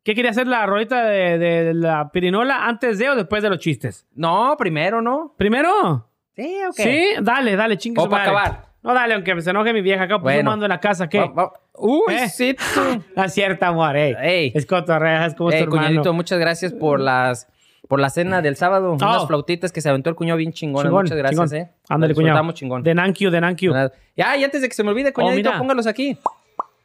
[0.05, 3.59] ¿Qué quería hacer la rolita de, de la pirinola antes de o después de los
[3.59, 4.07] chistes?
[4.15, 5.35] No, primero, ¿no?
[5.37, 6.09] ¿Primero?
[6.37, 6.75] Sí, ok.
[6.77, 8.39] Sí, dale, dale, chingue O su para madre.
[8.49, 8.67] acabar.
[8.83, 10.41] No, dale, aunque se enoje mi vieja acá, pues Bueno.
[10.41, 11.19] yo mando en la casa, ¿qué?
[11.21, 12.29] Va- va- Uy, ¿Eh?
[12.29, 12.55] sí.
[12.75, 13.03] tú.
[13.17, 14.15] No es cierto, amor, ey.
[14.21, 14.53] Ey.
[14.55, 15.87] Es cotorrea, es como Ey, tu hermano.
[15.89, 17.49] cuñadito, muchas gracias por las
[17.89, 18.91] por la cena del sábado.
[18.93, 18.95] Oh.
[18.95, 20.91] Unas flautitas que se aventó el cuñado bien chingón.
[20.91, 21.63] Muchas gracias, chingón.
[21.67, 21.71] eh.
[21.89, 22.53] Ándale, cuñado.
[22.53, 22.83] chingón.
[22.83, 23.73] De Nankyu, de Nankyu.
[24.17, 26.17] Ya, y antes de que se me olvide, cuñadito, Oh, póngalos aquí.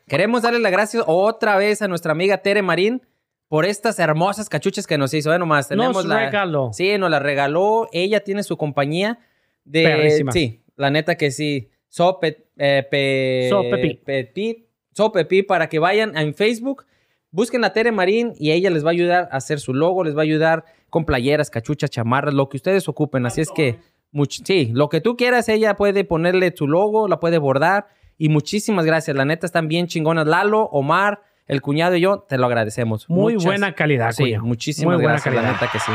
[0.07, 3.01] Queremos darle las gracias otra vez a nuestra amiga Tere Marín
[3.49, 5.33] por estas hermosas cachuchas que nos hizo.
[5.33, 6.19] Eh, nomás tenemos Nos la...
[6.25, 6.69] regaló.
[6.71, 7.89] Sí, nos la regaló.
[7.91, 9.19] Ella tiene su compañía
[9.65, 9.83] de...
[9.83, 10.31] Perrísima.
[10.31, 11.69] Sí, la neta que sí.
[11.89, 13.95] So, pe, eh, pe- So Pepi.
[13.95, 14.65] Pepi.
[14.93, 16.85] So Pepi, para que vayan en Facebook,
[17.31, 20.15] busquen a Tere Marín y ella les va a ayudar a hacer su logo, les
[20.15, 23.25] va a ayudar con playeras, cachuchas, chamarras, lo que ustedes ocupen.
[23.25, 23.79] Así es que,
[24.11, 27.87] much- sí, lo que tú quieras, ella puede ponerle su logo, la puede bordar.
[28.17, 29.15] Y muchísimas gracias.
[29.15, 30.27] La neta están bien chingonas.
[30.27, 33.09] Lalo, Omar, el cuñado y yo, te lo agradecemos.
[33.09, 34.45] Muy Muchas- buena calidad, Sí, cuñado.
[34.45, 35.59] muchísimas Muy buena gracias, la calidad.
[35.61, 35.91] neta que sí.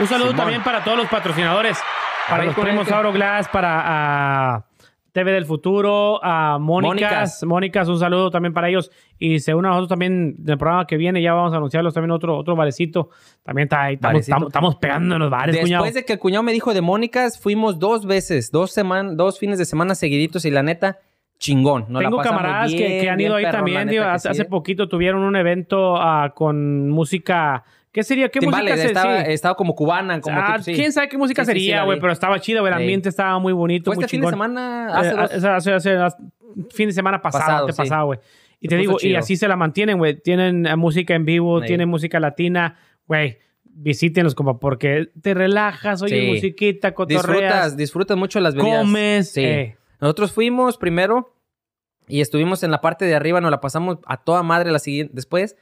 [0.00, 0.36] Un saludo Simón.
[0.36, 1.78] también para todos los patrocinadores.
[2.28, 4.64] Para Ahí los primos Auroglass, para ah,
[5.12, 7.42] TV del Futuro, a Mónicas.
[7.44, 7.88] Mónicas.
[7.88, 8.90] Un saludo también para ellos.
[9.18, 11.20] Y se unen a nosotros también del programa que viene.
[11.20, 13.10] Ya vamos a anunciarlos también otro, otro barecito.
[13.42, 13.94] También está ahí.
[13.94, 15.84] Estamos, estamos, estamos pegando en los bares, Después cuñado.
[15.92, 19.58] de que el cuñado me dijo de Mónicas, fuimos dos veces, dos, seman- dos fines
[19.58, 20.98] de semana seguiditos y la neta,
[21.40, 21.86] chingón.
[21.90, 23.88] La Tengo camaradas que, bien, que han ido ahí también.
[23.88, 27.64] digo, hace, sí, hace poquito tuvieron un evento ah, con música.
[27.90, 28.28] ¿Qué sería?
[28.28, 29.32] ¿Qué Timbales, música estaba, sí.
[29.32, 30.74] estaba como cubana, como Ah, sí.
[30.74, 31.98] ¿Quién sabe qué música sería, güey?
[31.98, 32.72] pero estaba chido, güey.
[32.72, 35.20] El ambiente estaba muy bonito, Fue muy este fin de semana, hace Eh, dos.
[35.32, 36.16] hace- hace- hace- hace-
[36.70, 37.78] fin de semana pasado, Pasado, te sí.
[37.78, 38.18] pasado, güey.
[38.60, 40.14] Y te digo, y así se la mantienen, güey.
[40.20, 42.76] Tienen eh, música en vivo, tienen música latina,
[43.08, 43.38] güey.
[43.64, 46.28] Visítenlos, como porque te relajas, oye, Sí.
[46.28, 48.78] musiquita, cotorreas, Disfrutas, disfrutas mucho las bebidas.
[48.82, 49.32] comes.
[49.32, 49.40] Sí.
[49.42, 49.76] eh.
[50.00, 51.32] Nosotros fuimos primero
[52.08, 55.12] y estuvimos en la parte de arriba, nos la pasamos a toda madre la siguiente.
[55.14, 55.56] Después,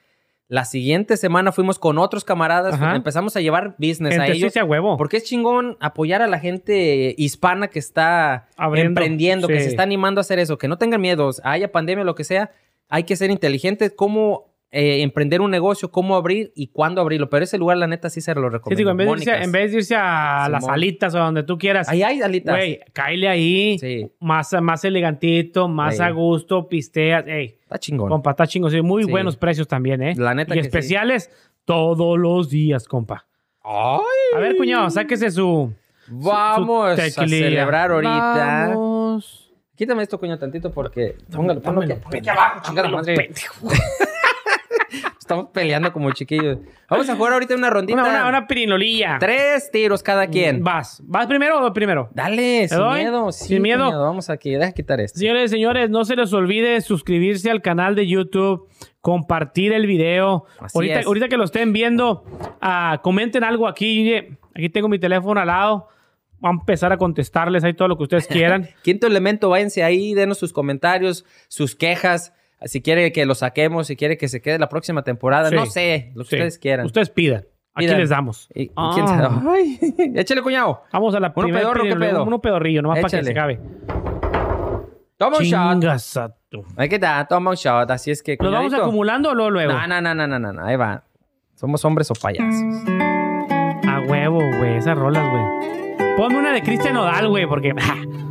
[0.49, 2.97] la siguiente semana fuimos con otros camaradas, Ajá.
[2.97, 4.69] empezamos a llevar business a Gente, sí ellos.
[4.69, 4.97] huevo.
[4.97, 9.83] Porque es chingón apoyar a la gente hispana que está Abriendo, emprendiendo, que se está
[9.83, 12.51] animando a hacer eso, que no tengan miedo, haya pandemia o lo que sea,
[12.89, 17.31] hay que ser inteligentes, cómo eh, emprender un negocio, cómo abrir y cuándo abrirlo.
[17.31, 18.77] Pero ese lugar, la neta, sí se lo Sí, recomiendo.
[18.79, 19.45] digo, en vez, de irse, Mónicas.
[19.47, 20.75] en vez de irse a las Simón.
[20.75, 22.55] salitas o donde tú quieras, Ahí hay alitas.
[22.55, 23.79] güey, cáele ahí.
[23.79, 27.25] Sí, Más, más elegantito, más a gusto, pisteas.
[27.27, 28.09] Ey, está chingón.
[28.11, 28.69] compa, está chingo.
[28.69, 29.11] Sí, muy Sí.
[29.11, 30.15] buenos precios también, ¿eh?
[30.17, 30.67] La neta y que sí.
[30.69, 31.31] especiales
[31.65, 33.27] todos los días, compa.
[33.63, 34.01] Ay.
[34.37, 35.73] A ver, cuñado, sáquese su.
[36.11, 38.69] Vamos a celebrar ahorita.
[38.69, 39.53] Vamos.
[39.77, 41.17] Quítame esto, coño, tantito porque.
[41.31, 41.95] Póngalo, póngalo
[42.31, 43.31] abajo, chingada madre.
[45.29, 46.57] Estamos peleando como chiquillos.
[46.89, 48.01] Vamos a jugar ahorita una rondita.
[48.01, 49.19] Una, una, una pirinolilla.
[49.21, 50.65] Tres tiros cada quien.
[50.65, 51.03] Vas.
[51.05, 52.09] ¿Vas primero o voy primero?
[52.15, 53.01] Dale, sin doy?
[53.01, 53.31] miedo.
[53.31, 53.91] Sin miedo.
[53.91, 55.19] Vamos aquí, deja quitar esto.
[55.19, 58.71] Señores y señores, no se les olvide suscribirse al canal de YouTube,
[59.03, 60.47] compartir el video.
[61.05, 62.25] Ahorita, que lo estén viendo,
[62.63, 64.11] ah, comenten algo aquí.
[64.55, 65.89] Aquí tengo mi teléfono al lado.
[66.41, 68.67] Vamos a empezar a contestarles ahí todo lo que ustedes quieran.
[68.83, 72.33] Quinto elemento, váyanse ahí, denos sus comentarios, sus quejas.
[72.65, 75.55] Si quiere que lo saquemos, si quiere que se quede la próxima temporada, Sí.
[75.55, 76.37] no sé, lo que Sí.
[76.37, 76.87] ustedes quieran.
[76.87, 77.45] Ustedes pidan.
[77.75, 78.01] Aquí Pidan.
[78.01, 78.49] les damos.
[78.55, 78.91] Y- Ah.
[78.95, 79.29] quién sabe.
[79.49, 79.79] Ay,
[80.17, 80.83] échale, cuñado.
[80.93, 82.11] Vamos a la ¿Uno pedorro, qué pirinolilla.
[82.13, 82.25] pedo?
[82.25, 83.25] Uno pedorrillo, nomás para que Échale.
[83.25, 83.61] se acabe.
[85.17, 86.35] Toma un shot.
[86.49, 87.89] Tu- Ahí está, toma un shot.
[87.91, 88.37] Así es que.
[88.41, 89.51] ¿Nos vamos acumulando o luego?
[89.51, 89.73] luego?
[89.73, 91.05] No, no, no, no, no, no, no, ahí va.
[91.55, 92.63] Somos hombres o payasos.
[93.87, 94.77] A huevo, güey.
[94.77, 96.17] Esas rolas, güey.
[96.17, 97.73] Ponme una de Cristian Nodal, güey, porque...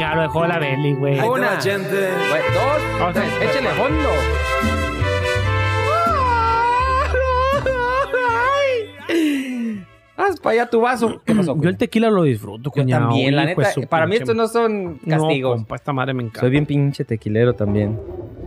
[0.00, 1.18] Chingado, lo dejó la Belly, güey.
[1.20, 3.32] Una, güey, dos, Vamos a- tres.
[3.50, 4.08] Échale fondo.
[10.16, 11.20] Haz para allá tu vaso.
[11.24, 11.56] ¿Qué pasó?
[11.60, 13.06] Yo el tequila lo disfruto, Yo cuñado.
[13.08, 13.72] también, la hijo de neta.
[13.72, 15.50] su Para mí pinche estos no son castigos.
[15.52, 16.40] No, compa, esta madre me encanta.
[16.40, 17.98] Soy bien pinche tequilero también.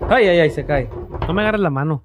[0.10, 0.88] Ay, ay, ay, se cae.
[1.28, 2.04] No me agarres la mano.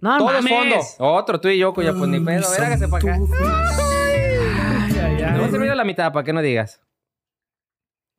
[0.00, 0.96] No Todo mames.
[0.98, 1.14] fondo.
[1.14, 2.46] Otro, tú y yo, cuya, pues ni pedo.
[2.50, 3.18] Ven, hágase para acá.
[3.18, 5.38] Ay, ay, ay.
[5.40, 6.80] No se mira la mitad, para que no digas.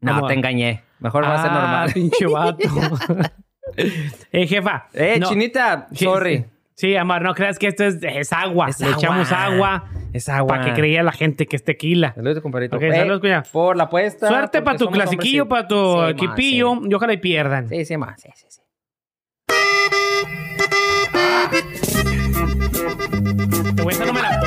[0.02, 0.84] No, te engañé.
[1.00, 1.94] Mejor va a ser Ah, normal.
[1.94, 2.68] pinche vato.
[4.32, 4.88] eh, jefa.
[4.94, 5.28] Eh, no.
[5.30, 6.46] chinita, sorry.
[6.76, 8.70] Sí, amor, no creas que esto es, es agua.
[8.70, 9.86] Es Le echamos agua.
[10.14, 10.48] Es agua.
[10.58, 12.14] para que creía la gente que es tequila.
[12.14, 12.76] Saludos, compadrito.
[12.78, 13.44] Ok, Eh, saludos, cuñado.
[13.52, 14.28] Por la apuesta.
[14.28, 16.74] Suerte para tu clasiquillo, para tu Sí, ma, equipillo.
[16.88, 17.68] Y ojalá y pierdan.
[17.68, 18.22] Sí, sí, más.
[18.22, 18.62] Sí, sí, sí.
[24.06, 24.40] No me la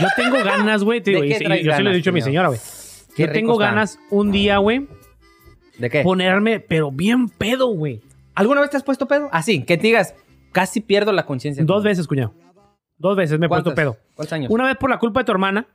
[0.00, 1.00] Yo tengo ganas, güey.
[1.00, 2.44] te ¿De digo, y- qué y traes yo se lo he dicho a mi señor?
[2.44, 2.60] señora, güey.
[3.16, 4.86] Yo tengo ganas un día, güey,
[5.78, 6.02] ¿De qué?
[6.02, 8.00] ponerme, pero bien pedo, güey.
[8.34, 9.28] ¿Alguna vez te has puesto pedo?
[9.32, 10.14] Así, que te digas,
[10.52, 11.64] casi pierdo la conciencia.
[11.64, 12.32] Dos veces, cuñado.
[12.96, 13.96] Dos veces me he puesto pedo.
[14.14, 14.50] ¿Cuántos años?
[14.50, 15.66] Una vez por la culpa de tu hermana.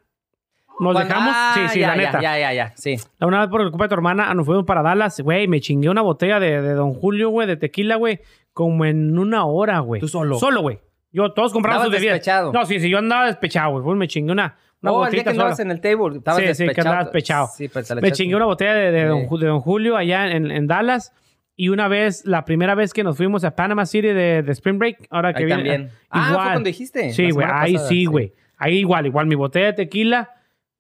[0.80, 1.00] Nos ¿Cuándo?
[1.14, 1.34] dejamos.
[1.36, 2.22] Ah, sí, sí, ya, la neta.
[2.22, 2.96] Ya, ya, ya, sí.
[3.22, 5.48] Una vez por la culpa de tu hermana, nos fuimos para Dallas, güey.
[5.48, 8.20] Me chingué una botella de, de Don Julio, güey, de tequila, güey,
[8.54, 10.02] como en una hora, güey.
[10.02, 10.38] ¿Tú solo?
[10.38, 10.80] Solo, güey.
[11.16, 12.16] Yo, todos compramos sus bebidas.
[12.16, 12.52] despechado.
[12.52, 13.84] No, sí, sí, yo andaba despechado, güey.
[13.86, 15.66] Pues me chingué una, una oh, el día que andabas sola.
[15.68, 16.90] en el table, estabas Sí, sí, que despechado.
[16.90, 17.48] andaba despechado.
[17.56, 19.28] Sí, la Me chingué una botella de, de don, Sí.
[19.30, 21.14] Ju- de Don Julio allá en, en Dallas.
[21.56, 24.78] Y una vez, la primera vez que nos fuimos a Panama City de, de Spring
[24.78, 25.64] Break, ahora que Ahí viene.
[25.64, 25.90] también.
[26.10, 26.44] Ah, igual.
[26.44, 27.14] fue cuando dijiste.
[27.14, 28.34] Sí, güey, ahí pasada, sí, güey.
[28.58, 30.32] Ahí igual, igual, mi botella de tequila,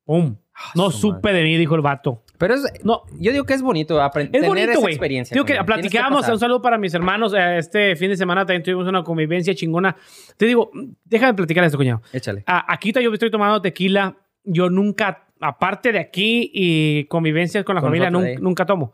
[0.03, 0.35] ¡pum!
[0.75, 2.21] No Ah, su supe de mí, dijo el vato.
[2.37, 4.93] Pero es, No, yo digo que es bonito aprender es bonito, esa güey.
[4.93, 5.33] experiencia.
[5.33, 7.33] Digo que platicábamos, un saludo para mis hermanos.
[7.33, 9.95] eh, Este fin de semana también tuvimos una convivencia chingona.
[10.37, 10.71] Te digo,
[11.03, 12.01] déjame platicar esto, cuñado.
[12.13, 12.43] Échale.
[12.45, 14.15] Aquí yo estoy tomando tequila.
[14.43, 18.93] Yo nunca, aparte de aquí y convivencias con la Con familia, nunca tomo.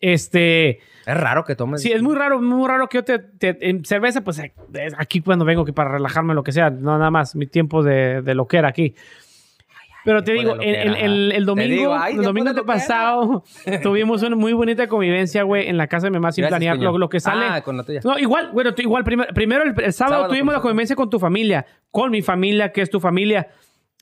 [0.00, 1.82] Este, Es raro que tomes.
[1.82, 4.52] sí, es muy raro, muy raro que yo te, te- en cerveza, pues eh,
[4.96, 8.22] aquí cuando vengo que para relajarme, lo que sea, no nada más, mi tiempo de,
[8.22, 8.94] de lo que era aquí.
[10.04, 13.44] Pero te digo, el, el- el- el domingo, digo, el domingo que pasado,
[13.82, 16.78] tuvimos una muy bonita convivencia, güey, en la casa de mi mamá sin Gracias, planear
[16.78, 17.44] lo, lo que sale.
[17.48, 18.00] Ah, con la tuya.
[18.04, 21.18] No, igual, bueno, tú igual, primer- primero el, sábado, Sábado tuvimos la convivencia con tu
[21.18, 23.48] familia, con mi familia, que es tu familia.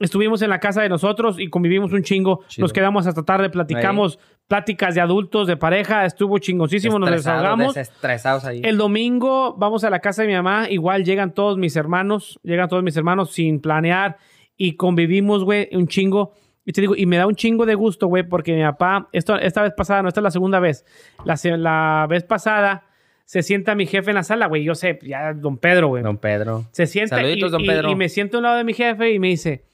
[0.01, 2.45] Estuvimos en la casa de nosotros y convivimos un chingo.
[2.47, 2.63] Chido.
[2.65, 6.05] Nos quedamos hasta tarde, platicamos pláticas de adultos, de pareja.
[6.05, 7.75] Estuvo chingosísimo, nos desahogamos.
[7.75, 8.61] Desestresados ahí.
[8.63, 10.71] El domingo vamos a la casa de mi mamá.
[10.71, 14.19] Igual llegan todos mis hermanos, llegan todos mis hermanos sin planear
[14.59, 16.35] y convivimos, güey, un chingo.
[16.67, 19.37] Y te digo, y me da un chingo de gusto, güey, porque mi papá, esto,
[19.39, 20.85] esta vez pasada, no, esta es la segunda vez.
[21.25, 22.85] La, la vez pasada
[23.25, 24.65] se sienta mi jefe en la sala, güey.
[24.65, 26.03] Yo sé, ya don Pedro, güey.
[26.03, 26.67] Don Pedro.
[26.73, 27.91] Se sienta Saluditos, y, don y- Pedro.
[27.91, 29.65] y me siento a un lado de mi jefe y me dice,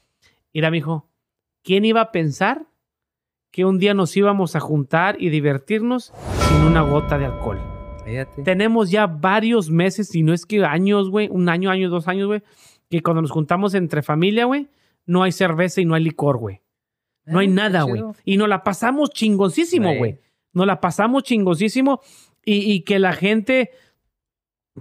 [0.53, 1.09] mira, mijo,
[1.63, 2.65] ¿quién iba a pensar
[3.51, 6.13] que un día nos íbamos a juntar y divertirnos
[6.47, 7.59] sin una gota de alcohol?
[8.05, 8.43] Fíjate.
[8.43, 12.27] Tenemos ya varios meses, si no es que años, güey, un año, año, dos años,
[12.27, 12.43] güey,
[12.89, 14.67] que cuando nos juntamos entre familia, güey,
[15.05, 16.61] no hay cerveza y no hay licor, güey.
[17.25, 18.03] No hay Ah, nada, güey.
[18.23, 19.97] Y nos la pasamos chingoncísimo, Güey.
[19.97, 20.19] güey.
[20.53, 22.01] Nos la pasamos chingoncísimo
[22.45, 23.71] y, y que la gente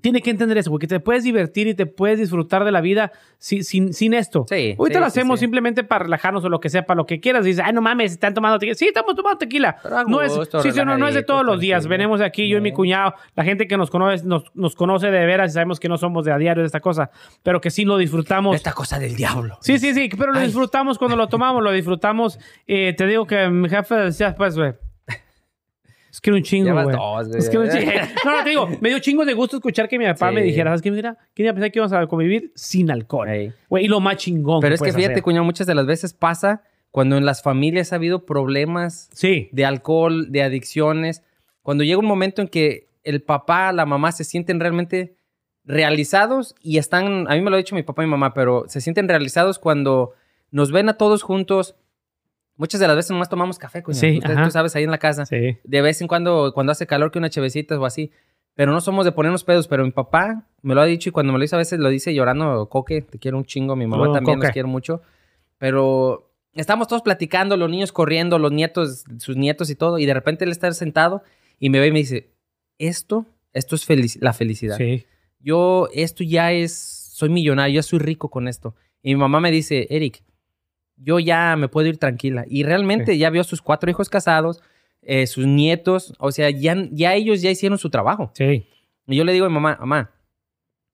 [0.00, 2.80] tiene que entender eso, güey, que te puedes divertir y te puedes disfrutar de la
[2.80, 4.44] vida sin, sin, sin esto.
[4.48, 5.44] Sí, Ahorita sí, lo hacemos sí.
[5.44, 7.44] simplemente para relajarnos o lo que sea, para lo que quieras.
[7.44, 8.74] Dices, ay, no mames, están tomando tequila.
[8.74, 9.76] Sí, estamos tomando tequila.
[9.82, 11.86] Pero No es, gusto, sí, sí, no, no es de todos los días.
[11.86, 15.26] Venimos aquí, yo y mi cuñado, la gente que nos conoce, nos, nos conoce de
[15.26, 17.10] veras y sabemos que no somos de a diario de esta cosa,
[17.44, 18.56] pero que sí lo disfrutamos.
[18.56, 19.58] Esta cosa del diablo.
[19.60, 20.46] Sí, sí, sí, pero lo Ay.
[20.46, 22.38] disfrutamos cuando lo tomamos, lo disfrutamos.
[22.66, 24.72] Eh, te digo que mi jefe decía, pues, güey,
[26.14, 26.96] Es que era un chingo, güey.
[27.36, 27.92] Es que era un chingo.
[28.24, 30.34] No, no, te digo, me dio chingos de gusto escuchar que mi papá Sí.
[30.36, 30.92] me dijera, ¿sabes qué?
[30.92, 33.28] Mira, ¿qué día pensé que íbamos a convivir sin alcohol?
[33.28, 33.52] Ey.
[33.68, 35.22] Güey, y lo más chingón Pero es que fíjate, hacer.
[35.24, 36.62] cuñado, muchas de las veces pasa
[36.92, 39.48] cuando en las familias ha habido problemas Sí.
[39.50, 41.24] de alcohol, de adicciones,
[41.62, 45.16] cuando llega un momento en que el papá, la mamá se sienten realmente
[45.64, 48.64] realizados y están, a mí me lo ha dicho mi papá y mi mamá, pero
[48.68, 50.12] se sienten realizados cuando
[50.50, 51.74] nos ven a todos juntos.
[52.56, 54.00] Muchas de las veces nomás tomamos café, cuñado.
[54.00, 55.26] Sí, Usted- tú sabes, ahí en la casa.
[55.26, 55.58] Sí.
[55.64, 58.10] De vez en cuando, cuando hace calor, que una chevecita o así.
[58.54, 59.66] Pero no somos de ponernos pedos.
[59.66, 61.88] Pero mi papá me lo ha dicho y cuando me lo dice a veces lo
[61.88, 63.74] dice llorando, Coque, te quiero un chingo.
[63.74, 64.46] Mi mamá Saludos, también Coque.
[64.46, 65.02] los quiere mucho.
[65.58, 69.98] Pero estamos todos platicando, los niños corriendo, los nietos, sus nietos y todo.
[69.98, 71.22] Y de repente él está sentado
[71.58, 72.30] y me ve y me dice,
[72.78, 74.76] esto, esto es felici- la felicidad.
[74.76, 75.04] Sí.
[75.40, 78.74] Yo, esto ya es, soy millonario, ya soy rico con esto.
[79.02, 80.22] Y mi mamá me dice, Eric,
[80.96, 82.44] yo ya me puedo ir tranquila.
[82.48, 84.62] Y realmente ya vio a sus cuatro hijos casados,
[85.02, 88.30] eh, sus nietos, o sea, ya, ya ellos ya hicieron su trabajo.
[88.34, 88.66] Sí.
[89.06, 90.10] Y yo le digo a mi mamá, mamá,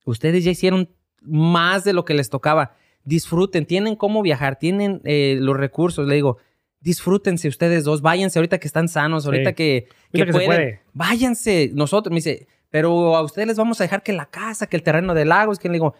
[0.04, 0.88] ustedes ya hicieron
[1.22, 2.74] más de lo que les tocaba.
[3.04, 6.06] Disfruten, tienen cómo viajar, tienen eh, los recursos.
[6.08, 6.38] Le digo,
[6.80, 9.54] disfrútense ustedes dos, váyanse ahorita que están sanos, ahorita Sí.
[9.56, 10.46] que, que pueden.
[10.46, 10.80] puede.
[10.92, 14.76] Váyanse, nosotros, me dice, pero a ustedes les vamos a dejar que la casa, que
[14.76, 15.94] el terreno de lagos, que le digo,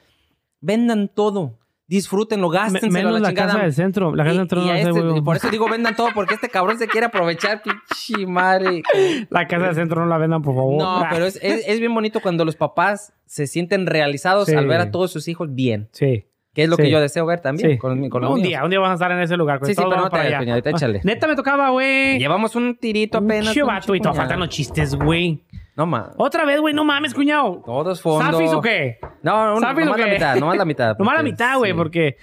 [0.61, 1.59] vendan todo,
[1.91, 3.49] disfrútenlo, gástenselo menos la, la chingada.
[3.53, 4.15] casa del centro.
[4.15, 5.23] La casa Y- del centro y no sé, este- güey.
[5.23, 8.83] por eso digo vendan todo, porque este cabrón se quiere aprovechar, pinche madre.
[9.31, 10.79] La casa del centro no la vendan, por favor.
[10.81, 11.09] No, Ah.
[11.11, 14.55] pero es, es- es bien bonito cuando los papás se sienten realizados Sí.
[14.55, 15.89] al ver a todos sus hijos bien.
[15.93, 16.27] Sí.
[16.55, 16.83] Que es lo Sí.
[16.83, 17.79] que yo deseo ver también Sí.
[17.79, 19.61] con, mi- con los un día, un día vas a estar en ese lugar.
[19.63, 21.01] Sí, sí, pero no te hagas, cuñadita, échale.
[21.05, 22.19] Neta me tocaba, güey.
[22.19, 23.45] Llevamos un tirito Un apenas.
[23.47, 25.45] pinche pinche vato y te faltan los chistes, güey.
[25.87, 26.13] No.
[26.17, 27.63] Otra vez, güey, no mames, cuñado.
[27.65, 28.33] Todos fondos.
[28.33, 28.99] ¿Safis o qué?
[29.23, 30.97] No, no, ¿Safis o nomás la mitad, nomás la mitad.
[30.99, 31.77] Nomás la mitad, güey, sí.
[31.77, 32.17] porque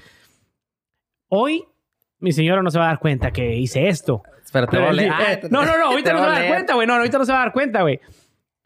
[1.30, 1.66] hoy
[2.20, 4.24] mi señora no se va a dar cuenta que hice esto.
[4.44, 6.40] Espérate, Pero voy a Ah, eh, no, no, no, ahorita te no se va a
[6.40, 6.88] dar cuenta, güey.
[6.88, 8.00] No, ahorita no se va a dar cuenta, güey.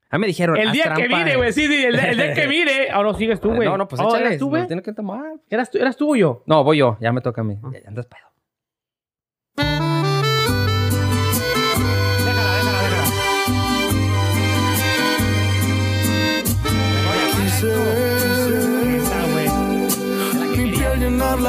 [0.09, 0.57] A mí me dijeron.
[0.57, 2.89] El día que vine, güey, sí, sí, el, el día que vine.
[2.91, 3.67] Ahora sigues tú, güey.
[3.67, 4.25] No, no, pues échale.
[4.25, 4.67] ¿Eras tú, no güey?
[4.67, 5.23] tiene que tomar.
[5.49, 6.43] ¿Eras tú, ¿Eras tú o yo?
[6.45, 6.97] No, voy yo.
[6.99, 7.57] Ya me toca a mí.
[7.63, 7.71] Ah.
[7.71, 8.30] Ya andas pedo.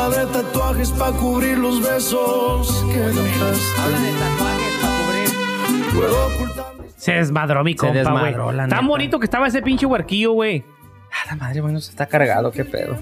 [0.08, 3.80] Llenarla de tatuajes pa' cubrir los besos que dejaste.
[3.80, 5.94] Habla de tatuajes para cubrir.
[5.94, 8.34] Puedo ocultar mis Se desmadró mi Se compa, güey.
[8.56, 8.80] Tan neta.
[8.82, 10.64] bonito que estaba ese pinche huerquillo, güey.
[11.12, 12.50] Ah, la madre, bueno, se está cargado.
[12.50, 12.96] Qué pedo.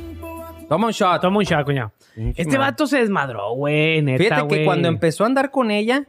[0.68, 1.20] Toma un shot.
[1.20, 1.92] Toma un shot, cuñado.
[2.14, 2.70] Pinche Este madre.
[2.72, 4.64] vato se desmadró, güey, neta, Fíjate que güey.
[4.64, 6.04] cuando empezó a andar con ella,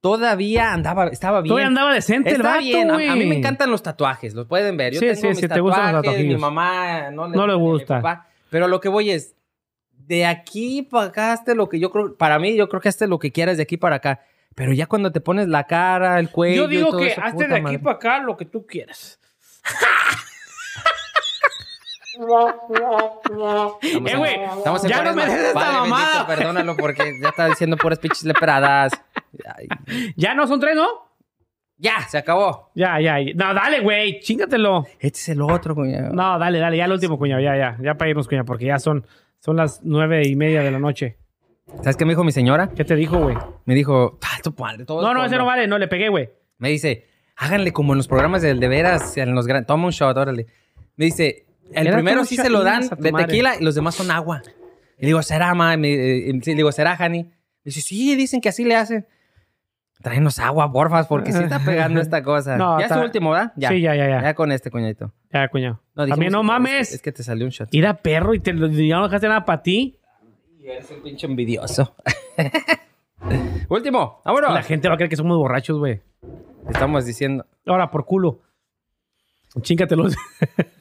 [0.00, 1.48] todavía andaba, estaba bien.
[1.50, 2.90] Todavía andaba decente el Está vato, bien.
[2.90, 3.08] A, güey.
[3.08, 4.94] a mí me encantan los tatuajes, los pueden ver.
[4.94, 7.46] Yo Sí, tengo sí, mis sí, te gustan los tatuajes, mi mamá no le, No
[7.46, 7.96] le mi gusta.
[8.00, 8.26] papá.
[8.48, 9.34] Pero lo que voy es,
[10.10, 13.06] de aquí para acá, hazte lo que yo creo, para mí yo creo que hazte
[13.06, 14.20] lo que quieras de aquí para acá.
[14.56, 17.20] Pero ya cuando te pones la cara, el cuello Yo y digo todo que eso,
[17.22, 17.78] hazte de aquí madre.
[17.78, 19.20] para acá lo que tú quieras.
[23.82, 24.36] Estamos Eh, güey,
[24.88, 26.26] ya no me des esta Padre bendito, mamada.
[26.26, 28.92] perdónalo porque ya está diciendo puras pinches leperadas.
[29.56, 29.68] Ay,
[30.16, 30.88] Ya no son tres, ¿no?
[31.78, 32.70] ya, se acabó.
[32.74, 33.18] Ya, ya.
[33.20, 33.32] ya.
[33.34, 34.20] No, dale, güey.
[34.20, 34.84] Chingatelo.
[34.98, 36.12] Este es el otro, cuñado.
[36.12, 36.76] No, dale, dale.
[36.76, 37.40] Ya el último, cuñado.
[37.40, 37.78] Ya, ya.
[37.80, 39.06] Ya para irnos, cuñado, porque ya son,
[39.40, 41.16] son las nueve y media de la noche.
[41.82, 42.70] ¿Sabes qué me dijo mi señora?
[42.74, 43.36] ¿Qué te dijo, güey?
[43.64, 45.26] Me dijo, "Ah, tu padre, todo No, no, fondo".
[45.26, 45.66] ese no vale.
[45.66, 46.30] No, le pegué, güey.
[46.58, 49.64] Me dice, háganle como en los programas del de veras, en los gran...
[49.66, 50.46] Toma un shot, órale.
[50.96, 53.26] Me dice, el Era primero sí se lo dan de madre.
[53.26, 54.42] tequila y los demás son agua.
[54.98, 55.76] Y le digo, ¿será, ma?
[55.76, 55.92] Me,
[56.28, 57.22] eh, le digo, ¿será, Hani?
[57.24, 57.32] Me
[57.64, 59.06] dice, sí, dicen que así le hacen.
[60.02, 62.56] Tráenos agua, porfas, porque sí está pegando esta cosa.
[62.58, 63.52] No, ya es tu último, ¿verdad?
[63.56, 63.68] Ya.
[63.68, 64.22] Sí, ya, ya, ya.
[64.22, 65.12] Ya con este, cuñadito.
[65.32, 65.80] Ya, cuñado.
[66.06, 66.80] No, También no mames.
[66.80, 67.68] Es que, es que te salió un shot.
[67.72, 69.98] Ir a perro y te, ya no dejaste nada para ti.
[70.58, 71.94] Y eres un pinche envidioso.
[73.68, 74.52] último, vámonos.
[74.52, 76.00] La gente va a creer que somos borrachos, güey.
[76.68, 77.46] Estamos diciendo.
[77.66, 78.40] Ahora, por culo.
[79.60, 80.16] Chíncatelos.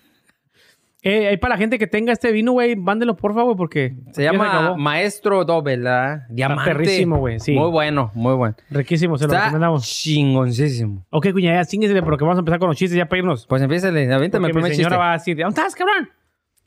[1.02, 4.24] eh, ahí para la gente que tenga este vino, güey, mándelo, por favor, porque Se
[4.24, 4.78] llama acabó.
[4.78, 6.24] Maestro Doble, ¿verdad?
[6.30, 6.72] Diamante.
[6.72, 7.54] perrísimo, güey, sí.
[7.54, 8.56] Muy bueno, muy bueno.
[8.70, 9.84] Riquísimo, se lo Está recomendamos.
[9.88, 11.06] chingoncísimo.
[11.10, 13.46] Ok, cuña, ya chinguesele, pero que vamos a empezar con los chistes ya para irnos.
[13.48, 15.00] Pues empiézale, avéntame el Porque mi primer señora chiste.
[15.00, 16.10] va a decir, ¿dónde estás, cabrón?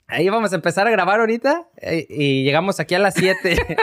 [0.09, 3.77] Ahí vamos a empezar a grabar ahorita eh, y llegamos aquí a las 7.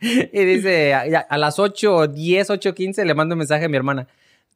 [0.32, 3.76] y dice, a, a las 8, 10, 8, 15 le mando un mensaje a mi
[3.76, 4.06] hermana.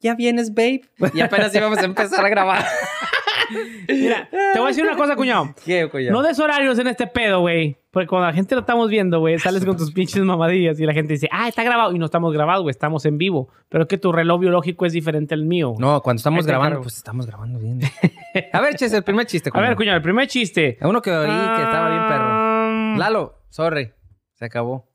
[0.01, 0.81] ¿Ya vienes, babe?
[1.13, 2.63] Y apenas íbamos a empezar a grabar.
[3.87, 5.53] Mira, te voy a decir una cosa, cuñado.
[5.65, 6.11] ¿Qué, cuñado?
[6.13, 7.77] No des horarios en este pedo, güey.
[7.91, 10.93] Porque cuando la gente lo estamos viendo, güey, sales con tus pinches mamadillas y la
[10.93, 11.93] gente dice, ah, está grabado.
[11.93, 13.47] Y no estamos grabados, güey, estamos en vivo.
[13.69, 15.75] Pero es que tu reloj biológico es diferente al mío.
[15.77, 17.79] No, cuando estamos grabando, pues estamos grabando bien.
[18.51, 19.69] A ver, ches, el primer chiste, a cuñado.
[19.69, 20.77] ver, cuñado, el primer chiste.
[20.81, 22.25] Uno que oí que estaba bien perro.
[22.27, 23.91] Ah, Lalo, sorry.
[24.33, 24.89] Se acabó.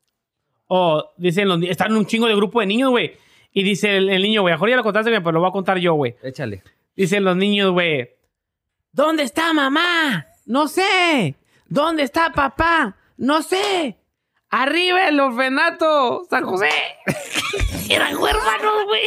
[0.66, 3.12] O dicen, los, están un chingo de grupo de niños, güey.
[3.52, 5.78] Y dice el, el niño, güey, ahora ya lo contaste, pero lo voy a contar
[5.78, 6.16] yo, güey.
[6.22, 6.62] Échale.
[6.94, 8.10] Dicen los niños, güey.
[8.92, 10.26] ¿Dónde está mamá?
[10.46, 11.36] No sé.
[11.68, 12.96] ¿Dónde está papá?
[13.16, 13.96] No sé.
[14.50, 16.70] Arriba el orfanato, San José.
[17.88, 19.04] Eran huérfanos, güey.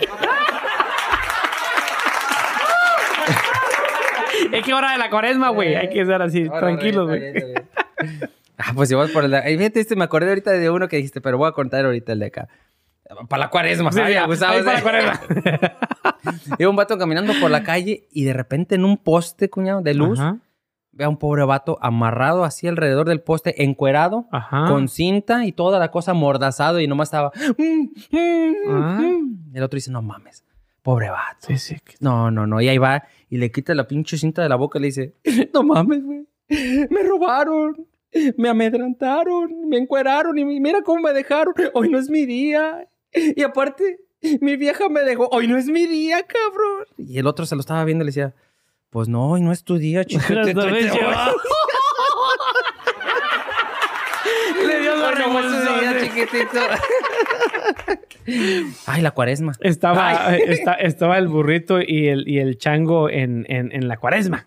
[4.52, 5.74] es que hora de la cuaresma, güey.
[5.74, 7.34] Hay que estar así, tranquilos, güey.
[8.56, 11.20] Ah, pues si vamos por el fíjate, este, me acordé ahorita de uno que dijiste,
[11.20, 12.48] pero voy a contar ahorita el de acá.
[13.28, 13.92] Para la cuaresma.
[13.92, 14.84] Sí, ya, abusado, ahí para ¿sí?
[15.06, 15.76] la cuaresma.
[16.58, 19.94] Iba un vato caminando por la calle y de repente en un poste, cuñado, de
[19.94, 20.38] luz, Ajá,
[20.92, 24.66] ve a un pobre vato amarrado así alrededor del poste, encuerado, ajá.
[24.68, 27.32] con cinta y toda la cosa amordazado y nomás estaba...
[27.56, 29.00] "Mm, mm, Ah.
[29.00, 29.56] mm".
[29.56, 30.44] El otro dice, no mames,
[30.82, 31.46] pobre vato.
[31.46, 31.76] Sí, sí.
[31.84, 32.60] que- No, no, no.
[32.60, 35.14] Y ahí va y le quita la pinche cinta de la boca y le dice,
[35.54, 36.26] no mames, güey.
[36.48, 37.86] Me robaron.
[38.36, 39.68] Me amedrantaron.
[39.68, 41.54] Me encueraron y mira cómo me dejaron.
[41.74, 42.88] Hoy no es mi día.
[43.36, 43.98] Y aparte,
[44.40, 45.28] mi vieja me dejó.
[45.32, 46.84] Hoy no es mi día, cabrón.
[46.98, 48.34] Y el otro se lo estaba viendo y le decía,
[48.90, 50.22] pues no, hoy no es tu día, chico.
[50.28, 50.54] Te-
[54.66, 55.12] Le dio la
[55.80, 56.58] día, chiquitito.
[58.86, 59.52] Ay, la cuaresma.
[59.60, 63.96] Estaba, eh, esta- estaba el burrito y el, y el chango en, en, en la
[63.96, 64.46] cuaresma.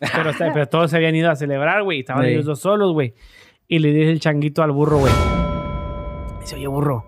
[0.00, 2.00] Pero, pero todos se habían ido a celebrar, güey.
[2.00, 3.14] Estaban ellos dos solos, güey.
[3.68, 5.12] Y le dice el changuito al burro, güey.
[6.40, 7.04] Dice, oye, burro.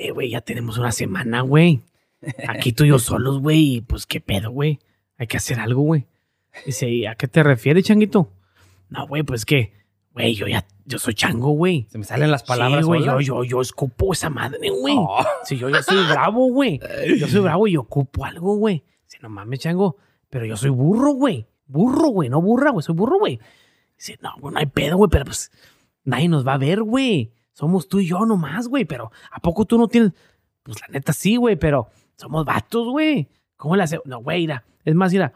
[0.00, 1.82] Eh, güey, ya tenemos una semana, güey.
[2.48, 3.76] Aquí tú y yo solos, güey.
[3.76, 4.78] y, Pues, ¿qué pedo, güey?
[5.18, 6.06] Hay que hacer algo, güey.
[6.64, 8.32] Dice, ¿y a qué te refieres, changuito?
[8.88, 9.74] No, güey, pues que,
[10.14, 11.86] güey, yo ya, yo soy chango, güey.
[11.90, 12.80] Se me salen las palabras.
[12.80, 14.94] Sí, güey, yo, yo, yo escupo esa madre, güey.
[14.98, 15.22] Oh.
[15.44, 16.80] Sí, yo, yo soy bravo, güey.
[17.18, 18.82] Yo soy bravo y ocupo algo, güey.
[19.04, 19.98] Dice, no mames, chango.
[20.30, 21.46] Pero yo soy burro, güey.
[21.66, 22.30] Burro, güey.
[22.30, 22.82] No burra, güey.
[22.82, 23.38] Soy burro, güey.
[23.98, 25.10] Dice, no, güey, no hay pedo, güey.
[25.10, 25.52] Pero pues
[26.04, 27.32] nadie nos va a ver, güey.
[27.52, 28.84] Somos tú y yo nomás, güey.
[28.84, 30.12] Pero ¿a poco tú no tienes?
[30.62, 31.56] Pues la neta sí, güey.
[31.56, 33.28] Pero somos vatos, güey.
[33.56, 34.06] ¿Cómo le hacemos?
[34.06, 34.64] No, güey, mira.
[34.84, 35.32] Es más, mira.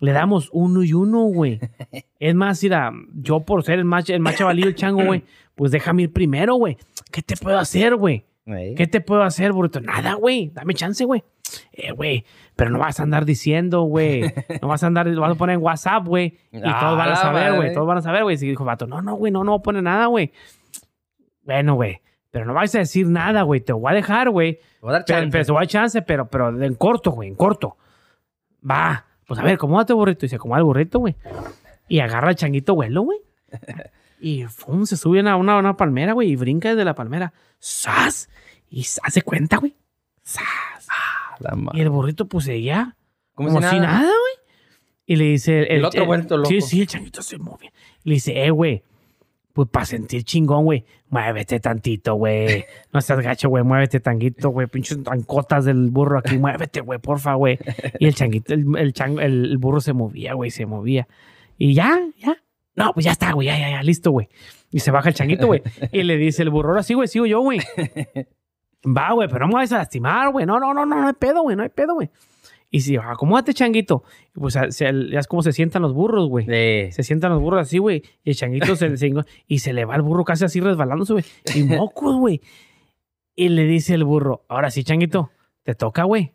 [0.00, 1.58] Le damos uno y uno, güey.
[2.20, 5.24] Es más, mira, yo por ser el más, el más chavalillo, el chango, güey,
[5.54, 6.76] pues déjame ir primero, güey.
[7.12, 8.24] ¿Qué te puedo hacer, güey?
[8.46, 8.74] Ey.
[8.76, 9.80] ¿Qué te puedo hacer, burrito?
[9.80, 10.50] Nada, güey.
[10.54, 11.22] Dame chance, güey.
[11.72, 12.24] Eh, güey.
[12.56, 14.22] Pero no vas a andar diciendo, güey.
[14.62, 16.38] No vas a andar, lo vas a poner en WhatsApp, güey.
[16.52, 17.74] Y Ah, todos van a saber, güey.
[17.74, 18.36] Todos van a saber, güey.
[18.36, 20.32] Y dijo, vato, no, no, güey, no, no voy a poner nada, güey.
[21.48, 22.02] Bueno, güey.
[22.30, 23.62] Pero no vais a decir nada, güey.
[23.62, 24.56] Te voy a dejar, güey.
[24.56, 25.32] Te voy a dar Pero, chance.
[25.32, 27.78] pero te voy a dar chance, pero, pero en corto, güey, en corto.
[28.70, 29.06] Va.
[29.26, 30.26] Pues a ver, acomódate, burrito.
[30.26, 31.16] Y se acomoda el burrito, güey.
[31.88, 33.18] Y agarra el changuito vuelo, güey.
[34.20, 36.30] Y fum, se sube a una, una, palmera, güey.
[36.32, 37.32] Y brinca desde la palmera.
[37.60, 38.28] ¡Sas!
[38.68, 39.76] Y hace cuenta, güey.
[40.22, 40.88] ¡Sas!
[41.38, 42.96] La ma- Y el burrito, pues seguía
[43.32, 44.00] Como como, si nada.
[44.00, 44.34] güey.
[45.06, 45.72] Y le dice...
[45.72, 46.48] El otro vuelto loco.
[46.50, 47.72] Sí, sí, el changuito se mueve.
[48.04, 48.82] Y le dice, eh, güey.
[49.58, 50.84] Pues para sentir chingón, güey.
[51.10, 52.64] Muévete tantito, güey.
[52.92, 53.64] No seas gacho, güey.
[53.64, 54.68] Muévete tanguito, güey.
[54.68, 56.38] Pinches trancotas del burro aquí.
[56.38, 57.58] Muévete, güey, porfa, güey.
[57.98, 60.52] Y el changuito, el, el, chango- el- el burro se movía, güey.
[60.52, 61.08] Se movía.
[61.56, 62.36] Y ya, ya.
[62.76, 63.48] No, pues ya está, güey.
[63.48, 63.82] Ya, ya, ya.
[63.82, 64.28] Listo, güey.
[64.70, 65.60] Y se baja el changuito, güey.
[65.90, 67.08] Y le dice el burro, ahora sí, güey.
[67.08, 67.58] Sigo yo, güey.
[68.86, 70.46] Va, güey, pero no me vayas a lastimar, güey.
[70.46, 71.56] No, no, no, no, no hay pedo, güey.
[71.56, 72.10] No hay pedo, güey.
[72.70, 74.02] Y si, acomódate, changuito.
[74.36, 76.44] Y pues a- se- ya es como se sientan los burros, güey.
[76.48, 78.02] Eh, Se sientan los burros así, güey.
[78.24, 79.12] Y el changuito se, se-
[79.46, 81.24] y se le va el burro casi así resbalándose, güey.
[81.54, 82.40] Y mocos, güey.
[83.34, 85.30] Y le dice el burro, ahora sí, changuito,
[85.62, 86.32] te toca, güey.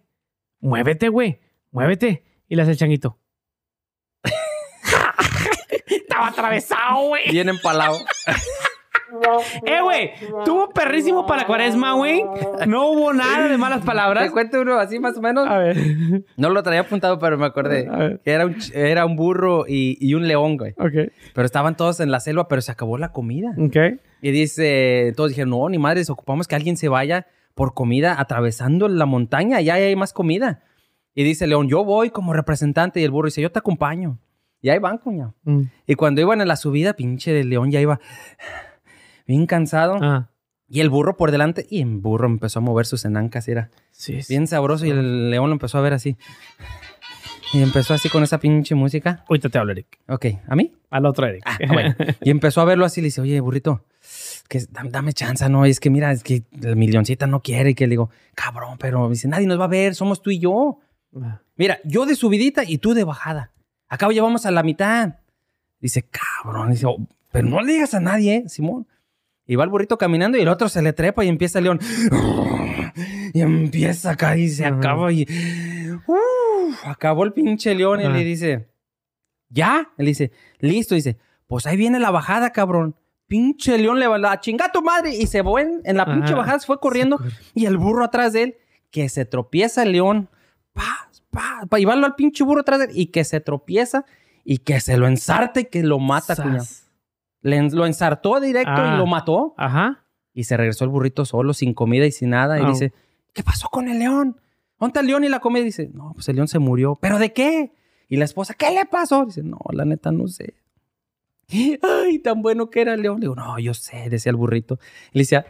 [0.60, 1.39] Muévete, güey.
[1.72, 2.23] Muévete.
[2.47, 3.18] Y le hace el changuito.
[5.88, 7.30] Estaba atravesado, güey.
[7.31, 7.97] bien empalado.
[9.65, 10.11] Eh, güey.
[10.45, 12.23] Tuvo perrísimo para la cuaresma, güey.
[12.68, 14.31] No hubo nada de malas Te palabras.
[14.31, 15.48] cuento uno así más o menos.
[15.48, 15.77] A ver.
[16.38, 17.88] No lo traía apuntado, pero me acordé.
[17.90, 18.22] A ver.
[18.23, 20.72] Que era un, ch- era un burro y, y un león, güey.
[20.77, 21.11] Ok.
[21.34, 23.53] Pero estaban todos en la selva, pero se acabó la comida.
[23.57, 23.76] Ok.
[24.22, 28.88] Y dice, todos dijeron, no, ni madres, ocupamos que alguien se vaya por comida atravesando
[28.88, 30.64] la montaña, ya hay más comida.
[31.14, 32.99] Y dice León, yo voy como representante.
[32.99, 34.18] Y el burro dice, yo te acompaño.
[34.61, 35.35] Y ahí van, cuñado.
[35.44, 35.64] Mm.
[35.85, 37.99] Y cuando iban en la subida, pinche el león ya iba
[39.27, 39.97] bien cansado.
[40.01, 40.29] Ah.
[40.67, 43.69] Y el burro por delante, y el burro empezó a mover sus enancas, y era
[43.91, 44.85] Sí, bien sabroso.
[44.85, 46.17] Y el león lo empezó a ver así.
[47.53, 49.23] Y empezó así con esa pinche música.
[49.29, 49.99] Ahorita te hablo, Eric.
[50.07, 50.73] Ok, ¿a mí?
[50.89, 51.43] Al otro, Eric.
[51.45, 51.95] Ah, bueno.
[52.21, 53.85] Y empezó a verlo así y le dice, oye, burrito,
[54.49, 57.71] que dame, chance, no, es que mira, es que el milloncita no quiere.
[57.71, 60.39] Y que le digo, cabrón, pero dice, nadie nos va a ver, somos tú y
[60.39, 60.79] yo.
[61.55, 63.51] Mira, yo de subidita y tú de bajada.
[63.87, 65.17] Acá llevamos a la mitad.
[65.79, 66.97] Dice, cabrón, dice, "Oh,
[67.31, 68.87] pero no le digas a nadie, ¿eh, Simón.
[69.45, 71.80] Y va el burrito caminando y el otro se le trepa y empieza el león.
[73.34, 74.78] Y empieza acá y se Ajá.
[74.78, 75.28] acaba y...
[76.07, 78.70] Uf, acabó el pinche león y le dice,
[79.49, 79.90] ¿ya?
[79.98, 80.95] Él dice, listo.
[80.95, 81.18] Dice,
[81.48, 82.95] pues ahí viene la bajada, cabrón.
[83.28, 86.06] pinche león le va a chingar a tu madre y se fue en, en la
[86.06, 86.36] pinche Ajá.
[86.36, 87.20] bajada, se fue corriendo
[87.53, 88.57] y el burro atrás de él,
[88.91, 90.30] que se tropieza el león,
[90.72, 94.06] pa, pa, para llevarlo al pinche burro atrás de él y que se tropieza
[94.45, 96.65] y que se lo ensarte y que lo mata, cuñado.
[97.44, 98.94] Le lo ensartó directo Ah.
[98.95, 99.53] y lo mató.
[99.57, 100.06] Ajá.
[100.34, 102.60] Y se regresó el burrito solo, sin comida y sin nada.
[102.60, 102.70] Y Ah.
[102.70, 102.91] dice,
[103.34, 104.40] ¿qué pasó con el león?
[104.80, 105.61] ¿Dónde el león y la comida?
[105.61, 106.98] Y dice, no, pues el león se murió.
[106.99, 107.72] ¿Pero de qué?
[108.10, 109.26] Y la esposa, ¿qué le pasó?
[109.26, 110.56] Dice, no, la neta no sé.
[111.82, 113.20] Ay, tan bueno que era el león.
[113.20, 114.80] Le digo, no, yo sé, decía el burrito.
[115.11, 115.45] Y le decía,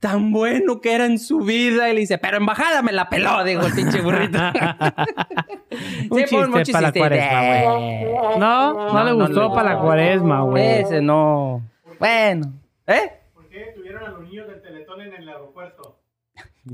[0.00, 1.88] tan bueno que era en su vida.
[1.90, 4.38] Y le dice, pero en bajada me la peló, digo el pinche burrito.
[6.10, 8.04] Un Sí, un chiste para la cuaresma, güey.
[8.38, 10.80] No, no, No, le no gustó le- para la cuaresma, güey.
[10.80, 11.62] Ese no.
[12.00, 12.52] Bueno.
[12.88, 13.12] ¿Eh?
[13.34, 15.98] ¿Por qué tuvieron a los niños del Teletón en el aeropuerto?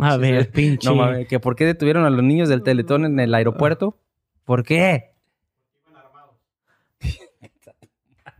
[0.00, 0.88] A ver, pinche.
[0.88, 3.98] No mames, que por qué detuvieron a los niños del Teletón en el aeropuerto?
[4.44, 5.10] ¿Por qué?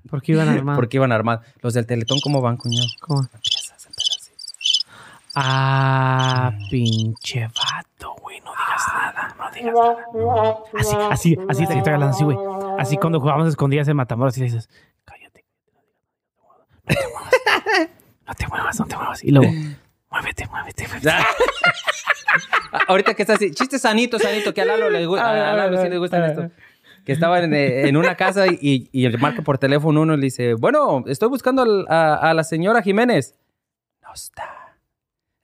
[0.08, 0.78] ¿Por qué iban armados?
[0.78, 1.44] Porque iban armados.
[1.60, 2.86] Los del Teletón, ¿cómo van, cuñado?
[3.00, 3.22] ¿Cómo?
[5.38, 8.40] Ah, pinche vato, güey.
[8.40, 9.74] No digas nada, no digas
[10.14, 10.56] nada.
[10.78, 12.38] Así, así, así te estoy hablando así, güey.
[12.78, 14.70] Así cuando jugábamos escondidas en Matamoros y le dices,
[15.04, 15.44] cállate.
[16.86, 17.90] No te muevas.
[18.26, 19.24] No te muevas, no te muevas.
[19.24, 19.52] Y luego,
[20.10, 21.10] muévete, muévete, muévete.
[21.10, 21.26] Ah,
[22.88, 25.88] Ahorita que está así, chiste sanito, sanito, que a Lalo le, a, a Lalo sí
[25.90, 26.50] le gustan esto.
[27.04, 30.24] Que estaba en, eh, en una casa y, y marca por teléfono uno y le
[30.24, 33.34] dice, bueno, estoy buscando a la señora Jiménez.
[34.02, 34.65] No está.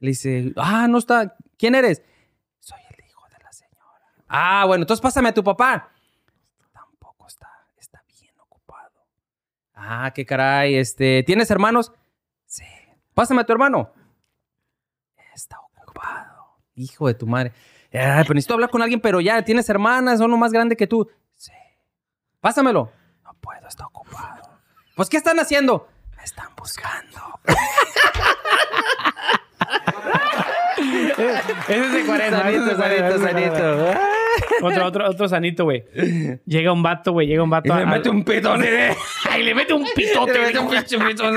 [0.03, 1.37] Le dice, ah, no está.
[1.57, 2.03] ¿Quién eres?
[2.59, 4.01] Soy el hijo de la señora.
[4.27, 5.93] Ah, bueno, entonces pásame a tu papá.
[6.73, 7.49] Tampoco está.
[7.79, 9.07] Está bien ocupado.
[9.77, 10.75] Ah, qué caray.
[10.75, 11.93] Este, ¿tienes hermanos?
[12.47, 12.65] Sí.
[13.15, 13.93] Pásame a tu hermano.
[15.33, 16.57] Está ocupado.
[16.75, 17.53] Hijo de tu madre.
[17.93, 21.09] Pero necesito hablar con alguien, pero ya tienes hermanas, son uno más grande que tú.
[21.37, 21.53] Sí.
[22.41, 22.91] Pásamelo.
[23.23, 24.59] No puedo, está ocupado.
[24.97, 25.89] Pues, ¿qué están haciendo?
[26.17, 27.39] Me están buscando.
[31.11, 32.51] Ese es de cuaresma.
[32.51, 33.95] ese es de Sanito, sanito.
[34.63, 35.85] Otro, otro, otro sanito, güey.
[36.47, 37.27] Llega un vato, güey.
[37.27, 37.69] Llega un vato.
[37.73, 38.63] Y le a- mete un pitón.
[39.31, 40.33] Ay, le mete un pitote.
[40.39, 41.37] Le mete un pinche pitón.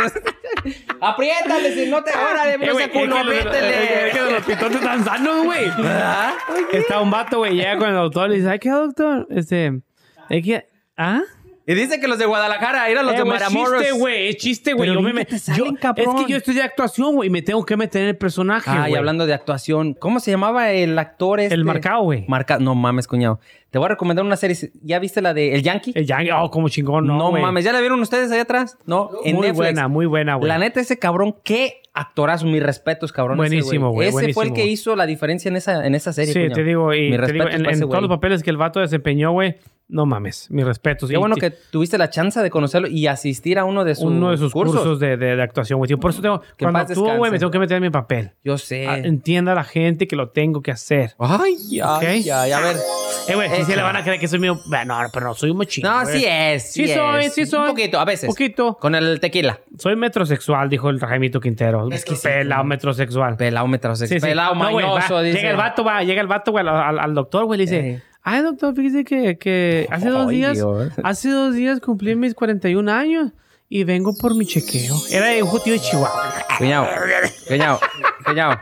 [1.01, 2.11] Apriétale, si no te...
[2.11, 5.43] Órale, Eh, no güey, se culo, es que los- es que los pitotes están sanos,
[5.45, 5.65] güey.
[5.83, 6.33] ¿Ah?
[6.71, 9.27] Está un vato, güey, llega con el doctor y le dice, ay, ¿qué doctor?
[9.29, 9.81] Este,
[10.29, 10.65] es que,
[10.97, 11.21] ¿ah?
[11.67, 13.79] Y dice que los de Guadalajara eran los Eh, de güey, Matamoros.
[13.81, 14.87] chiste, güey, es chiste, güey.
[14.87, 16.15] Yo me bien que me- te salen, yo- cabrón.
[16.19, 18.69] Es que yo estoy de actuación, güey, y me tengo que meter en el personaje,
[18.71, 21.55] Ah, y hablando de actuación, ¿cómo se llamaba el actor este?
[21.55, 22.23] El marcado, güey.
[22.27, 22.59] Marca...
[22.59, 23.39] No mames, cuñado.
[23.71, 24.55] Te voy a recomendar una serie.
[24.83, 25.91] ¿Ya viste la de El Yankee?
[25.95, 28.77] El Yankee, oh, como chingón, no, no mames, ¿ya la vieron ustedes allá atrás?
[28.85, 29.55] No, en Muy Netflix.
[29.57, 30.47] buena, muy buena, güey.
[30.47, 33.37] La neta, ese cabrón, qué actorazo, mis respetos, cabrón.
[33.37, 36.33] Buenísimo, güey, Ese fue el que hizo la diferencia en esa, en esa serie.
[36.33, 39.55] Sí, te digo, y te digo, en, todos los papeles que el vato desempeñó, güey,
[39.87, 41.09] no mames, mis respetos.
[41.09, 44.05] Qué Y bueno que tuviste la chance de conocerlo y asistir a uno de sus,
[44.05, 45.95] uno de sus cursos, de, de- de actuación, güey.
[45.95, 48.31] Por eso tengo, Que cuando actúo, güey, me tengo que meter en mi papel.
[48.43, 48.87] Yo sé.
[48.87, 51.13] Ah, Entienda a la gente que lo tengo que hacer.
[51.19, 52.31] Ay, ay, Ok.
[52.33, 52.77] ay, a ver.
[53.27, 54.59] Eh, güey, si se le van a creer que soy mío.
[54.69, 55.91] Bueno, pero no soy muy chingón.
[55.91, 56.19] No, güey.
[56.19, 56.71] sí es.
[56.73, 57.33] Sí soy, es.
[57.33, 57.61] sí soy.
[57.61, 58.27] Un poquito, a veces.
[58.27, 58.77] Poquito.
[58.79, 59.59] Con el tequila.
[59.77, 61.84] Soy metrosexual, dijo el Jaimito Quintero.
[61.91, 63.35] Es que Pelado metrosexual.
[63.37, 64.19] Pelado metrosexual.
[64.19, 64.29] Sí, sí.
[64.31, 65.37] Pelado No, mañoso, va, dice.
[65.37, 67.79] Llega el vato, va, llega el vato, güey, al, al- al doctor, güey, le dice,
[67.89, 68.01] Eh.
[68.23, 70.91] ay, doctor, fíjese que, que hace dos días, Dios.
[71.03, 73.31] hace dos días cumplí mis 41 años
[73.69, 74.95] y vengo por mi chequeo.
[75.11, 76.33] Era de un judío de Chihuahua.
[76.57, 76.87] Cuñado,
[77.47, 77.79] cuñado,
[78.25, 78.59] cuñado.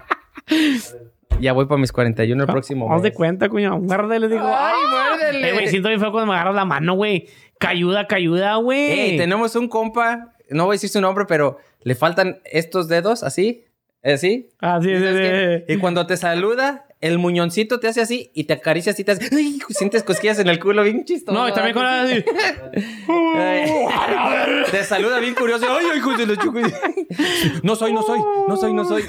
[1.40, 3.80] Ya voy para mis 41 el próximo Haz de cuenta, cuñado.
[3.80, 5.50] Muerde, le digo, ay, muérdele.
[5.50, 7.28] Eh, güey, siento bien feo cuando me agarras la mano, güey.
[7.60, 8.92] Cayuda, cayuda, güey.
[8.92, 13.24] Ey, tenemos un compa, no voy a decir su nombre, pero le faltan estos dedos
[13.24, 13.66] así,
[14.04, 14.50] así.
[14.60, 15.74] Ah, sí, sí.
[15.74, 19.28] Y cuando te saluda, el muñoncito te hace así y te acaricia así, te hace,
[19.36, 21.38] ay, sientes cosquillas en el culo, bien chistoso.
[21.38, 22.04] No, y también con la...
[22.04, 22.24] así.
[24.72, 25.66] Te saluda bien curioso.
[25.70, 26.62] Ay, hijo de la chucu.
[27.62, 29.04] No soy, no soy, no soy, no soy.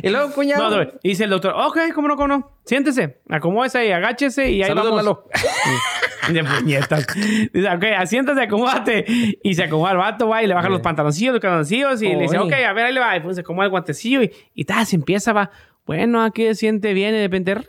[0.00, 0.84] y luego, cuñado.
[0.84, 2.50] No, dice el doctor, ok, ¿cómo no, cómo no?
[2.64, 5.18] Siéntese, acomódese ahí, agáchese y ahí Saludos, vamos.
[6.32, 7.04] De puñetas.
[7.52, 9.04] Dice, ok, asiéntase, acomódate.
[9.42, 12.22] Y se acomoda el vato, va, y le baja los pantaloncillos, los calzoncillos, y le
[12.22, 13.16] dice, ok, a ver, ahí le va.
[13.16, 15.50] Y pues se acomoda el guantecillo y, y tal, se empieza, va.
[15.96, 17.66] Bueno, aquí se siente bien, y de repente, ring,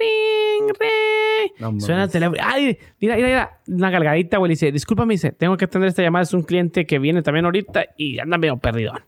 [0.68, 1.52] ring.
[1.60, 1.80] No.
[1.80, 2.38] Suena el teléfono.
[2.44, 3.60] Ay, mira, mira, mira.
[3.68, 4.50] Una galgadita, güey.
[4.52, 6.24] Dice, discúlpame, dice, tengo que atender esta llamada.
[6.24, 9.00] Es un cliente que viene también ahorita y anda medio perdidón.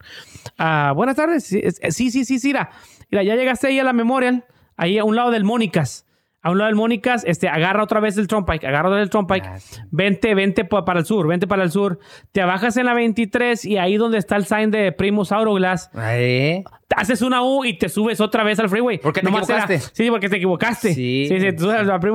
[0.57, 1.45] Ah, buenas tardes.
[1.45, 2.69] Sí, es- sí, sí, sí, sí, mira.
[3.09, 4.43] Mira, ya llegaste ahí a la Memorial,
[4.75, 6.05] ahí a un lado del Mónicas.
[6.41, 9.09] A un lado del Mónicas, este, agarra otra vez el Turnpike, agarra otra vez el
[9.09, 9.45] Turnpike.
[9.47, 9.81] Ah, sí.
[9.89, 11.97] Vente, vente pa- para el sur, vente para el sur.
[12.33, 16.63] Te bajas en la 23 y ahí donde está el sign de Primus Auroglass, Ay,
[16.84, 18.97] te haces una U y te subes otra vez al freeway.
[18.99, 19.79] ¿Por qué te Nomás equivocaste?
[19.93, 20.93] sí, porque te equivocaste.
[20.93, 21.25] Sí.
[21.27, 21.69] Sí, sí, tú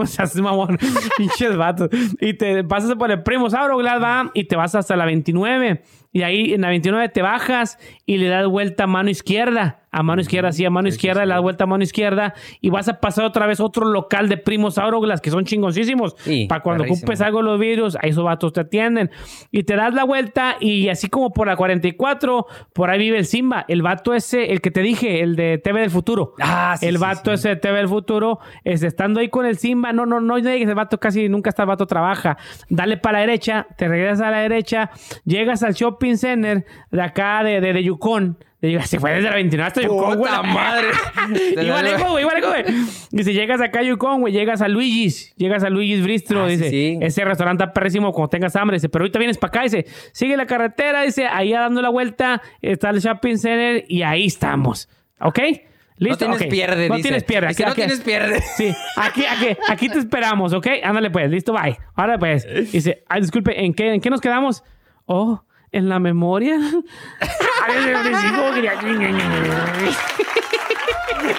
[0.07, 0.79] se hace mamón.
[1.17, 1.89] Pinches vatos.
[2.21, 5.83] Y te pasas por el Primus Auroglass, va, y te vas hasta la 29.
[6.13, 9.77] y ahí en la 29 te bajas y le das vuelta a mano izquierda.
[9.93, 12.89] A mano izquierda, sí, a mano izquierda, le das vuelta a mano izquierda y vas
[12.89, 16.15] a pasar otra vez otro local de primos Auroglas que son chingoncísimos.
[16.19, 17.05] Sí, para cuando perrísimo.
[17.07, 19.11] ocupes algo los vidrios, ahí esos vatos te atienden.
[19.51, 23.27] Y te das la vuelta y así como por la 44, por ahí vive el
[23.27, 23.65] Simba.
[23.67, 26.35] El vato ese, el que te dije, el de TV del Futuro.
[26.41, 27.35] Ah, sí, el sí, vato sí.
[27.35, 30.69] ese de TV del Futuro, es, estando ahí con el Simba, no, no, no llegues,
[30.69, 32.37] el vato casi nunca está, el vato trabaja.
[32.69, 34.91] Dale para la derecha, te regresas a la derecha,
[35.25, 38.37] llegas al shopping center de acá de, de, de Yukon.
[38.85, 40.31] Se fue desde la 29 hasta Yukon, güey.
[40.31, 40.89] Puta madre.
[41.63, 42.65] Iba lejos, güey, iba lejos, güey.
[43.11, 46.69] Dice, llegas acá a Yukon, güey, llegas a Luigi's, llegas a Luigi's Bristro, Ah, dice,
[46.69, 46.99] sí.
[47.01, 50.37] ese restaurante está perrísimo cuando tengas hambre, dice, pero ahorita vienes para acá, dice, sigue
[50.37, 54.89] la carretera, dice, ahí dando la vuelta, está el shopping center y ahí estamos,
[55.21, 55.39] ¿ok?
[55.97, 56.29] ¿Listo?
[56.29, 56.51] No tienes Ok.
[56.51, 57.09] pierde, No dice.
[57.09, 57.49] tienes pierde.
[57.49, 58.41] Dice, no tienes pierde.
[58.57, 60.67] Sí, aquí, aquí, aquí te esperamos, ¿ok?
[60.83, 61.79] Ándale pues, listo, bye.
[61.95, 64.65] Ahora pues, dice, ay, disculpe, ¿en qué, ¿en qué nos quedamos?
[65.07, 65.43] Oh,
[65.73, 66.59] ¿en la memoria?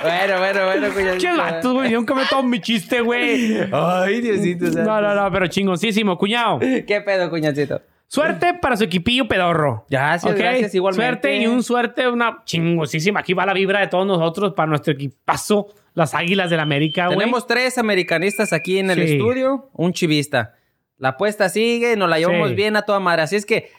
[0.03, 1.17] Bueno, bueno, bueno, cuñadito.
[1.17, 1.91] Che vatos, güey.
[1.91, 3.57] Nunca me tomo mi chiste, güey.
[3.71, 4.65] Ay, Diosito.
[4.71, 4.83] santo.
[4.83, 6.59] No, no, no, pero chingoncísimo, cuñado.
[6.59, 7.81] ¿Qué pedo, cuñadito?
[8.07, 9.85] Suerte para su equipillo pedorro.
[9.89, 10.37] Gracias, ¿Ok?
[10.37, 11.05] gracias, igualmente.
[11.11, 13.21] Suerte y un suerte, una chingosísima.
[13.21, 17.19] Aquí va la vibra de todos nosotros para nuestro equipazo, las Águilas del América, güey.
[17.19, 19.13] Tenemos tres americanistas aquí en el Sí.
[19.13, 20.55] estudio, un chivista.
[20.97, 22.55] La apuesta sigue, nos la llevamos Sí.
[22.55, 23.21] bien a toda madre.
[23.23, 23.71] Así es que,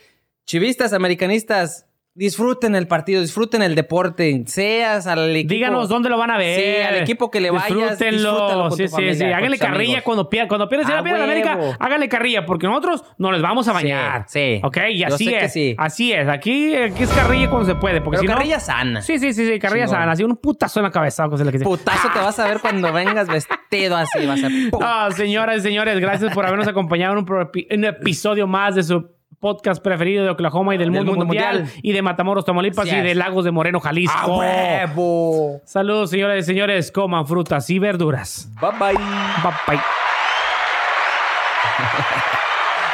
[0.47, 5.55] chivistas, americanistas, disfruten el partido, disfruten el deporte, seas al equipo.
[5.55, 6.60] Díganos dónde lo van a ver.
[6.60, 8.69] Sí, al equipo que le vayas, disfrútalo Disfrútenlo.
[8.69, 9.24] con Sí, tu sí, familia, sí.
[9.24, 10.02] Háganle carrilla amigos.
[10.05, 10.48] cuando pierdan.
[10.48, 11.24] Cuando pierdan, si la huevo.
[11.24, 14.24] América, háganle carrilla, porque nosotros nos les vamos a Sí, bañar.
[14.28, 14.60] sí.
[14.62, 14.77] ¿Ok?
[14.90, 15.52] Y Yo así que es.
[15.55, 15.74] sí.
[15.78, 16.28] Así es.
[16.28, 18.02] Aquí, aquí es carrilla cuando se puede.
[18.02, 19.01] Porque Pero si no- carrilla sana.
[19.01, 20.01] Sí, sí, sí, sí, carrilla Chingón.
[20.01, 20.12] sana.
[20.12, 21.27] Así un putazo en la cabeza.
[21.31, 21.60] Cosa la que.
[21.60, 24.27] Putazo te vas a ver cuando vengas vestido así.
[24.27, 24.51] Va a ser.
[24.70, 24.81] ¡pum!
[24.82, 28.82] No, señoras y señores, gracias por habernos acompañado en un, pro- un episodio más de
[28.82, 29.09] su
[29.43, 31.81] podcast preferido de Oklahoma y del, Del mundo, mundo mundial, mundial.
[31.82, 33.14] y de Matamoros, Tamaulipas Así y de.
[33.16, 34.39] Lagos de Moreno, ¡A Jalisco.
[34.39, 35.60] huevo!
[35.64, 36.93] Saludos, señores y señores.
[36.93, 38.48] Coman frutas y verduras.
[38.60, 38.94] Bye bye.
[38.94, 39.81] Bye, bye.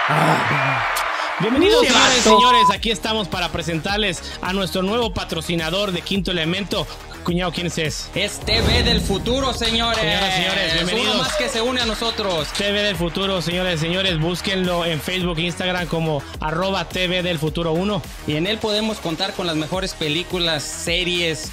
[1.40, 2.62] Bienvenidos, señores señores.
[2.74, 6.84] Aquí estamos para presentarles a nuestro nuevo patrocinador de Quinto Elemento.
[7.22, 7.78] Cuñado, ¿quién es?
[7.78, 10.00] Es TV del futuro, señores.
[10.00, 11.14] Señoras señores, bienvenidos.
[11.14, 12.48] Uno más que se une a nosotros.
[12.56, 17.72] TV del Futuro, señores señores, búsquenlo en Facebook e Instagram como arroba TV del Futuro
[17.72, 18.02] 1.
[18.26, 21.52] Y en él podemos contar con las mejores películas, series,